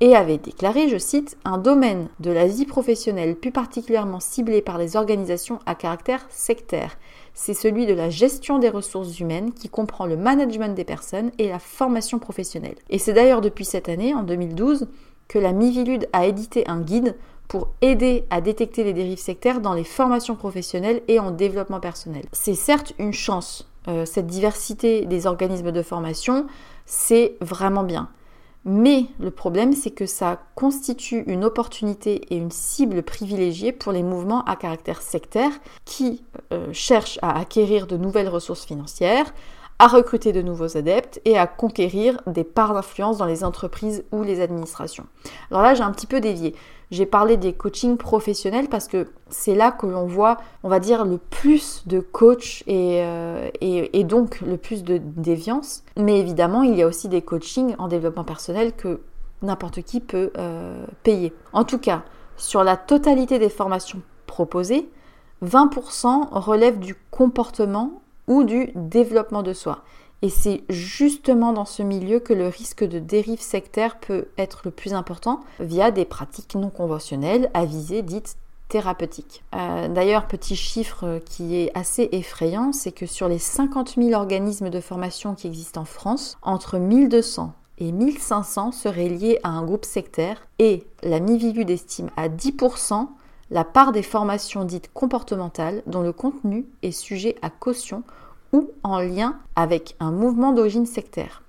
et 0.00 0.16
avaient 0.16 0.38
déclaré, 0.38 0.88
je 0.88 0.96
cite, 0.96 1.36
un 1.44 1.58
domaine 1.58 2.08
de 2.18 2.30
la 2.30 2.46
vie 2.46 2.64
professionnelle 2.64 3.36
plus 3.36 3.52
particulièrement 3.52 4.20
ciblé 4.20 4.62
par 4.62 4.78
les 4.78 4.96
organisations 4.96 5.58
à 5.66 5.74
caractère 5.74 6.26
sectaire. 6.30 6.96
C'est 7.34 7.52
celui 7.52 7.84
de 7.84 7.92
la 7.92 8.08
gestion 8.08 8.58
des 8.58 8.70
ressources 8.70 9.20
humaines 9.20 9.52
qui 9.52 9.68
comprend 9.68 10.06
le 10.06 10.16
management 10.16 10.74
des 10.74 10.84
personnes 10.84 11.30
et 11.36 11.50
la 11.50 11.58
formation 11.58 12.18
professionnelle. 12.18 12.76
Et 12.88 12.98
c'est 12.98 13.12
d'ailleurs 13.12 13.42
depuis 13.42 13.66
cette 13.66 13.90
année, 13.90 14.14
en 14.14 14.22
2012, 14.22 14.88
que 15.28 15.38
la 15.38 15.52
Mivilude 15.52 16.08
a 16.14 16.24
édité 16.24 16.64
un 16.68 16.80
guide 16.80 17.16
pour 17.48 17.68
aider 17.82 18.24
à 18.30 18.40
détecter 18.40 18.82
les 18.82 18.94
dérives 18.94 19.18
sectaires 19.18 19.60
dans 19.60 19.74
les 19.74 19.84
formations 19.84 20.36
professionnelles 20.36 21.02
et 21.06 21.18
en 21.20 21.32
développement 21.32 21.80
personnel. 21.80 22.24
C'est 22.32 22.54
certes 22.54 22.94
une 22.98 23.12
chance 23.12 23.68
euh, 23.88 24.04
cette 24.04 24.26
diversité 24.26 25.06
des 25.06 25.26
organismes 25.26 25.72
de 25.72 25.82
formation, 25.82 26.46
c'est 26.86 27.36
vraiment 27.40 27.84
bien. 27.84 28.08
Mais 28.64 29.06
le 29.18 29.32
problème, 29.32 29.72
c'est 29.72 29.90
que 29.90 30.06
ça 30.06 30.40
constitue 30.54 31.24
une 31.26 31.44
opportunité 31.44 32.22
et 32.32 32.36
une 32.36 32.52
cible 32.52 33.02
privilégiée 33.02 33.72
pour 33.72 33.90
les 33.90 34.04
mouvements 34.04 34.44
à 34.44 34.54
caractère 34.54 35.02
sectaire 35.02 35.50
qui 35.84 36.22
euh, 36.52 36.68
cherchent 36.72 37.18
à 37.22 37.36
acquérir 37.38 37.88
de 37.88 37.96
nouvelles 37.96 38.28
ressources 38.28 38.64
financières, 38.64 39.34
à 39.80 39.88
recruter 39.88 40.30
de 40.30 40.42
nouveaux 40.42 40.76
adeptes 40.76 41.20
et 41.24 41.36
à 41.36 41.48
conquérir 41.48 42.20
des 42.28 42.44
parts 42.44 42.74
d'influence 42.74 43.18
dans 43.18 43.26
les 43.26 43.42
entreprises 43.42 44.04
ou 44.12 44.22
les 44.22 44.40
administrations. 44.40 45.06
Alors 45.50 45.62
là, 45.62 45.74
j'ai 45.74 45.82
un 45.82 45.90
petit 45.90 46.06
peu 46.06 46.20
dévié. 46.20 46.54
J'ai 46.92 47.06
parlé 47.06 47.38
des 47.38 47.54
coachings 47.54 47.96
professionnels 47.96 48.68
parce 48.68 48.86
que 48.86 49.08
c'est 49.30 49.54
là 49.54 49.72
que 49.72 49.86
l'on 49.86 50.04
voit, 50.04 50.36
on 50.62 50.68
va 50.68 50.78
dire, 50.78 51.06
le 51.06 51.16
plus 51.16 51.84
de 51.86 52.00
coachs 52.00 52.62
et, 52.66 53.00
euh, 53.02 53.48
et, 53.62 54.04
donc 54.04 54.42
le 54.42 54.58
plus 54.58 54.84
de 54.84 54.98
déviance. 54.98 55.84
Mais 55.96 56.20
évidemment, 56.20 56.62
il 56.62 56.76
y 56.76 56.82
a 56.82 56.86
aussi 56.86 57.08
des 57.08 57.22
coachings 57.22 57.74
en 57.78 57.88
développement 57.88 58.24
personnel 58.24 58.74
que 58.76 59.00
n'importe 59.40 59.80
qui 59.80 60.00
peut 60.00 60.32
euh, 60.36 60.84
payer. 61.02 61.32
En 61.54 61.64
tout 61.64 61.78
cas, 61.78 62.02
sur 62.36 62.62
la 62.62 62.76
totalité 62.76 63.38
des 63.38 63.48
formations 63.48 64.02
proposées, 64.26 64.86
20% 65.42 66.28
relèvent 66.30 66.78
du 66.78 66.94
comportement 67.10 68.02
ou 68.26 68.44
du 68.44 68.70
développement 68.74 69.42
de 69.42 69.54
soi. 69.54 69.78
Et 70.22 70.28
c'est 70.28 70.62
justement 70.68 71.52
dans 71.52 71.64
ce 71.64 71.82
milieu 71.82 72.20
que 72.20 72.32
le 72.32 72.46
risque 72.46 72.84
de 72.84 73.00
dérive 73.00 73.40
sectaire 73.40 73.98
peut 73.98 74.28
être 74.38 74.62
le 74.64 74.70
plus 74.70 74.94
important 74.94 75.40
via 75.58 75.90
des 75.90 76.04
pratiques 76.04 76.54
non 76.54 76.70
conventionnelles 76.70 77.50
à 77.54 77.64
visée 77.64 78.02
dite 78.02 78.36
thérapeutique. 78.68 79.42
Euh, 79.54 79.88
d'ailleurs, 79.88 80.28
petit 80.28 80.56
chiffre 80.56 81.20
qui 81.26 81.56
est 81.56 81.76
assez 81.76 82.08
effrayant, 82.12 82.72
c'est 82.72 82.92
que 82.92 83.04
sur 83.04 83.28
les 83.28 83.38
50 83.38 83.96
000 83.96 84.12
organismes 84.12 84.70
de 84.70 84.80
formation 84.80 85.34
qui 85.34 85.48
existent 85.48 85.82
en 85.82 85.84
France, 85.84 86.38
entre 86.40 86.78
1200 86.78 87.52
et 87.78 87.90
1500 87.90 88.72
seraient 88.72 89.08
liés 89.08 89.40
à 89.42 89.50
un 89.50 89.64
groupe 89.64 89.84
sectaire 89.84 90.46
et 90.58 90.86
la 91.02 91.20
Mivilude 91.20 91.68
estime 91.68 92.10
à 92.16 92.28
10% 92.28 93.08
la 93.50 93.64
part 93.64 93.92
des 93.92 94.02
formations 94.02 94.64
dites 94.64 94.90
comportementales 94.94 95.82
dont 95.86 96.00
le 96.00 96.12
contenu 96.12 96.64
est 96.82 96.90
sujet 96.90 97.36
à 97.42 97.50
caution 97.50 98.02
ou 98.52 98.70
en 98.82 99.00
lien 99.00 99.38
avec 99.56 99.96
un 100.00 100.10
mouvement 100.10 100.52
d'origine 100.52 100.86
sectaire. 100.86 101.42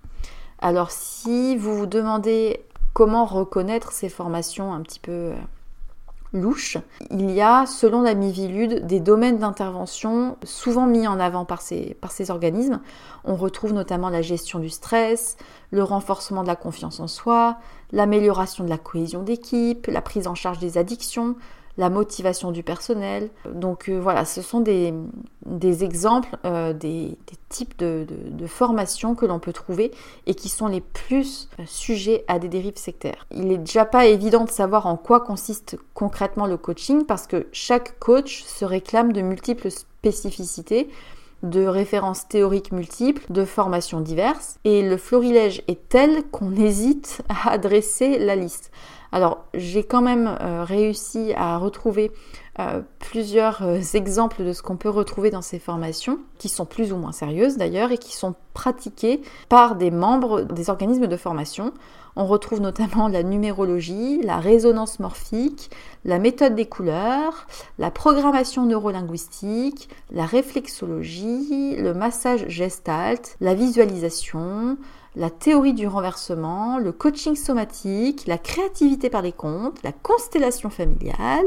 Alors 0.60 0.91
si 0.91 1.58
vous 1.58 1.76
vous 1.78 1.86
demandez 1.86 2.66
comment 2.93 3.26
reconnaître 3.26 3.91
ces 3.91 4.10
formations 4.10 4.74
un 4.74 4.82
petit 4.82 4.99
peu 4.99 5.12
euh, 5.12 5.36
louches, 6.32 6.78
il 7.12 7.32
y 7.32 7.41
a, 7.41 7.66
selon 7.66 8.01
la 8.01 8.14
Mivilude, 8.14 8.86
des 8.86 8.99
domaines 8.99 9.39
d'intervention 9.39 10.38
souvent 10.43 10.86
mis 10.86 11.08
en 11.08 11.20
avant 11.20 11.45
par 11.45 11.62
ces, 11.62 11.95
par 12.01 12.12
ces 12.12 12.32
organismes. 12.32 12.80
On 13.24 13.36
retrouve 13.36 13.74
notamment 13.74 14.10
la 14.10 14.22
gestion 14.22 14.60
du 14.60 14.70
stress, 14.70 15.38
le 15.72 15.84
renforcement 15.84 16.43
de 16.43 16.47
la 16.47 16.56
confiance 16.56 16.99
en 16.99 17.08
soi, 17.08 17.58
l'amélioration 17.91 18.64
de 18.64 18.70
la 18.70 18.78
cohésion 18.78 19.24
d'équipe, 19.24 19.88
la 19.88 20.01
prise 20.01 20.28
en 20.28 20.36
charge 20.36 20.60
des 20.60 20.78
addictions, 20.78 21.36
la 21.78 21.89
motivation 21.89 22.51
du 22.51 22.63
personnel. 22.63 23.30
Donc 23.51 23.89
euh, 23.89 23.99
voilà, 23.99 24.26
ce 24.26 24.41
sont 24.41 24.59
des, 24.59 24.93
exemples, 25.84 26.38
euh, 26.45 26.74
des, 26.74 27.17
types 27.49 27.78
de, 27.78 28.05
de, 28.07 28.47
formations 28.47 29.15
que 29.15 29.26
l'on 29.26 29.39
peut 29.39 29.53
trouver 29.53 29.91
et 30.26 30.36
qui 30.36 30.49
sont 30.49 30.67
les 30.67 30.82
plus 30.82 31.49
sujets 31.65 32.24
à 32.28 32.39
des 32.39 32.49
dérives 32.49 32.78
sectaires. 32.78 33.26
Il 33.32 33.47
n'est 33.47 33.57
déjà 33.57 33.86
pas 33.86 34.05
évident 34.05 34.45
de 34.45 34.49
savoir 34.49 34.88
en 34.88 34.97
quoi 34.97 35.19
consiste 35.19 35.78
concrètement 35.93 36.45
le 36.45 36.57
coaching 36.57 37.05
parce 37.05 37.28
que 37.28 37.47
chaque 37.51 37.99
coach 37.99 38.43
se 38.43 38.65
réclame 38.65 39.13
de 39.13 39.21
multiples 39.21 39.71
spécificités 39.71 40.89
de 41.43 41.65
références 41.65 42.28
théoriques 42.28 42.71
multiples, 42.71 43.26
de 43.30 43.45
formations 43.45 43.99
diverses, 43.99 44.55
et 44.63 44.82
le 44.82 44.97
florilège 44.97 45.61
est 45.67 45.89
tel 45.89 46.24
qu'on 46.32 46.55
hésite 46.55 47.21
à 47.45 47.57
dresser 47.57 48.17
la 48.17 48.36
liste. 48.36 48.71
Alors 49.14 49.45
j'ai 49.53 49.84
quand 49.84 50.01
même 50.01 50.38
euh, 50.41 50.64
réussi 50.64 51.34
à 51.38 51.57
retrouver 51.59 52.11
euh, 52.57 52.82
plusieurs 52.97 53.61
euh, 53.61 53.80
exemples 53.93 54.43
de 54.43 54.53
ce 54.53 54.64
qu'on 54.64 54.76
peut 54.76 54.89
retrouver 54.89 55.30
dans 55.30 55.43
ces 55.43 55.59
formations, 55.59 56.18
qui 56.39 56.49
sont 56.49 56.66
plus 56.66 56.91
ou 56.91 56.97
moins 56.97 57.11
sérieuses 57.11 57.55
d'ailleurs, 57.57 57.91
et 57.91 57.99
qui 57.99 58.18
sont 58.18 58.34
pratiquées 58.55 59.22
par 59.49 59.76
des 59.76 59.91
membres 59.91 60.41
des 60.41 60.72
organismes 60.72 61.05
de 61.05 61.16
formation. 61.16 61.74
On 62.16 62.26
retrouve 62.26 62.59
notamment 62.59 63.07
la 63.07 63.22
numérologie, 63.22 64.20
la 64.24 64.38
résonance 64.38 64.99
morphique, 64.99 65.70
la 66.05 66.18
méthode 66.18 66.55
des 66.55 66.66
couleurs, 66.66 67.45
la 67.78 67.91
programmation 67.91 68.66
neurolinguistique, 68.66 69.89
la 70.11 70.26
réflexologie, 70.26 71.76
le 71.76 71.93
massage 71.93 72.47
gestalt, 72.47 73.38
la 73.41 73.53
visualisation, 73.53 74.78
la 75.16 75.30
théorie 75.30 75.74
du 75.74 75.88
renversement, 75.88 76.80
le 76.80 76.91
coaching 76.91 77.36
somatique, 77.36 78.26
la 78.26 78.38
créativité 78.38 79.09
par 79.09 79.22
les 79.22 79.32
contes, 79.32 79.82
la 79.84 79.91
constellation 79.91 80.70
familiale, 80.70 81.45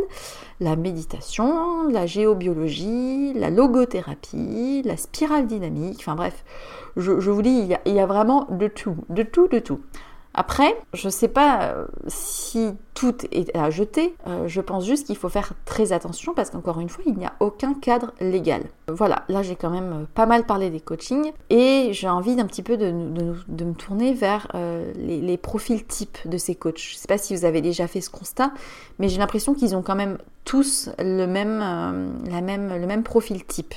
la 0.60 0.76
méditation, 0.76 1.88
la 1.88 2.06
géobiologie, 2.06 3.32
la 3.34 3.50
logothérapie, 3.50 4.82
la 4.84 4.96
spirale 4.96 5.46
dynamique, 5.46 5.98
enfin 6.00 6.14
bref, 6.14 6.44
je, 6.96 7.10
vous 7.10 7.42
dis, 7.42 7.58
il 7.58 7.66
y, 7.66 7.74
a, 7.74 7.80
il 7.86 7.94
y 7.94 8.00
a 8.00 8.06
vraiment 8.06 8.46
de 8.50 8.68
tout, 8.68 8.96
de 9.08 9.22
tout, 9.22 9.48
de 9.48 9.58
tout. 9.58 9.80
Après, 10.38 10.76
je 10.92 11.06
ne 11.06 11.10
sais 11.10 11.28
pas 11.28 11.62
euh, 11.62 11.86
si 12.08 12.74
tout 12.92 13.14
est 13.32 13.56
à 13.56 13.70
jeter, 13.70 14.14
euh, 14.26 14.46
je 14.46 14.60
pense 14.60 14.84
juste 14.84 15.06
qu'il 15.06 15.16
faut 15.16 15.30
faire 15.30 15.54
très 15.64 15.92
attention 15.92 16.34
parce 16.34 16.50
qu'encore 16.50 16.78
une 16.78 16.90
fois, 16.90 17.02
il 17.06 17.14
n'y 17.14 17.24
a 17.24 17.32
aucun 17.40 17.72
cadre 17.72 18.12
légal. 18.20 18.64
Voilà, 18.88 19.24
là 19.30 19.42
j'ai 19.42 19.56
quand 19.56 19.70
même 19.70 19.92
euh, 19.92 20.04
pas 20.14 20.26
mal 20.26 20.44
parlé 20.44 20.68
des 20.68 20.80
coachings 20.80 21.32
et 21.48 21.88
j'ai 21.92 22.08
envie 22.08 22.36
d'un 22.36 22.44
petit 22.44 22.62
peu 22.62 22.76
de, 22.76 22.92
me 22.92 23.72
tourner 23.72 24.12
vers 24.12 24.48
les, 24.94 25.38
profils 25.38 25.84
types 25.84 26.18
de 26.26 26.36
ces 26.36 26.54
coachs. 26.54 26.78
Je 26.78 26.94
ne 26.94 26.98
sais 26.98 27.08
pas 27.08 27.18
si 27.18 27.34
vous 27.34 27.46
avez 27.46 27.62
déjà 27.62 27.86
fait 27.86 28.02
ce 28.02 28.10
constat, 28.10 28.52
mais 28.98 29.08
j'ai 29.08 29.18
l'impression 29.18 29.54
qu'ils 29.54 29.74
ont 29.74 29.82
quand 29.82 29.96
même 29.96 30.18
tous 30.44 30.90
le 30.98 31.26
même, 31.26 33.02
profil 33.04 33.44
type. 33.44 33.74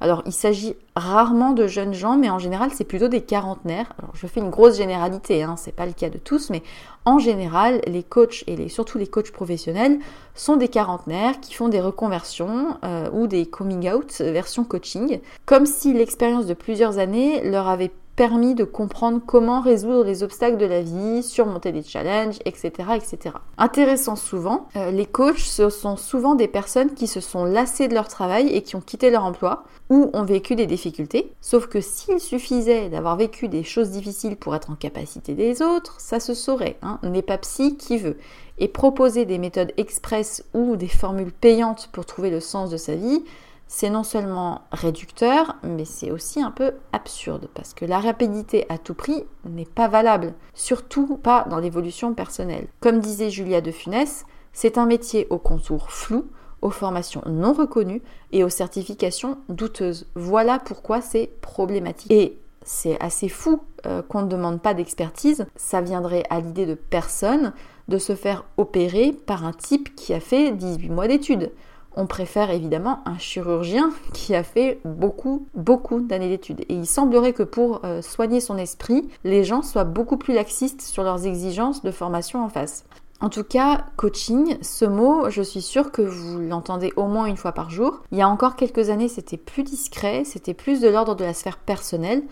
Alors, 0.00 0.22
il 0.24 0.32
s'agit 0.32 0.76
rarement 0.96 1.52
de 1.52 1.66
jeunes 1.66 1.92
gens, 1.92 2.16
mais 2.16 2.30
en 2.30 2.38
général, 2.38 2.70
c'est 2.72 2.84
plutôt 2.84 3.08
des 3.08 3.20
quarantenaires. 3.20 3.92
Alors, 3.98 4.12
je 4.14 4.26
fais 4.26 4.40
une 4.40 4.48
grosse 4.48 4.78
généralité, 4.78 5.42
hein, 5.42 5.56
c'est 5.58 5.74
pas 5.74 5.84
le 5.84 5.92
cas 5.92 6.08
de 6.08 6.16
tous, 6.16 6.48
mais 6.48 6.62
en 7.04 7.18
général, 7.18 7.82
les 7.86 8.02
coachs 8.02 8.44
et 8.46 8.68
surtout 8.70 8.96
les 8.96 9.06
coachs 9.06 9.30
professionnels 9.30 9.98
sont 10.34 10.56
des 10.56 10.68
quarantenaires 10.68 11.38
qui 11.40 11.52
font 11.52 11.68
des 11.68 11.80
reconversions 11.80 12.78
euh, 12.82 13.10
ou 13.12 13.26
des 13.26 13.44
coming 13.44 13.90
out 13.90 14.20
version 14.20 14.64
coaching, 14.64 15.20
comme 15.44 15.66
si 15.66 15.92
l'expérience 15.92 16.46
de 16.46 16.54
plusieurs 16.54 16.98
années 16.98 17.42
leur 17.42 17.68
avait 17.68 17.92
permis 18.20 18.54
de 18.54 18.64
comprendre 18.64 19.18
comment 19.24 19.62
résoudre 19.62 20.04
les 20.04 20.22
obstacles 20.22 20.58
de 20.58 20.66
la 20.66 20.82
vie, 20.82 21.22
surmonter 21.22 21.72
des 21.72 21.82
challenges, 21.82 22.36
etc. 22.44 22.70
etc. 22.94 23.34
Intéressant 23.56 24.14
souvent, 24.14 24.68
euh, 24.76 24.90
les 24.90 25.06
coachs, 25.06 25.38
ce 25.38 25.70
sont 25.70 25.96
souvent 25.96 26.34
des 26.34 26.46
personnes 26.46 26.92
qui 26.92 27.06
se 27.06 27.20
sont 27.20 27.46
lassées 27.46 27.88
de 27.88 27.94
leur 27.94 28.08
travail 28.08 28.48
et 28.48 28.60
qui 28.60 28.76
ont 28.76 28.82
quitté 28.82 29.08
leur 29.08 29.24
emploi 29.24 29.64
ou 29.88 30.10
ont 30.12 30.24
vécu 30.24 30.54
des 30.54 30.66
difficultés. 30.66 31.32
Sauf 31.40 31.66
que 31.66 31.80
s'il 31.80 32.20
suffisait 32.20 32.90
d'avoir 32.90 33.16
vécu 33.16 33.48
des 33.48 33.64
choses 33.64 33.88
difficiles 33.88 34.36
pour 34.36 34.54
être 34.54 34.70
en 34.70 34.74
capacité 34.74 35.32
des 35.32 35.62
autres, 35.62 35.98
ça 35.98 36.20
se 36.20 36.34
saurait. 36.34 36.76
Hein. 36.82 36.98
N'est 37.02 37.22
pas 37.22 37.38
psy 37.38 37.78
qui 37.78 37.96
veut. 37.96 38.18
Et 38.58 38.68
proposer 38.68 39.24
des 39.24 39.38
méthodes 39.38 39.72
express 39.78 40.44
ou 40.52 40.76
des 40.76 40.88
formules 40.88 41.32
payantes 41.32 41.88
pour 41.90 42.04
trouver 42.04 42.28
le 42.28 42.40
sens 42.40 42.68
de 42.68 42.76
sa 42.76 42.96
vie, 42.96 43.24
c'est 43.72 43.88
non 43.88 44.02
seulement 44.02 44.62
réducteur, 44.72 45.54
mais 45.62 45.84
c'est 45.84 46.10
aussi 46.10 46.42
un 46.42 46.50
peu 46.50 46.72
absurde, 46.92 47.48
parce 47.54 47.72
que 47.72 47.84
la 47.84 48.00
rapidité 48.00 48.66
à 48.68 48.78
tout 48.78 48.94
prix 48.94 49.24
n'est 49.44 49.64
pas 49.64 49.86
valable, 49.86 50.34
surtout 50.54 51.16
pas 51.16 51.46
dans 51.48 51.60
l'évolution 51.60 52.12
personnelle. 52.12 52.66
Comme 52.80 52.98
disait 52.98 53.30
Julia 53.30 53.60
de 53.60 53.70
Funès, 53.70 54.26
c'est 54.52 54.76
un 54.76 54.86
métier 54.86 55.28
au 55.30 55.38
contour 55.38 55.92
flou, 55.92 56.26
aux 56.62 56.70
formations 56.70 57.22
non 57.26 57.52
reconnues 57.52 58.02
et 58.32 58.42
aux 58.42 58.48
certifications 58.48 59.38
douteuses. 59.48 60.08
Voilà 60.16 60.58
pourquoi 60.58 61.00
c'est 61.00 61.30
problématique. 61.40 62.10
Et 62.10 62.40
c'est 62.64 63.00
assez 63.00 63.28
fou 63.28 63.60
euh, 63.86 64.02
qu'on 64.02 64.22
ne 64.22 64.28
demande 64.28 64.60
pas 64.60 64.74
d'expertise, 64.74 65.46
ça 65.54 65.80
viendrait 65.80 66.24
à 66.28 66.40
l'idée 66.40 66.66
de 66.66 66.74
personne 66.74 67.52
de 67.86 67.98
se 67.98 68.16
faire 68.16 68.44
opérer 68.56 69.12
par 69.12 69.44
un 69.44 69.52
type 69.52 69.94
qui 69.94 70.12
a 70.12 70.18
fait 70.18 70.50
18 70.50 70.88
mois 70.88 71.06
d'études 71.06 71.52
on 72.00 72.06
préfère 72.06 72.50
évidemment 72.50 73.00
un 73.04 73.18
chirurgien 73.18 73.90
qui 74.14 74.34
a 74.34 74.42
fait 74.42 74.80
beaucoup, 74.84 75.46
beaucoup 75.54 76.00
d'années 76.00 76.30
d'études. 76.30 76.62
Et 76.62 76.74
il 76.74 76.86
semblerait 76.86 77.34
que 77.34 77.42
pour 77.42 77.84
euh, 77.84 78.00
soigner 78.00 78.40
son 78.40 78.56
esprit, 78.56 79.06
les 79.22 79.44
gens 79.44 79.60
soient 79.60 79.84
beaucoup 79.84 80.16
plus 80.16 80.32
laxistes 80.32 80.80
sur 80.80 81.02
leurs 81.02 81.26
exigences 81.26 81.82
de 81.82 81.90
formation 81.90 82.42
en 82.42 82.48
face. 82.48 82.84
En 83.20 83.28
tout 83.28 83.44
cas, 83.44 83.84
coaching, 83.96 84.56
ce 84.62 84.86
mot, 84.86 85.28
je 85.28 85.42
suis 85.42 85.60
sûre 85.60 85.92
que 85.92 86.00
vous 86.00 86.38
l'entendez 86.38 86.90
au 86.96 87.06
moins 87.06 87.26
une 87.26 87.36
fois 87.36 87.52
par 87.52 87.68
jour. 87.68 88.00
Il 88.12 88.18
y 88.18 88.22
a 88.22 88.28
encore 88.28 88.56
quelques 88.56 88.88
années, 88.88 89.08
c'était 89.08 89.36
plus 89.36 89.62
discret, 89.62 90.24
c'était 90.24 90.54
plus 90.54 90.80
de 90.80 90.88
l'ordre 90.88 91.14
de 91.14 91.24
la 91.24 91.34
sphère 91.34 91.58
personnelle. 91.58 92.22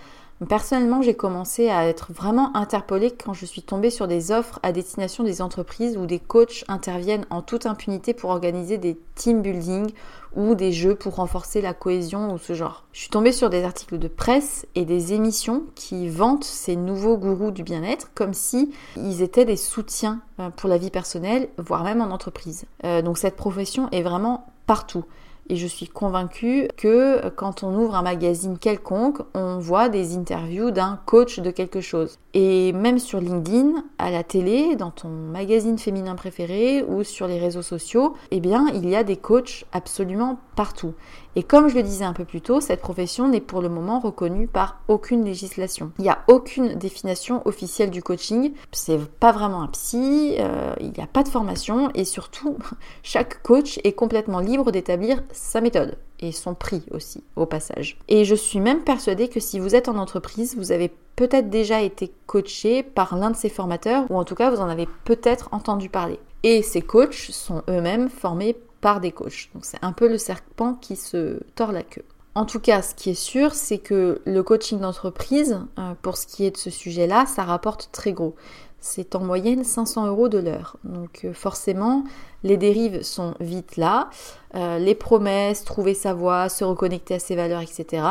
Personnellement, 0.46 1.02
j'ai 1.02 1.14
commencé 1.14 1.68
à 1.68 1.88
être 1.88 2.12
vraiment 2.12 2.54
interpellée 2.54 3.10
quand 3.10 3.34
je 3.34 3.44
suis 3.44 3.62
tombée 3.62 3.90
sur 3.90 4.06
des 4.06 4.30
offres 4.30 4.60
à 4.62 4.70
destination 4.70 5.24
des 5.24 5.42
entreprises 5.42 5.96
où 5.96 6.06
des 6.06 6.20
coachs 6.20 6.64
interviennent 6.68 7.26
en 7.30 7.42
toute 7.42 7.66
impunité 7.66 8.14
pour 8.14 8.30
organiser 8.30 8.78
des 8.78 8.96
team 9.16 9.42
building 9.42 9.90
ou 10.36 10.54
des 10.54 10.70
jeux 10.70 10.94
pour 10.94 11.16
renforcer 11.16 11.60
la 11.60 11.74
cohésion 11.74 12.32
ou 12.32 12.38
ce 12.38 12.54
genre. 12.54 12.84
Je 12.92 13.00
suis 13.00 13.10
tombée 13.10 13.32
sur 13.32 13.50
des 13.50 13.64
articles 13.64 13.98
de 13.98 14.06
presse 14.06 14.64
et 14.76 14.84
des 14.84 15.12
émissions 15.12 15.64
qui 15.74 16.08
vantent 16.08 16.44
ces 16.44 16.76
nouveaux 16.76 17.16
gourous 17.16 17.50
du 17.50 17.64
bien-être 17.64 18.10
comme 18.14 18.34
si 18.34 18.72
ils 18.96 19.22
étaient 19.22 19.44
des 19.44 19.56
soutiens 19.56 20.20
euh, 20.38 20.50
pour 20.50 20.68
la 20.68 20.78
vie 20.78 20.90
personnelle, 20.90 21.48
voire 21.58 21.82
même 21.82 22.00
en 22.00 22.10
entreprise. 22.10 22.66
Euh, 22.84 23.02
donc 23.02 23.18
cette 23.18 23.36
profession 23.36 23.88
est 23.90 24.02
vraiment 24.02 24.46
partout. 24.66 25.04
Et 25.50 25.56
je 25.56 25.66
suis 25.66 25.88
convaincue 25.88 26.68
que 26.76 27.28
quand 27.30 27.62
on 27.62 27.74
ouvre 27.74 27.94
un 27.94 28.02
magazine 28.02 28.58
quelconque, 28.58 29.20
on 29.34 29.58
voit 29.58 29.88
des 29.88 30.14
interviews 30.14 30.70
d'un 30.70 31.00
coach 31.06 31.40
de 31.40 31.50
quelque 31.50 31.80
chose. 31.80 32.18
Et 32.40 32.72
même 32.72 33.00
sur 33.00 33.20
LinkedIn, 33.20 33.82
à 33.98 34.12
la 34.12 34.22
télé, 34.22 34.76
dans 34.76 34.92
ton 34.92 35.08
magazine 35.08 35.76
féminin 35.76 36.14
préféré 36.14 36.84
ou 36.84 37.02
sur 37.02 37.26
les 37.26 37.40
réseaux 37.40 37.62
sociaux, 37.62 38.14
eh 38.30 38.38
bien, 38.38 38.68
il 38.74 38.88
y 38.88 38.94
a 38.94 39.02
des 39.02 39.16
coachs 39.16 39.64
absolument 39.72 40.38
partout. 40.54 40.94
Et 41.34 41.42
comme 41.42 41.66
je 41.66 41.74
le 41.74 41.82
disais 41.82 42.04
un 42.04 42.12
peu 42.12 42.24
plus 42.24 42.40
tôt, 42.40 42.60
cette 42.60 42.80
profession 42.80 43.26
n'est 43.26 43.40
pour 43.40 43.60
le 43.60 43.68
moment 43.68 43.98
reconnue 43.98 44.46
par 44.46 44.78
aucune 44.86 45.24
législation. 45.24 45.90
Il 45.98 46.02
n'y 46.02 46.10
a 46.10 46.22
aucune 46.28 46.74
définition 46.74 47.42
officielle 47.44 47.90
du 47.90 48.04
coaching. 48.04 48.52
C'est 48.70 49.04
pas 49.18 49.32
vraiment 49.32 49.62
un 49.62 49.68
psy, 49.68 50.36
euh, 50.38 50.76
il 50.78 50.92
n'y 50.92 51.02
a 51.02 51.08
pas 51.08 51.24
de 51.24 51.28
formation 51.28 51.90
et 51.96 52.04
surtout, 52.04 52.56
chaque 53.02 53.42
coach 53.42 53.80
est 53.82 53.94
complètement 53.94 54.38
libre 54.38 54.70
d'établir 54.70 55.24
sa 55.32 55.60
méthode 55.60 55.98
et 56.20 56.30
son 56.30 56.54
prix 56.54 56.84
aussi 56.92 57.24
au 57.34 57.46
passage. 57.46 57.98
Et 58.06 58.24
je 58.24 58.36
suis 58.36 58.60
même 58.60 58.84
persuadée 58.84 59.26
que 59.26 59.40
si 59.40 59.58
vous 59.58 59.74
êtes 59.74 59.88
en 59.88 59.96
entreprise, 59.96 60.56
vous 60.56 60.70
avez 60.70 60.92
peut-être 61.18 61.50
déjà 61.50 61.80
été 61.80 62.12
coaché 62.26 62.84
par 62.84 63.16
l'un 63.16 63.32
de 63.32 63.36
ces 63.36 63.48
formateurs 63.48 64.04
ou 64.08 64.16
en 64.16 64.22
tout 64.22 64.36
cas 64.36 64.50
vous 64.50 64.60
en 64.60 64.68
avez 64.68 64.86
peut-être 65.04 65.48
entendu 65.50 65.88
parler. 65.88 66.20
Et 66.44 66.62
ces 66.62 66.80
coachs 66.80 67.12
sont 67.32 67.64
eux-mêmes 67.68 68.08
formés 68.08 68.56
par 68.80 69.00
des 69.00 69.10
coachs. 69.10 69.50
Donc 69.52 69.64
c'est 69.64 69.82
un 69.82 69.90
peu 69.90 70.08
le 70.08 70.16
serpent 70.16 70.74
qui 70.74 70.94
se 70.94 71.40
tord 71.56 71.72
la 71.72 71.82
queue. 71.82 72.04
En 72.36 72.44
tout 72.44 72.60
cas, 72.60 72.82
ce 72.82 72.94
qui 72.94 73.10
est 73.10 73.14
sûr, 73.14 73.52
c'est 73.52 73.78
que 73.78 74.22
le 74.24 74.42
coaching 74.44 74.78
d'entreprise, 74.78 75.58
euh, 75.80 75.94
pour 76.02 76.16
ce 76.16 76.24
qui 76.28 76.44
est 76.44 76.52
de 76.52 76.56
ce 76.56 76.70
sujet-là, 76.70 77.26
ça 77.26 77.42
rapporte 77.42 77.88
très 77.90 78.12
gros. 78.12 78.36
C'est 78.78 79.16
en 79.16 79.20
moyenne 79.20 79.64
500 79.64 80.06
euros 80.06 80.28
de 80.28 80.38
l'heure. 80.38 80.76
Donc 80.84 81.22
euh, 81.24 81.32
forcément, 81.32 82.04
les 82.44 82.56
dérives 82.56 83.02
sont 83.02 83.34
vite 83.40 83.76
là. 83.76 84.08
Euh, 84.54 84.78
les 84.78 84.94
promesses, 84.94 85.64
trouver 85.64 85.94
sa 85.94 86.14
voie, 86.14 86.48
se 86.48 86.62
reconnecter 86.62 87.14
à 87.14 87.18
ses 87.18 87.34
valeurs, 87.34 87.62
etc. 87.62 88.04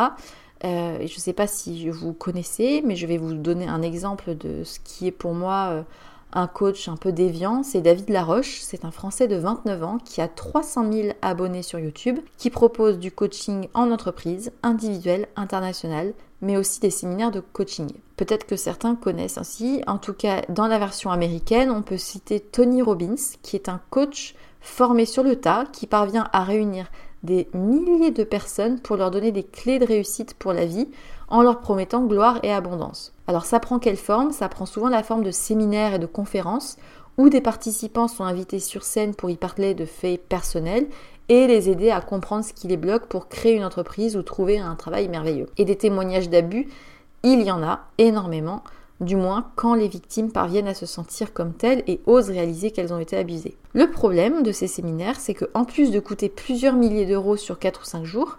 je 0.64 1.02
ne 1.02 1.20
sais 1.20 1.34
pas 1.34 1.48
si 1.48 1.90
vous 1.90 2.14
connaissez, 2.14 2.82
mais 2.86 2.96
je 2.96 3.08
vais 3.08 3.18
vous 3.18 3.34
donner 3.34 3.68
un 3.68 3.82
exemple 3.82 4.36
de 4.36 4.64
ce 4.64 4.80
qui 4.80 5.08
est 5.08 5.12
pour 5.12 5.34
moi 5.34 5.86
un 6.34 6.48
coach 6.48 6.90
un 6.90 6.98
peu 6.98 7.12
déviant, 7.12 7.64
c'est 7.64 7.82
David 7.82 8.10
Laroche. 8.10 8.60
C'est 8.62 8.86
un 8.86 8.92
Français 8.92 9.28
de 9.28 9.38
29 9.38 9.84
ans 9.84 9.98
qui 10.04 10.22
a 10.22 10.28
300 10.28 10.92
000 10.92 11.10
abonnés 11.22 11.64
sur 11.64 11.80
YouTube, 11.80 12.20
qui 12.38 12.50
propose 12.50 13.00
du 13.00 13.12
coaching 13.12 13.68
en 13.74 13.92
entreprise, 13.92 14.52
individuel, 14.64 15.28
international, 15.36 16.14
mais 16.42 16.58
aussi 16.58 16.80
des 16.80 16.90
séminaires 16.90 17.32
de 17.32 17.40
coaching. 17.40 17.90
Peut-être 18.18 18.46
que 18.46 18.56
certains 18.56 18.96
connaissent 18.96 19.38
ainsi. 19.38 19.82
En 19.88 19.98
tout 19.98 20.14
cas, 20.14 20.42
dans 20.50 20.68
la 20.68 20.80
version 20.80 21.12
américaine, 21.12 21.72
on 21.72 21.82
peut 21.82 21.98
citer 21.98 22.40
Tony 22.40 22.82
Robbins, 22.82 23.16
qui 23.42 23.56
est 23.56 23.70
un 23.70 23.82
coach 23.90 24.36
formé 24.60 25.06
sur 25.06 25.24
le 25.24 25.38
tas, 25.38 25.66
qui 25.72 25.88
parvient 25.88 26.30
à 26.34 26.44
réunir 26.44 26.92
des 27.24 27.50
milliers 27.54 28.12
de 28.12 28.24
personnes 28.24 28.80
pour 28.80 28.96
leur 28.96 29.12
donner 29.12 29.32
des 29.32 29.44
clés 29.44 29.80
de 29.80 29.86
réussite 29.86 30.34
pour 30.36 30.54
la 30.54 30.66
vie 30.66 30.88
en 31.28 31.42
leur 31.42 31.60
promettant 31.60 32.06
gloire 32.06 32.40
et 32.44 32.54
abondance. 32.54 33.14
Alors 33.28 33.46
ça 33.46 33.60
prend 33.60 33.80
quelle 33.80 33.98
forme? 33.98 34.32
Ça 34.32 34.50
prend 34.50 34.66
souvent 34.66 34.90
la 34.90 35.04
forme 35.04 35.24
de 35.24 35.32
séminaires 35.32 35.96
et 35.96 36.00
de 36.00 36.06
conférences 36.06 36.78
où 37.18 37.30
des 37.30 37.42
participants 37.42 38.08
sont 38.08 38.24
invités 38.24 38.60
sur 38.60 38.84
scène 38.84 39.16
pour 39.16 39.30
y 39.30 39.38
parler 39.38 39.74
de 39.74 39.86
faits 39.86 40.22
personnels 40.28 40.88
et 41.30 41.48
les 41.48 41.70
aider 41.70 41.90
à 41.90 42.00
comprendre 42.00 42.46
ce 42.46 42.54
qui 42.54 42.68
les 42.68 42.78
bloque 42.78 43.08
pour 43.08 43.28
créer 43.28 43.56
une 43.56 43.66
entreprise 43.66 44.16
ou 44.16 44.22
trouver 44.22 44.60
un 44.60 44.76
travail 44.76 45.10
merveilleux. 45.10 45.48
Et 45.58 45.66
des 45.66 45.76
témoignages 45.76 46.30
d'abus, 46.30 46.70
il 47.24 47.42
y 47.42 47.52
en 47.52 47.64
a 47.64 47.82
énormément, 47.98 48.64
du 49.00 49.16
moins 49.16 49.52
quand 49.56 49.74
les 49.74 49.88
victimes 49.88 50.32
parviennent 50.32 50.68
à 50.68 50.74
se 50.74 50.86
sentir 50.86 51.34
comme 51.34 51.54
telles 51.54 51.84
et 51.88 52.02
osent 52.06 52.30
réaliser 52.30 52.72
qu'elles 52.72 52.94
ont 52.94 53.00
été 53.00 53.18
abusées. 53.18 53.58
Le 53.74 53.92
problème 53.92 54.44
de 54.44 54.52
ces 54.52 54.68
séminaires, 54.68 55.20
c'est 55.20 55.34
qu'en 55.34 55.66
plus 55.66 55.92
de 55.92 56.00
coûter 56.00 56.30
plusieurs 56.30 56.76
milliers 56.76 57.06
d'euros 57.06 57.38
sur 57.38 57.60
4 57.60 57.82
ou 57.82 57.86
5 57.86 58.04
jours, 58.06 58.38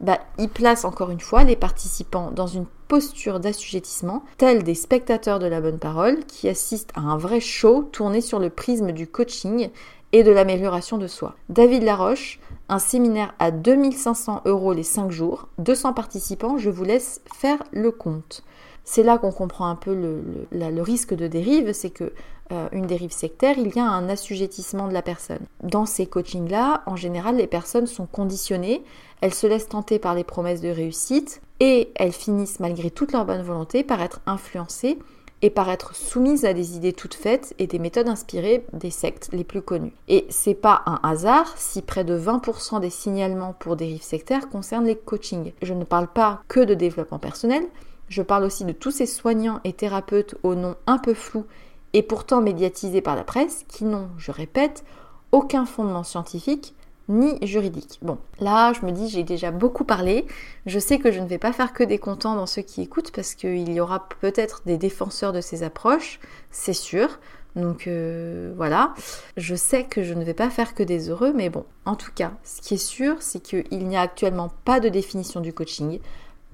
bah, 0.00 0.20
ils 0.38 0.48
placent 0.48 0.84
encore 0.84 1.10
une 1.10 1.20
fois 1.20 1.44
les 1.44 1.56
participants 1.56 2.30
dans 2.30 2.46
une 2.46 2.66
posture 2.88 3.40
d'assujettissement, 3.40 4.22
tels 4.36 4.62
des 4.62 4.74
spectateurs 4.74 5.38
de 5.38 5.46
la 5.46 5.60
bonne 5.60 5.78
parole 5.78 6.24
qui 6.26 6.48
assistent 6.48 6.92
à 6.94 7.00
un 7.00 7.16
vrai 7.16 7.40
show 7.40 7.82
tourné 7.92 8.20
sur 8.20 8.38
le 8.38 8.50
prisme 8.50 8.92
du 8.92 9.06
coaching 9.06 9.70
et 10.12 10.22
de 10.22 10.30
l'amélioration 10.30 10.98
de 10.98 11.06
soi. 11.06 11.34
David 11.48 11.82
Laroche, 11.82 12.38
un 12.68 12.78
séminaire 12.78 13.34
à 13.38 13.50
2500 13.50 14.42
euros 14.44 14.72
les 14.72 14.82
5 14.82 15.10
jours, 15.10 15.48
200 15.58 15.94
participants, 15.94 16.58
je 16.58 16.70
vous 16.70 16.84
laisse 16.84 17.22
faire 17.34 17.62
le 17.72 17.90
compte. 17.90 18.44
C'est 18.88 19.02
là 19.02 19.18
qu'on 19.18 19.32
comprend 19.32 19.66
un 19.66 19.74
peu 19.74 19.94
le, 19.94 20.82
risque 20.82 21.12
de 21.12 21.26
dérive, 21.26 21.72
c'est 21.72 21.90
que 21.90 22.12
euh, 22.52 22.68
une 22.70 22.86
dérive 22.86 23.10
sectaire, 23.10 23.58
il 23.58 23.74
y 23.74 23.80
a 23.80 23.84
un 23.84 24.08
assujettissement 24.08 24.86
de 24.86 24.92
la 24.92 25.02
personne. 25.02 25.44
Dans 25.64 25.86
ces 25.86 26.06
coachings-là, 26.06 26.84
en 26.86 26.94
général, 26.94 27.36
les 27.36 27.48
personnes 27.48 27.88
sont 27.88 28.06
conditionnées, 28.06 28.84
elles 29.20 29.34
se 29.34 29.48
laissent 29.48 29.68
tenter 29.68 29.98
par 29.98 30.14
les 30.14 30.22
promesses 30.22 30.60
de 30.60 30.68
réussite 30.68 31.42
et 31.58 31.90
elles 31.96 32.12
finissent 32.12 32.60
malgré 32.60 32.92
toute 32.92 33.10
leur 33.10 33.24
bonne 33.24 33.42
volonté 33.42 33.82
par 33.82 34.00
être 34.00 34.20
influencées 34.24 34.98
et 35.42 35.50
par 35.50 35.68
être 35.68 35.96
soumises 35.96 36.44
à 36.44 36.52
des 36.52 36.76
idées 36.76 36.92
toutes 36.92 37.14
faites 37.14 37.54
et 37.58 37.66
des 37.66 37.80
méthodes 37.80 38.08
inspirées 38.08 38.64
des 38.72 38.90
sectes 38.90 39.30
les 39.32 39.44
plus 39.44 39.62
connues. 39.62 39.92
Et 40.06 40.26
c'est 40.28 40.54
pas 40.54 40.82
un 40.86 41.00
hasard 41.02 41.52
si 41.56 41.82
près 41.82 42.04
de 42.04 42.16
20% 42.16 42.80
des 42.80 42.90
signalements 42.90 43.52
pour 43.58 43.74
dérives 43.74 44.02
sectaires 44.02 44.48
concernent 44.48 44.86
les 44.86 44.96
coachings. 44.96 45.52
Je 45.60 45.74
ne 45.74 45.84
parle 45.84 46.06
pas 46.06 46.42
que 46.46 46.60
de 46.60 46.74
développement 46.74 47.18
personnel, 47.18 47.64
je 48.08 48.22
parle 48.22 48.44
aussi 48.44 48.64
de 48.64 48.72
tous 48.72 48.90
ces 48.90 49.06
soignants 49.06 49.60
et 49.64 49.72
thérapeutes 49.72 50.36
au 50.42 50.54
nom 50.54 50.76
un 50.86 50.98
peu 50.98 51.14
flou 51.14 51.44
et 51.92 52.02
pourtant 52.02 52.40
médiatisés 52.40 53.00
par 53.00 53.16
la 53.16 53.24
presse 53.24 53.64
qui 53.68 53.84
n'ont, 53.84 54.08
je 54.18 54.30
répète, 54.30 54.84
aucun 55.32 55.66
fondement 55.66 56.04
scientifique 56.04 56.74
ni 57.08 57.38
juridique. 57.46 57.98
Bon, 58.02 58.18
là, 58.40 58.72
je 58.72 58.84
me 58.84 58.90
dis, 58.90 59.08
j'ai 59.08 59.22
déjà 59.22 59.50
beaucoup 59.50 59.84
parlé. 59.84 60.26
Je 60.66 60.78
sais 60.78 60.98
que 60.98 61.12
je 61.12 61.20
ne 61.20 61.26
vais 61.26 61.38
pas 61.38 61.52
faire 61.52 61.72
que 61.72 61.84
des 61.84 61.98
contents 61.98 62.34
dans 62.34 62.46
ceux 62.46 62.62
qui 62.62 62.82
écoutent 62.82 63.12
parce 63.12 63.34
qu'il 63.34 63.72
y 63.72 63.80
aura 63.80 64.08
peut-être 64.20 64.62
des 64.66 64.76
défenseurs 64.76 65.32
de 65.32 65.40
ces 65.40 65.62
approches, 65.62 66.18
c'est 66.50 66.72
sûr. 66.72 67.18
Donc 67.54 67.86
euh, 67.86 68.52
voilà, 68.54 68.92
je 69.38 69.54
sais 69.54 69.84
que 69.84 70.02
je 70.02 70.12
ne 70.12 70.22
vais 70.22 70.34
pas 70.34 70.50
faire 70.50 70.74
que 70.74 70.82
des 70.82 71.08
heureux, 71.08 71.32
mais 71.34 71.48
bon, 71.48 71.64
en 71.86 71.96
tout 71.96 72.10
cas, 72.14 72.32
ce 72.44 72.60
qui 72.60 72.74
est 72.74 72.76
sûr, 72.76 73.16
c'est 73.20 73.40
qu'il 73.40 73.88
n'y 73.88 73.96
a 73.96 74.02
actuellement 74.02 74.50
pas 74.66 74.78
de 74.78 74.90
définition 74.90 75.40
du 75.40 75.54
coaching, 75.54 76.00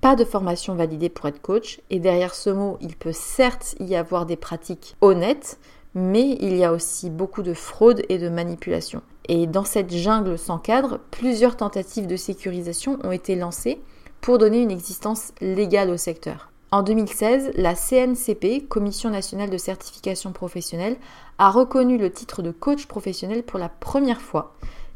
pas 0.03 0.17
de 0.17 0.25
formation 0.25 0.75
validée 0.75 1.09
pour 1.09 1.29
être 1.29 1.41
coach, 1.41 1.81
et 1.89 2.01
derrière 2.01 2.35
ce 2.35 2.51
mot, 2.51 2.77
il 2.81 2.97
peut 2.97 3.13
certes 3.13 3.77
y 3.79 3.95
avoir 3.95 4.27
des 4.27 4.37
pratiques 4.37 4.97
honnêtes, 5.01 5.61
mais 5.95 6.37
il 6.41 6.57
y 6.57 6.65
a 6.65 6.73
aussi 6.73 7.09
beaucoup 7.09 7.43
de 7.43 7.55
fraude 7.55 8.03
et 8.09 8.19
de 8.19 8.29
manipulation. 8.29 9.01
Et 9.29 9.47
dans 9.47 9.65
cette 9.65 9.95
jungle 9.95 10.37
sans 10.37 10.59
cadre, 10.59 10.99
plusieurs 11.13 11.57
tentatives 11.57 12.09
de 12.09 12.17
sécurisation 12.17 12.99
ont 13.05 13.13
été 13.13 13.37
lancées 13.37 13.81
pour 14.21 14.39
donner 14.39 14.61
une 14.61 14.73
existence 14.73 15.33
légale 15.41 15.91
au 15.91 15.97
secteur. 15.97 16.51
En 16.73 16.83
2016, 16.83 17.53
la 17.55 17.75
CNCP, 17.75 18.67
Commission 18.67 19.09
nationale 19.09 19.51
de 19.51 19.59
certification 19.59 20.33
professionnelle, 20.33 20.97
a 21.39 21.49
reconnu 21.49 21.97
le 21.97 22.11
titre 22.11 22.43
de 22.43 22.51
coach 22.51 22.87
professionnel 22.87 23.45
pour 23.45 23.61
la 23.61 23.69
première 23.69 24.21
fois 24.21 24.55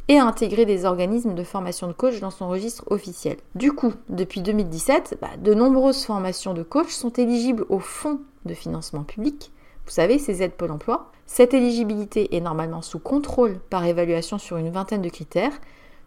et 0.08 0.18
a 0.18 0.24
intégré 0.24 0.64
des 0.64 0.84
organismes 0.84 1.34
de 1.34 1.42
formation 1.42 1.88
de 1.88 1.92
coach 1.92 2.20
dans 2.20 2.30
son 2.30 2.48
registre 2.48 2.84
officiel. 2.90 3.36
Du 3.54 3.72
coup, 3.72 3.92
depuis 4.08 4.40
2017, 4.40 5.18
bah, 5.20 5.30
de 5.38 5.54
nombreuses 5.54 6.04
formations 6.04 6.54
de 6.54 6.62
coach 6.62 6.90
sont 6.90 7.10
éligibles 7.10 7.66
au 7.68 7.78
fonds 7.80 8.20
de 8.44 8.54
financement 8.54 9.02
public 9.02 9.50
vous 9.86 9.92
savez, 9.92 10.18
ces 10.18 10.42
aides 10.42 10.54
Pôle 10.54 10.72
emploi. 10.72 11.12
Cette 11.26 11.54
éligibilité 11.54 12.36
est 12.36 12.40
normalement 12.40 12.82
sous 12.82 12.98
contrôle 12.98 13.60
par 13.70 13.84
évaluation 13.84 14.36
sur 14.36 14.56
une 14.56 14.70
vingtaine 14.70 15.00
de 15.00 15.08
critères, 15.08 15.52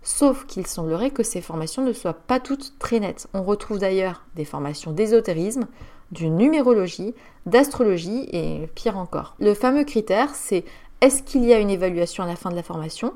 sauf 0.04 0.46
qu'il 0.46 0.68
semblerait 0.68 1.12
que 1.12 1.24
ces 1.24 1.40
formations 1.40 1.84
ne 1.84 1.94
soient 1.94 2.14
pas 2.14 2.42
toutes 2.42 2.78
très 2.78 3.00
nettes. 3.00 3.28
On 3.34 3.42
retrouve 3.42 3.80
d'ailleurs 3.80 4.26
des 4.36 4.44
formations 4.44 4.92
d'ésotérisme, 4.92 5.66
d'une 6.12 6.36
numérologie, 6.36 7.16
d'astrologie 7.46 8.28
et 8.34 8.68
pire 8.76 8.98
encore. 8.98 9.36
Le 9.40 9.54
fameux 9.54 9.86
critère, 9.86 10.36
c'est 10.36 10.66
est-ce 11.00 11.24
qu'il 11.24 11.46
y 11.46 11.54
a 11.54 11.60
une 11.60 11.70
évaluation 11.70 12.26
à 12.26 12.28
la 12.28 12.36
fin 12.36 12.50
de 12.50 12.56
la 12.58 12.64
formation? 12.64 13.14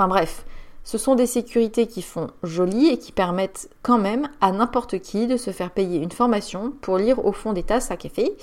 Enfin 0.00 0.08
bref, 0.08 0.46
ce 0.82 0.96
sont 0.96 1.14
des 1.14 1.26
sécurités 1.26 1.86
qui 1.86 2.00
font 2.00 2.28
joli 2.42 2.88
et 2.88 2.96
qui 2.96 3.12
permettent 3.12 3.68
quand 3.82 3.98
même 3.98 4.30
à 4.40 4.50
n'importe 4.50 4.98
qui 4.98 5.26
de 5.26 5.36
se 5.36 5.50
faire 5.50 5.72
payer 5.72 5.98
une 5.98 6.10
formation 6.10 6.72
pour 6.80 6.96
lire 6.96 7.22
au 7.26 7.32
fond 7.32 7.52
des 7.52 7.64
tasses 7.64 7.90
à 7.90 7.98
café 7.98 8.34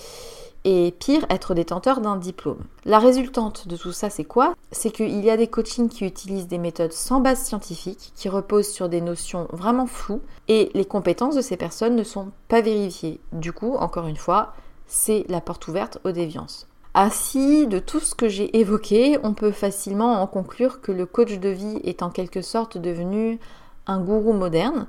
et 0.66 0.94
pire, 1.00 1.26
être 1.32 1.56
détenteur 1.56 2.00
d'un 2.00 2.16
diplôme. 2.16 2.62
La 2.86 3.00
résultante 3.00 3.68
de 3.68 3.76
tout 3.76 3.92
ça, 3.92 4.12
c'est 4.12 4.24
quoi? 4.24 4.54
C'est 4.72 4.92
qu'il 4.92 5.26
y 5.26 5.32
a 5.32 5.38
des 5.38 5.48
coachings 5.48 5.90
qui 5.90 6.06
utilisent 6.06 6.48
des 6.48 6.60
méthodes 6.60 6.94
sans 6.94 7.22
base 7.22 7.42
scientifique, 7.42 8.12
qui 8.16 8.30
reposent 8.30 8.70
sur 8.70 8.88
des 8.88 9.02
notions 9.02 9.48
vraiment 9.52 9.88
floues, 9.88 10.22
et 10.48 10.70
les 10.76 10.86
compétences 10.86 11.38
de 11.38 11.42
ces 11.42 11.58
personnes 11.58 11.96
ne 11.96 12.04
sont 12.04 12.28
pas 12.50 12.62
vérifiées. 12.62 13.20
Du 13.32 13.52
coup, 13.52 13.74
encore 13.78 14.06
une 14.06 14.16
fois, 14.16 14.54
c'est 14.86 15.26
la 15.28 15.42
porte 15.42 15.68
ouverte 15.68 15.98
aux 16.04 16.12
déviances. 16.12 16.68
Ainsi, 17.00 17.68
de 17.68 17.78
tout 17.78 18.00
ce 18.00 18.16
que 18.16 18.28
j'ai 18.28 18.58
évoqué, 18.58 19.20
on 19.22 19.36
peut 19.36 19.52
facilement 19.52 20.20
en 20.20 20.26
conclure 20.26 20.82
que 20.82 20.92
le 20.92 21.06
coach 21.06 21.38
de 21.38 21.50
vie 21.50 21.80
est 21.84 22.02
en 22.02 22.10
quelque 22.10 22.42
sorte 22.42 22.80
devenu 22.80 23.40
un 23.86 24.00
gourou 24.00 24.34
moderne. 24.34 24.88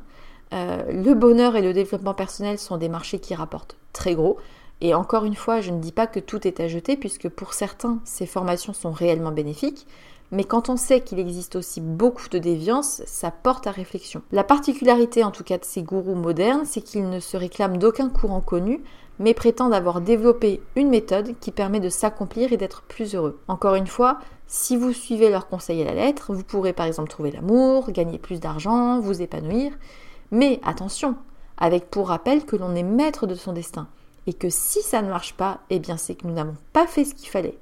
Euh, 0.55 0.91
le 0.91 1.13
bonheur 1.13 1.55
et 1.55 1.61
le 1.61 1.75
développement 1.75 2.15
personnel 2.15 2.59
sont 2.59 2.79
des 2.79 2.89
marchés 2.89 3.19
qui 3.19 3.35
rapportent 3.35 3.77
très 3.93 4.15
gros, 4.15 4.39
et 4.81 4.95
encore 4.95 5.27
une 5.27 5.35
fois, 5.35 5.61
je 5.61 5.71
ne 5.71 5.81
dis 5.81 5.93
pas 5.93 6.07
que 6.07 6.19
tout 6.19 6.49
est 6.49 6.61
à 6.61 6.67
jeter, 6.67 6.97
puisque 6.97 7.29
pour 7.29 7.53
certains, 7.53 7.99
ces 8.05 8.25
formations 8.25 8.73
sont 8.73 8.91
réellement 8.91 9.31
bénéfiques, 9.31 9.87
mais 10.31 10.45
quand 10.45 10.71
on 10.71 10.79
sait 10.79 11.03
qu'il 11.03 11.19
existe 11.19 11.57
aussi 11.57 11.83
beaucoup 11.83 12.31
de 12.31 12.39
déviance, 12.39 13.03
ça 13.05 13.31
porte 13.31 13.67
à 13.67 13.71
réflexion. 13.71 14.23
La 14.33 14.45
particularité 14.45 15.25
en 15.25 15.31
tout 15.31 15.45
cas 15.45 15.59
de 15.59 15.65
ces 15.67 15.83
gourous 15.83 16.15
modernes, 16.15 16.65
c'est 16.65 16.81
qu'ils 16.81 17.11
ne 17.11 17.21
se 17.21 17.37
réclament 17.37 17.77
d'aucun 17.77 18.09
courant 18.09 18.41
connu, 18.41 18.83
mais 19.19 19.35
prétendent 19.35 19.75
avoir 19.75 20.01
développé 20.01 20.61
une 20.77 20.91
méthode 20.91 21.35
qui 21.41 21.51
permet 21.51 21.81
de 21.81 21.89
s'accomplir 21.89 22.53
et 22.53 22.57
d'être 22.57 22.83
plus 22.83 23.15
heureux. 23.15 23.41
Encore 23.49 23.75
une 23.75 23.87
fois, 23.87 24.19
si 24.47 24.77
vous 24.77 24.93
suivez 24.93 25.31
leurs 25.31 25.49
conseils 25.49 25.83
à 25.83 25.85
la 25.85 25.95
lettre, 25.95 26.33
vous 26.33 26.45
pourrez 26.45 26.73
par 26.73 26.87
exemple 26.87 27.11
trouver 27.11 27.31
l'amour, 27.31 27.91
gagner 27.91 28.19
plus 28.19 28.41
d'argent, 28.41 29.01
vous 29.01 29.21
épanouir, 29.21 29.73
mais 30.31 30.61
attention, 30.65 31.17
avec 31.57 31.91
pour 31.91 32.09
rappel 32.09 32.45
que 32.45 32.57
l'on 32.57 32.75
est 32.75 32.83
maître 32.83 33.27
de 33.27 33.35
son 33.35 33.53
destin 33.53 33.89
et 34.27 34.35
que 34.35 34.51
si 34.51 34.83
ça 34.83 35.03
ne 35.03 35.09
marche 35.09 35.35
pas, 35.35 35.61
eh 35.71 35.79
bien 35.79 35.97
c'est 35.97 36.15
que 36.15 36.27
nous 36.27 36.35
n'avons 36.35 36.57
pas 36.73 36.87
fait 36.87 37.05
ce 37.05 37.15
qu'il 37.15 37.29
fallait. 37.29 37.59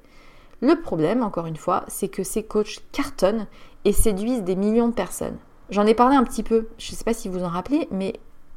Le 0.59 0.81
problème, 0.81 1.23
encore 1.23 1.45
une 1.45 1.55
fois, 1.55 1.85
c'est 1.87 2.07
que 2.07 2.23
ces 2.23 2.43
coachs 2.43 2.79
cartonnent 2.91 3.47
et 3.85 3.93
séduisent 3.93 4.43
des 4.43 4.55
millions 4.55 4.87
de 4.87 4.93
personnes. 4.93 5.37
J'en 5.69 5.85
ai 5.85 5.93
parlé 5.93 6.15
un 6.15 6.23
petit 6.23 6.43
peu, 6.43 6.67
je 6.77 6.91
ne 6.91 6.95
sais 6.97 7.03
pas 7.03 7.13
si 7.13 7.29
vous 7.29 7.43
en 7.43 7.49
rappelez, 7.49 7.87
mais 7.91 8.13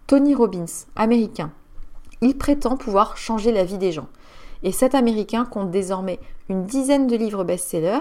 Tony 0.06 0.34
Robbins, 0.34 0.64
américain, 0.96 1.52
il 2.20 2.36
prétend 2.36 2.76
pouvoir 2.76 3.16
changer 3.16 3.52
la 3.52 3.64
vie 3.64 3.78
des 3.78 3.92
gens. 3.92 4.08
Et 4.62 4.72
cet 4.72 4.94
américain 4.94 5.44
compte 5.44 5.70
désormais 5.70 6.18
une 6.48 6.64
dizaine 6.64 7.06
de 7.06 7.16
livres 7.16 7.44
best-sellers 7.44 8.00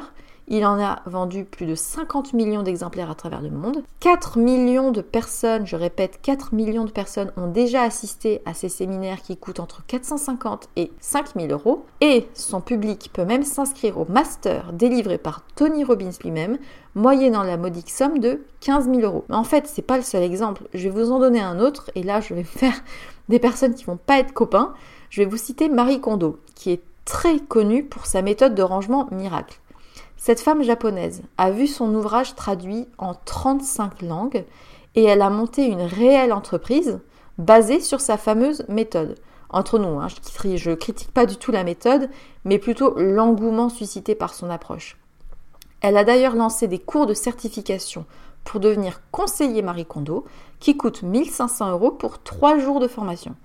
il 0.49 0.65
en 0.65 0.80
a 0.80 1.01
vendu 1.05 1.45
plus 1.45 1.67
de 1.67 1.76
50 1.76 2.34
millions 2.34 2.63
d'exemplaires 2.63 3.11
à 3.11 3.15
travers 3.15 3.41
le 3.41 3.51
monde. 3.51 3.84
4 3.99 4.39
millions 4.39 4.91
de 4.91 5.01
personnes, 5.01 5.67
je 5.67 5.76
répète, 5.76 6.20
4 6.24 6.55
millions 6.55 6.86
de 6.86 6.91
personnes 6.91 7.32
ont 7.38 7.47
déjà 7.47 7.84
assisté 7.84 8.41
à 8.45 8.55
ces 8.55 8.67
séminaires 8.67 9.22
qui 9.22 9.38
coûtent 9.38 9.59
entre 9.59 9.86
450 9.86 10.70
et 10.76 10.91
5000 10.99 11.51
euros. 11.51 11.86
Et 12.01 12.28
son 12.34 12.61
public 12.61 13.11
peut 13.13 13.26
même 13.26 13.43
s'inscrire 13.43 13.99
au 13.99 14.05
master 14.05 14.74
délivré 14.74 15.20
par 15.20 15.43
Tony 15.55 15.84
Robbins 15.84 16.09
lui-même, 16.24 16.57
moyennant 16.95 17.43
la 17.43 17.57
modique 17.57 17.91
somme 17.91 18.17
de 18.17 18.43
15 18.61 18.86
000 18.86 19.01
euros. 19.01 19.26
Mais 19.30 19.36
en 19.36 19.43
fait, 19.43 19.67
c'est 19.67 19.84
pas 19.84 19.97
le 19.97 20.03
seul 20.03 20.24
exemple. 20.24 20.63
Je 20.74 20.89
vais 20.89 21.03
vous 21.03 21.11
en 21.11 21.20
donner 21.20 21.41
un 21.41 21.59
autre, 21.59 21.91
et 21.93 22.01
là, 22.01 22.22
je 22.22 22.34
vais 22.34 22.43
faire 22.43 22.74
des 23.30 23.39
personnes 23.39 23.75
qui 23.75 23.86
vont 23.86 23.97
pas 23.97 24.19
être 24.19 24.34
copains. 24.34 24.73
Je 25.09 25.21
vais 25.21 25.30
vous 25.30 25.38
citer 25.38 25.69
Marie 25.69 26.01
Kondo, 26.01 26.39
qui 26.55 26.71
est 26.71 26.82
très 27.05 27.39
connue 27.39 27.86
pour 27.86 28.05
sa 28.05 28.21
méthode 28.21 28.55
de 28.55 28.63
rangement 28.63 29.07
miracle. 29.11 29.59
Cette 30.17 30.41
femme 30.41 30.63
japonaise 30.63 31.21
a 31.38 31.49
vu 31.49 31.65
son 31.65 31.93
ouvrage 31.95 32.36
traduit 32.36 32.88
en 32.97 33.13
35 33.13 34.01
langues 34.01 34.43
et 34.95 35.05
elle 35.05 35.21
a 35.21 35.30
monté 35.30 35.65
une 35.65 35.82
réelle 35.82 36.34
entreprise 36.34 36.99
basée 37.38 37.80
sur 37.80 38.01
sa 38.01 38.17
fameuse 38.17 38.65
méthode. 38.67 39.15
Entre 39.49 39.80
nous, 39.80 39.99
hein, 39.99 40.07
je 40.09 40.69
ne 40.69 40.75
critique 40.75 41.11
pas 41.11 41.25
du 41.25 41.38
tout 41.38 41.51
la 41.51 41.63
méthode, 41.63 42.09
mais 42.43 42.59
plutôt 42.59 42.93
l'engouement 42.97 43.69
suscité 43.69 44.13
par 44.13 44.34
son 44.34 44.49
approche. 44.49 44.97
Elle 45.82 45.97
a 45.97 46.03
d'ailleurs 46.03 46.36
lancé 46.36 46.67
des 46.67 46.80
cours 46.80 47.07
de 47.07 47.13
certification 47.13 48.05
pour 48.44 48.60
devenir 48.60 49.02
conseiller 49.12 49.62
Marie 49.62 49.86
Kondo 49.86 50.26
qui 50.60 50.78
coûtent 50.78 51.04
1500 51.04 51.72
euros 51.72 51.92
pour 51.92 52.22
3 52.22 52.60
jours 52.60 52.80
de 52.80 52.88
formation. 52.88 53.36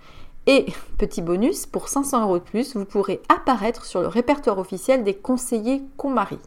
Et 0.47 0.67
petit 0.99 1.23
bonus, 1.23 1.67
pour 1.67 1.89
500 1.89 2.23
euros 2.23 2.39
de 2.39 2.45
plus, 2.45 2.77
vous 2.77 2.85
pourrez 2.85 3.21
apparaître 3.29 3.85
sur 3.85 4.01
le 4.01 4.09
répertoire 4.09 4.59
officiel 4.59 5.05
des 5.05 5.15
conseillers 5.15 5.83
KonMari. 5.97 6.39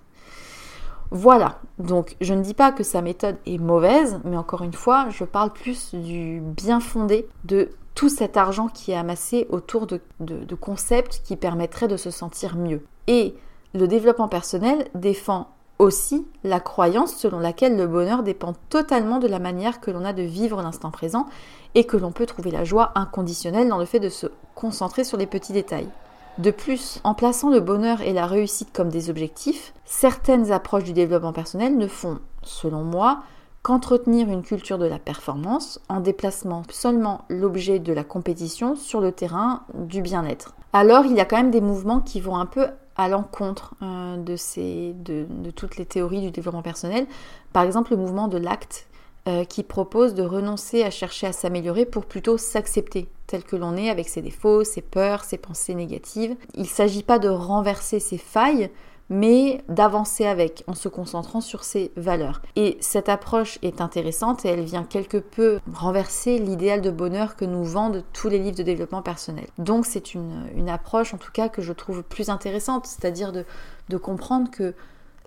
Voilà, 1.09 1.61
donc 1.79 2.17
je 2.19 2.33
ne 2.33 2.41
dis 2.41 2.53
pas 2.53 2.73
que 2.73 2.83
sa 2.83 3.01
méthode 3.01 3.37
est 3.45 3.57
mauvaise, 3.57 4.19
mais 4.25 4.35
encore 4.35 4.63
une 4.63 4.73
fois, 4.73 5.07
je 5.09 5.23
parle 5.23 5.53
plus 5.53 5.95
du 5.95 6.41
bien 6.41 6.81
fondé 6.81 7.29
de 7.45 7.69
tout 7.95 8.09
cet 8.09 8.35
argent 8.35 8.67
qui 8.67 8.91
est 8.91 8.95
amassé 8.95 9.47
autour 9.49 9.87
de, 9.87 10.01
de 10.19 10.55
concepts 10.55 11.21
qui 11.23 11.37
permettraient 11.37 11.87
de 11.87 11.95
se 11.95 12.11
sentir 12.11 12.57
mieux. 12.57 12.85
Et 13.07 13.35
le 13.73 13.87
développement 13.87 14.27
personnel 14.27 14.87
défend 14.95 15.47
aussi 15.79 16.25
la 16.43 16.59
croyance 16.59 17.13
selon 17.15 17.39
laquelle 17.39 17.77
le 17.77 17.87
bonheur 17.87 18.23
dépend 18.23 18.53
totalement 18.69 19.19
de 19.19 19.27
la 19.27 19.39
manière 19.39 19.79
que 19.79 19.91
l'on 19.91 20.05
a 20.05 20.13
de 20.13 20.23
vivre 20.23 20.61
l'instant 20.61 20.91
présent 20.91 21.27
et 21.75 21.83
que 21.83 21.97
l'on 21.97 22.11
peut 22.11 22.25
trouver 22.25 22.51
la 22.51 22.63
joie 22.63 22.91
inconditionnelle 22.95 23.69
dans 23.69 23.77
le 23.77 23.85
fait 23.85 23.99
de 23.99 24.09
se 24.09 24.27
concentrer 24.55 25.03
sur 25.03 25.17
les 25.17 25.27
petits 25.27 25.53
détails. 25.53 25.89
De 26.37 26.51
plus, 26.51 26.99
en 27.03 27.13
plaçant 27.13 27.49
le 27.49 27.59
bonheur 27.59 28.01
et 28.01 28.13
la 28.13 28.27
réussite 28.27 28.71
comme 28.71 28.89
des 28.89 29.09
objectifs, 29.09 29.73
certaines 29.85 30.51
approches 30.51 30.83
du 30.83 30.93
développement 30.93 31.33
personnel 31.33 31.77
ne 31.77 31.87
font, 31.87 32.19
selon 32.43 32.83
moi, 32.83 33.23
qu'entretenir 33.63 34.29
une 34.29 34.43
culture 34.43 34.77
de 34.77 34.85
la 34.85 34.99
performance 34.99 35.81
en 35.89 35.99
déplacement 35.99 36.63
seulement 36.69 37.21
l'objet 37.27 37.79
de 37.79 37.91
la 37.91 38.03
compétition 38.03 38.75
sur 38.75 39.01
le 39.01 39.11
terrain 39.11 39.63
du 39.73 40.01
bien-être. 40.01 40.53
Alors 40.73 41.05
il 41.05 41.13
y 41.13 41.19
a 41.19 41.25
quand 41.25 41.37
même 41.37 41.51
des 41.51 41.59
mouvements 41.59 41.99
qui 41.99 42.21
vont 42.21 42.37
un 42.37 42.45
peu 42.45 42.67
à 42.97 43.07
l'encontre 43.07 43.75
euh, 43.81 44.17
de, 44.17 45.51
toutes 45.51 45.77
les 45.77 45.85
théories 45.85 46.21
du 46.21 46.31
développement 46.31 46.61
personnel. 46.61 47.05
Par 47.53 47.63
exemple 47.63 47.91
le 47.91 47.97
mouvement 47.97 48.27
de 48.27 48.37
l'acte 48.37 48.87
euh, 49.27 49.43
qui 49.43 49.63
propose 49.63 50.13
de 50.13 50.23
renoncer 50.23 50.83
à 50.83 50.89
chercher 50.89 51.27
à 51.27 51.33
s'améliorer 51.33 51.85
pour 51.85 52.05
plutôt 52.05 52.37
s'accepter 52.37 53.07
tel 53.27 53.43
que 53.43 53.55
l'on 53.55 53.75
est 53.75 53.89
avec 53.89 54.09
ses 54.09 54.21
défauts, 54.21 54.63
ses 54.63 54.81
peurs, 54.81 55.23
ses 55.23 55.37
pensées 55.37 55.75
négatives. 55.75 56.35
Il 56.55 56.61
ne 56.61 56.67
s'agit 56.67 57.03
pas 57.03 57.19
de 57.19 57.29
renverser 57.29 57.99
ses 57.99 58.17
failles, 58.17 58.69
mais 59.09 59.63
d'avancer 59.69 60.25
avec 60.25 60.63
en 60.67 60.73
se 60.73 60.89
concentrant 60.89 61.41
sur 61.41 61.63
ses 61.63 61.91
valeurs. 61.95 62.41
Et 62.55 62.77
cette 62.81 63.09
approche 63.09 63.57
est 63.61 63.81
intéressante 63.81 64.45
et 64.45 64.49
elle 64.49 64.63
vient 64.63 64.83
quelque 64.83 65.17
peu 65.17 65.59
renverser 65.73 66.39
l'idéal 66.39 66.81
de 66.81 66.91
bonheur 66.91 67.35
que 67.35 67.45
nous 67.45 67.63
vendent 67.63 68.03
tous 68.13 68.29
les 68.29 68.39
livres 68.39 68.57
de 68.57 68.63
développement 68.63 69.01
personnel. 69.01 69.47
Donc 69.57 69.85
c'est 69.85 70.13
une, 70.13 70.69
approche 70.69 71.13
en 71.13 71.17
tout 71.17 71.31
cas 71.31 71.47
que 71.47 71.61
je 71.61 71.71
trouve 71.71 72.03
plus 72.03 72.29
intéressante, 72.29 72.85
c'est-à-dire 72.85 73.31
de 73.31 73.97
comprendre 73.97 74.51
que 74.51 74.73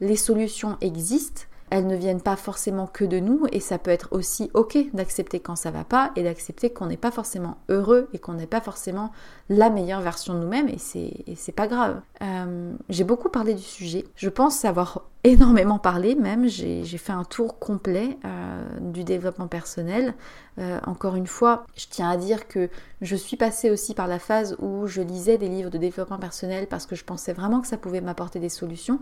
les 0.00 0.16
solutions 0.16 0.76
existent 0.80 1.42
elles 1.70 1.86
ne 1.86 1.96
viennent 1.96 2.20
pas 2.20 2.36
forcément 2.36 2.86
que 2.86 3.04
de 3.04 3.20
nous 3.20 3.46
et 3.52 3.60
ça 3.60 3.78
peut 3.78 3.90
être 3.90 4.08
aussi 4.10 4.50
ok 4.54 4.76
d'accepter 4.92 5.40
quand 5.40 5.56
ça 5.56 5.70
va 5.70 5.84
pas 5.84 6.10
et 6.16 6.22
d'accepter 6.22 6.70
qu'on 6.70 6.86
n'est 6.86 6.96
pas 6.96 7.10
forcément 7.10 7.58
heureux 7.68 8.08
et 8.12 8.18
qu'on 8.18 8.34
n'est 8.34 8.46
pas 8.46 8.60
forcément 8.60 9.12
la 9.48 9.70
meilleure 9.70 10.00
version 10.00 10.34
de 10.34 10.40
nous-mêmes 10.40 10.68
et 10.68 10.78
c'est 10.78 11.52
pas 11.52 11.68
grave. 11.68 12.00
Euh, 12.22 12.72
j'ai 12.88 13.04
beaucoup 13.04 13.28
parlé 13.28 13.54
du 13.54 13.62
sujet, 13.62 14.04
je 14.16 14.28
pense 14.28 14.64
avoir 14.64 15.02
énormément 15.22 15.78
parlé 15.78 16.14
même, 16.14 16.48
j'ai 16.48 16.84
fait 16.84 17.12
un 17.12 17.24
tour 17.24 17.58
complet 17.58 18.18
euh, 18.24 18.64
du 18.80 19.04
développement 19.04 19.48
personnel. 19.48 20.14
Euh, 20.58 20.80
encore 20.86 21.14
une 21.14 21.26
fois, 21.26 21.66
je 21.76 21.86
tiens 21.88 22.10
à 22.10 22.16
dire 22.16 22.48
que 22.48 22.68
je 23.00 23.16
suis 23.16 23.36
passée 23.36 23.70
aussi 23.70 23.94
par 23.94 24.06
la 24.06 24.18
phase 24.18 24.56
où 24.58 24.86
je 24.86 25.02
lisais 25.02 25.38
des 25.38 25.48
livres 25.48 25.70
de 25.70 25.78
développement 25.78 26.18
personnel 26.18 26.66
parce 26.66 26.86
que 26.86 26.96
je 26.96 27.04
pensais 27.04 27.32
vraiment 27.32 27.60
que 27.60 27.66
ça 27.66 27.76
pouvait 27.76 28.00
m'apporter 28.00 28.40
des 28.40 28.48
solutions 28.48 28.98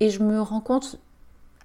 et 0.00 0.08
je 0.10 0.22
me 0.22 0.40
rends 0.40 0.60
compte 0.60 0.98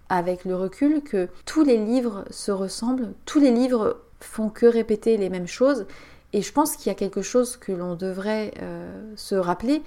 avec 0.09 0.45
le 0.45 0.55
recul 0.55 1.01
que 1.01 1.29
tous 1.45 1.63
les 1.63 1.77
livres 1.77 2.25
se 2.29 2.51
ressemblent, 2.51 3.13
tous 3.25 3.39
les 3.39 3.51
livres 3.51 4.01
font 4.19 4.49
que 4.49 4.65
répéter 4.65 5.17
les 5.17 5.29
mêmes 5.29 5.47
choses. 5.47 5.85
Et 6.33 6.41
je 6.41 6.51
pense 6.51 6.75
qu'il 6.75 6.87
y 6.87 6.89
a 6.89 6.95
quelque 6.95 7.21
chose 7.21 7.57
que 7.57 7.71
l'on 7.71 7.95
devrait 7.95 8.53
euh, 8.61 9.13
se 9.15 9.35
rappeler, 9.35 9.81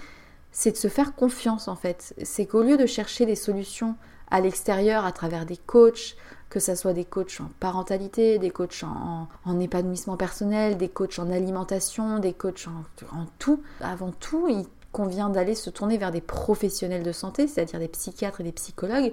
c'est 0.50 0.72
de 0.72 0.76
se 0.76 0.88
faire 0.88 1.14
confiance 1.14 1.68
en 1.68 1.76
fait. 1.76 2.14
C'est 2.22 2.46
qu'au 2.46 2.62
lieu 2.62 2.76
de 2.76 2.86
chercher 2.86 3.26
des 3.26 3.36
solutions 3.36 3.96
à 4.30 4.40
l'extérieur 4.40 5.04
à 5.04 5.12
travers 5.12 5.46
des 5.46 5.56
coachs, 5.56 6.16
que 6.48 6.60
ce 6.60 6.74
soit 6.74 6.94
des 6.94 7.04
coachs 7.04 7.40
en 7.40 7.50
parentalité, 7.60 8.38
des 8.38 8.50
coachs 8.50 8.82
en, 8.82 9.60
épanouissement 9.60 10.16
personnel, 10.16 10.76
des 10.76 10.88
coachs 10.88 11.18
en 11.18 11.30
alimentation, 11.30 12.18
des 12.18 12.32
coachs 12.32 12.66
en 13.12 13.26
tout, 13.38 13.62
avant 13.80 14.12
tout, 14.12 14.48
il 14.48 14.66
convient 14.92 15.28
d'aller 15.28 15.54
se 15.54 15.70
tourner 15.70 15.98
vers 15.98 16.10
des 16.10 16.22
professionnels 16.22 17.02
de 17.02 17.12
santé, 17.12 17.46
c'est-à-dire 17.46 17.78
des 17.78 17.88
psychiatres 17.88 18.40
et 18.40 18.44
des 18.44 18.52
psychologues, 18.52 19.12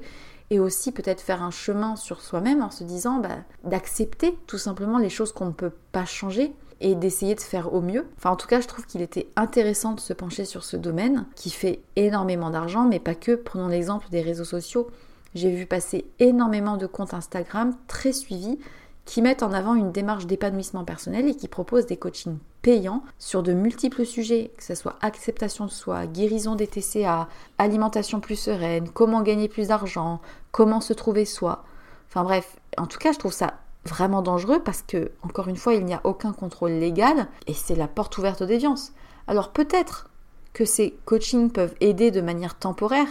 et 0.50 0.60
aussi 0.60 0.92
peut-être 0.92 1.22
faire 1.22 1.44
un 1.44 1.52
chemin 1.52 1.96
sur 1.96 2.22
soi-même 2.22 2.62
en 2.62 2.72
se 2.72 2.84
disant 2.84 3.20
bah, 3.20 3.38
d'accepter 3.64 4.38
tout 4.48 4.58
simplement 4.58 4.98
les 4.98 5.10
choses 5.10 5.32
qu'on 5.32 5.48
ne 5.48 5.52
peut 5.52 5.74
pas 5.92 6.06
changer 6.06 6.54
et 6.82 6.96
d'essayer 6.96 7.36
de 7.36 7.42
faire 7.42 7.74
au 7.74 7.82
mieux. 7.82 8.06
Enfin 8.18 8.32
en 8.32 8.36
tout 8.36 8.48
cas 8.48 8.62
je 8.62 8.68
trouve 8.68 8.86
qu'il 8.86 9.02
était 9.02 9.30
intéressant 9.36 9.94
de 9.94 10.00
se 10.00 10.14
pencher 10.14 10.46
sur 10.46 10.64
ce 10.64 10.78
domaine 10.78 11.26
qui 11.36 11.50
fait 11.50 11.82
énormément 11.96 12.50
d'argent 12.50 12.86
mais 12.86 13.00
pas 13.00 13.16
que. 13.16 13.36
Prenons 13.36 13.68
l'exemple 13.68 14.10
des 14.10 14.22
réseaux 14.22 14.46
sociaux. 14.46 14.88
J'ai 15.34 15.52
vu 15.52 15.66
passer 15.66 16.06
énormément 16.20 16.78
de 16.78 16.88
comptes 16.88 17.14
Instagram 17.14 17.76
très 17.88 18.14
suivis 18.14 18.58
qui 19.06 19.22
mettent 19.22 19.44
en 19.44 19.54
avant 19.54 19.76
une 19.76 19.92
démarche 19.92 20.26
d'épanouissement 20.26 20.84
personnel 20.84 21.28
et 21.28 21.36
qui 21.36 21.48
proposent 21.48 21.86
des 21.86 21.98
coachings 21.98 22.40
payants 22.62 23.04
sur 23.20 23.44
de 23.44 23.54
multiples 23.54 24.06
sujets, 24.06 24.52
que 24.58 24.64
ce 24.64 24.74
soit 24.74 24.98
acceptation 25.02 25.66
de 25.66 25.72
soi, 25.72 26.08
guérison 26.08 26.56
des 26.56 26.68
TCA, 26.68 27.28
alimentation 27.60 28.20
plus 28.20 28.36
sereine, 28.36 28.90
comment 28.90 29.22
gagner 29.22 29.48
plus 29.48 29.68
d'argent, 29.68 30.20
comment 30.52 30.82
se 30.82 30.94
trouver 30.94 31.26
soi. 31.26 31.64
Enfin 32.10 32.24
bref, 32.24 32.58
en 32.78 32.88
tout 32.88 32.98
cas, 32.98 33.12
je 33.12 33.20
trouve 33.20 33.34
ça 33.34 33.54
vraiment 33.86 34.24
dangereux 34.24 34.62
parce 34.64 34.82
que, 34.82 35.12
encore 35.22 35.48
une 35.48 35.58
fois, 35.58 35.76
il 35.76 35.86
n'y 35.86 35.94
a 35.94 36.02
aucun 36.04 36.34
contrôle 36.34 36.72
légal 36.72 37.28
et 37.46 37.54
c'est 37.54 37.76
la 37.76 37.88
porte 37.88 38.18
ouverte 38.18 38.42
aux 38.42 38.48
déviances. 38.48 38.94
Alors 39.28 39.52
peut-être 39.52 40.10
que 40.54 40.66
ces 40.66 40.98
coachings 41.06 41.52
peuvent 41.52 41.76
aider 41.82 42.10
de 42.10 42.22
manière 42.22 42.58
temporaire, 42.58 43.08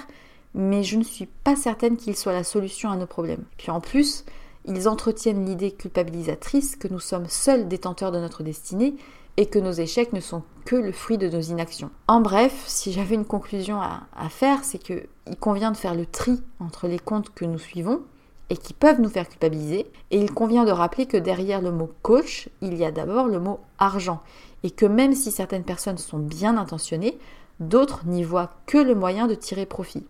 mais 0.55 0.83
je 0.83 0.97
ne 0.97 1.05
suis 1.05 1.27
pas 1.27 1.55
certaine 1.55 1.97
qu'ils 1.97 2.17
soient 2.17 2.33
la 2.33 2.45
solution 2.45 2.91
à 2.91 2.97
nos 2.97 3.07
problèmes. 3.07 3.45
Puis 3.59 3.71
en 3.71 3.81
plus, 3.81 4.25
ils 4.65 4.89
entretiennent 4.89 5.45
l'idée 5.45 5.73
culpabilisatrice 5.73 6.77
que 6.77 6.89
nous 6.89 7.01
sommes 7.01 7.29
seuls 7.29 7.69
détenteurs 7.69 8.13
de 8.13 8.19
notre 8.19 8.43
destinée 8.43 8.95
et 9.37 9.47
que 9.47 9.59
nos 9.59 9.73
échecs 9.73 10.13
ne 10.13 10.21
sont 10.21 10.43
que 10.65 10.77
le 10.77 10.93
fruit 10.93 11.19
de 11.19 11.29
nos 11.29 11.41
inactions. 11.41 11.91
En 12.09 12.21
bref, 12.21 12.65
si 12.67 12.93
j'avais 12.93 13.15
une 13.15 13.25
conclusion 13.25 13.81
à, 13.81 14.29
faire, 14.29 14.65
c'est 14.65 14.79
qu'il 14.79 15.07
convient 15.41 15.73
de 15.73 15.77
faire 15.77 15.95
le 15.95 16.07
tri 16.07 16.43
entre 16.61 16.87
les 16.87 16.99
comptes 16.99 17.31
que 17.35 17.45
nous 17.45 17.59
suivons 17.59 18.03
et 18.51 18.57
qui 18.57 18.75
peuvent 18.75 19.01
nous 19.01 19.09
faire 19.09 19.29
culpabiliser, 19.29 19.91
et 20.11 20.21
il 20.21 20.31
convient 20.31 20.65
de 20.65 20.71
rappeler 20.71 21.07
que 21.07 21.17
derrière 21.17 21.63
le 21.63 21.73
mot 21.73 21.91
coach, 22.03 22.51
il 22.61 22.77
y 22.77 22.85
a 22.85 22.91
d'abord 22.91 23.27
le 23.27 23.41
mot 23.41 23.61
argent, 23.79 24.21
et 24.63 24.71
que 24.71 24.85
même 24.85 25.15
si 25.15 25.31
certaines 25.31 25.65
personnes 25.65 25.97
sont 25.97 26.19
bien 26.19 26.59
intentionnées, 26.59 27.19
d'autres 27.59 28.05
n'y 28.05 28.23
voient 28.23 28.53
que 28.67 28.77
le 28.77 28.95
moyen 28.95 29.27
de 29.27 29.35
tirer 29.35 29.65
profit. 29.65 30.07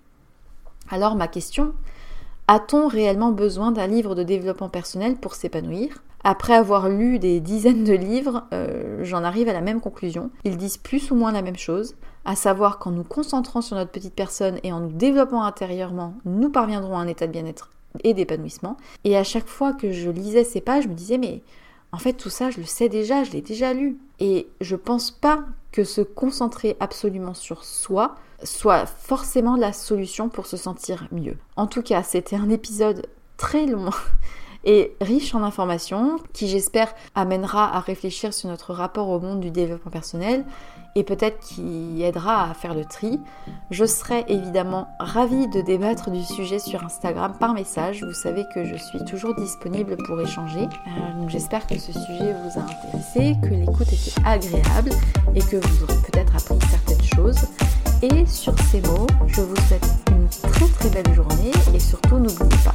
Alors 0.90 1.14
ma 1.14 1.28
question, 1.28 1.74
a-t-on 2.46 2.88
réellement 2.88 3.32
besoin 3.32 3.72
d'un 3.72 3.86
livre 3.86 4.14
de 4.14 4.22
développement 4.22 4.68
personnel 4.68 5.16
pour 5.16 5.34
s'épanouir? 5.34 6.02
Après 6.24 6.54
avoir 6.54 6.88
lu 6.88 7.18
des 7.18 7.40
dizaines 7.40 7.84
de 7.84 7.92
livres, 7.92 8.44
euh, 8.52 9.00
j'en 9.02 9.24
arrive 9.24 9.48
à 9.48 9.52
la 9.52 9.60
même 9.60 9.80
conclusion. 9.80 10.30
Ils 10.44 10.56
disent 10.56 10.78
plus 10.78 11.10
ou 11.10 11.14
moins 11.14 11.32
la 11.32 11.42
même 11.42 11.56
chose, 11.56 11.96
à 12.24 12.34
savoir 12.34 12.78
qu'en 12.78 12.90
nous 12.90 13.04
concentrant 13.04 13.60
sur 13.60 13.76
notre 13.76 13.90
petite 13.90 14.14
personne 14.14 14.58
et 14.62 14.72
en 14.72 14.80
nous 14.80 14.92
développant 14.92 15.42
intérieurement, 15.42 16.14
nous 16.24 16.48
parviendrons 16.48 16.96
à 16.96 17.00
un 17.00 17.06
état 17.06 17.26
de 17.26 17.32
bien-être 17.32 17.70
et 18.02 18.14
d'épanouissement. 18.14 18.76
Et 19.04 19.16
à 19.16 19.24
chaque 19.24 19.46
fois 19.46 19.72
que 19.72 19.92
je 19.92 20.10
lisais 20.10 20.44
ces 20.44 20.60
pages, 20.60 20.84
je 20.84 20.88
me 20.88 20.94
disais 20.94 21.18
mais 21.18 21.42
en 21.92 21.98
fait 21.98 22.14
tout 22.14 22.30
ça 22.30 22.50
je 22.50 22.58
le 22.58 22.66
sais 22.66 22.88
déjà, 22.88 23.24
je 23.24 23.32
l'ai 23.32 23.42
déjà 23.42 23.72
lu. 23.72 23.98
Et 24.18 24.48
je 24.60 24.76
pense 24.76 25.10
pas 25.10 25.44
que 25.74 25.82
se 25.82 26.02
concentrer 26.02 26.76
absolument 26.78 27.34
sur 27.34 27.64
soi 27.64 28.14
soit 28.44 28.86
forcément 28.86 29.56
la 29.56 29.72
solution 29.72 30.28
pour 30.28 30.46
se 30.46 30.56
sentir 30.56 31.08
mieux. 31.10 31.36
En 31.56 31.66
tout 31.66 31.82
cas, 31.82 32.04
c'était 32.04 32.36
un 32.36 32.48
épisode 32.48 33.08
très 33.36 33.66
long 33.66 33.90
et 34.64 34.94
riche 35.00 35.34
en 35.34 35.42
informations 35.42 36.20
qui 36.32 36.46
j'espère 36.46 36.94
amènera 37.16 37.76
à 37.76 37.80
réfléchir 37.80 38.32
sur 38.32 38.48
notre 38.48 38.72
rapport 38.72 39.08
au 39.08 39.18
monde 39.18 39.40
du 39.40 39.50
développement 39.50 39.90
personnel 39.90 40.44
et 40.94 41.04
peut-être 41.04 41.38
qui 41.40 42.02
aidera 42.02 42.50
à 42.50 42.54
faire 42.54 42.74
le 42.74 42.84
tri. 42.84 43.20
Je 43.70 43.84
serai 43.84 44.24
évidemment 44.28 44.88
ravie 44.98 45.48
de 45.48 45.60
débattre 45.60 46.10
du 46.10 46.22
sujet 46.22 46.58
sur 46.58 46.84
Instagram 46.84 47.34
par 47.38 47.54
message. 47.54 48.04
Vous 48.04 48.12
savez 48.12 48.44
que 48.54 48.64
je 48.64 48.76
suis 48.76 49.04
toujours 49.04 49.34
disponible 49.34 49.96
pour 50.06 50.20
échanger. 50.20 50.62
Euh, 50.64 51.28
j'espère 51.28 51.66
que 51.66 51.78
ce 51.78 51.92
sujet 51.92 52.34
vous 52.34 52.60
a 52.60 52.62
intéressé, 52.62 53.36
que 53.42 53.54
l'écoute 53.54 53.92
était 53.92 54.20
agréable 54.24 54.90
et 55.34 55.40
que 55.40 55.56
vous 55.56 55.84
aurez 55.84 55.98
peut-être 56.10 56.34
appris 56.36 56.58
certaines 56.70 57.04
choses. 57.14 57.48
Et 58.02 58.26
sur 58.26 58.54
ces 58.70 58.80
mots, 58.82 59.06
je 59.26 59.40
vous 59.40 59.56
souhaite 59.66 59.86
une 60.10 60.28
très 60.28 60.66
très 60.66 60.90
belle 60.90 61.14
journée 61.14 61.52
et 61.74 61.78
surtout 61.80 62.18
n'oubliez 62.18 62.62
pas, 62.64 62.74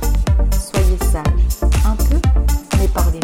soyez 0.57 0.97
sage, 0.97 1.71
un 1.85 1.95
peu, 1.95 2.19
mais 2.79 2.87
parlez 2.87 3.19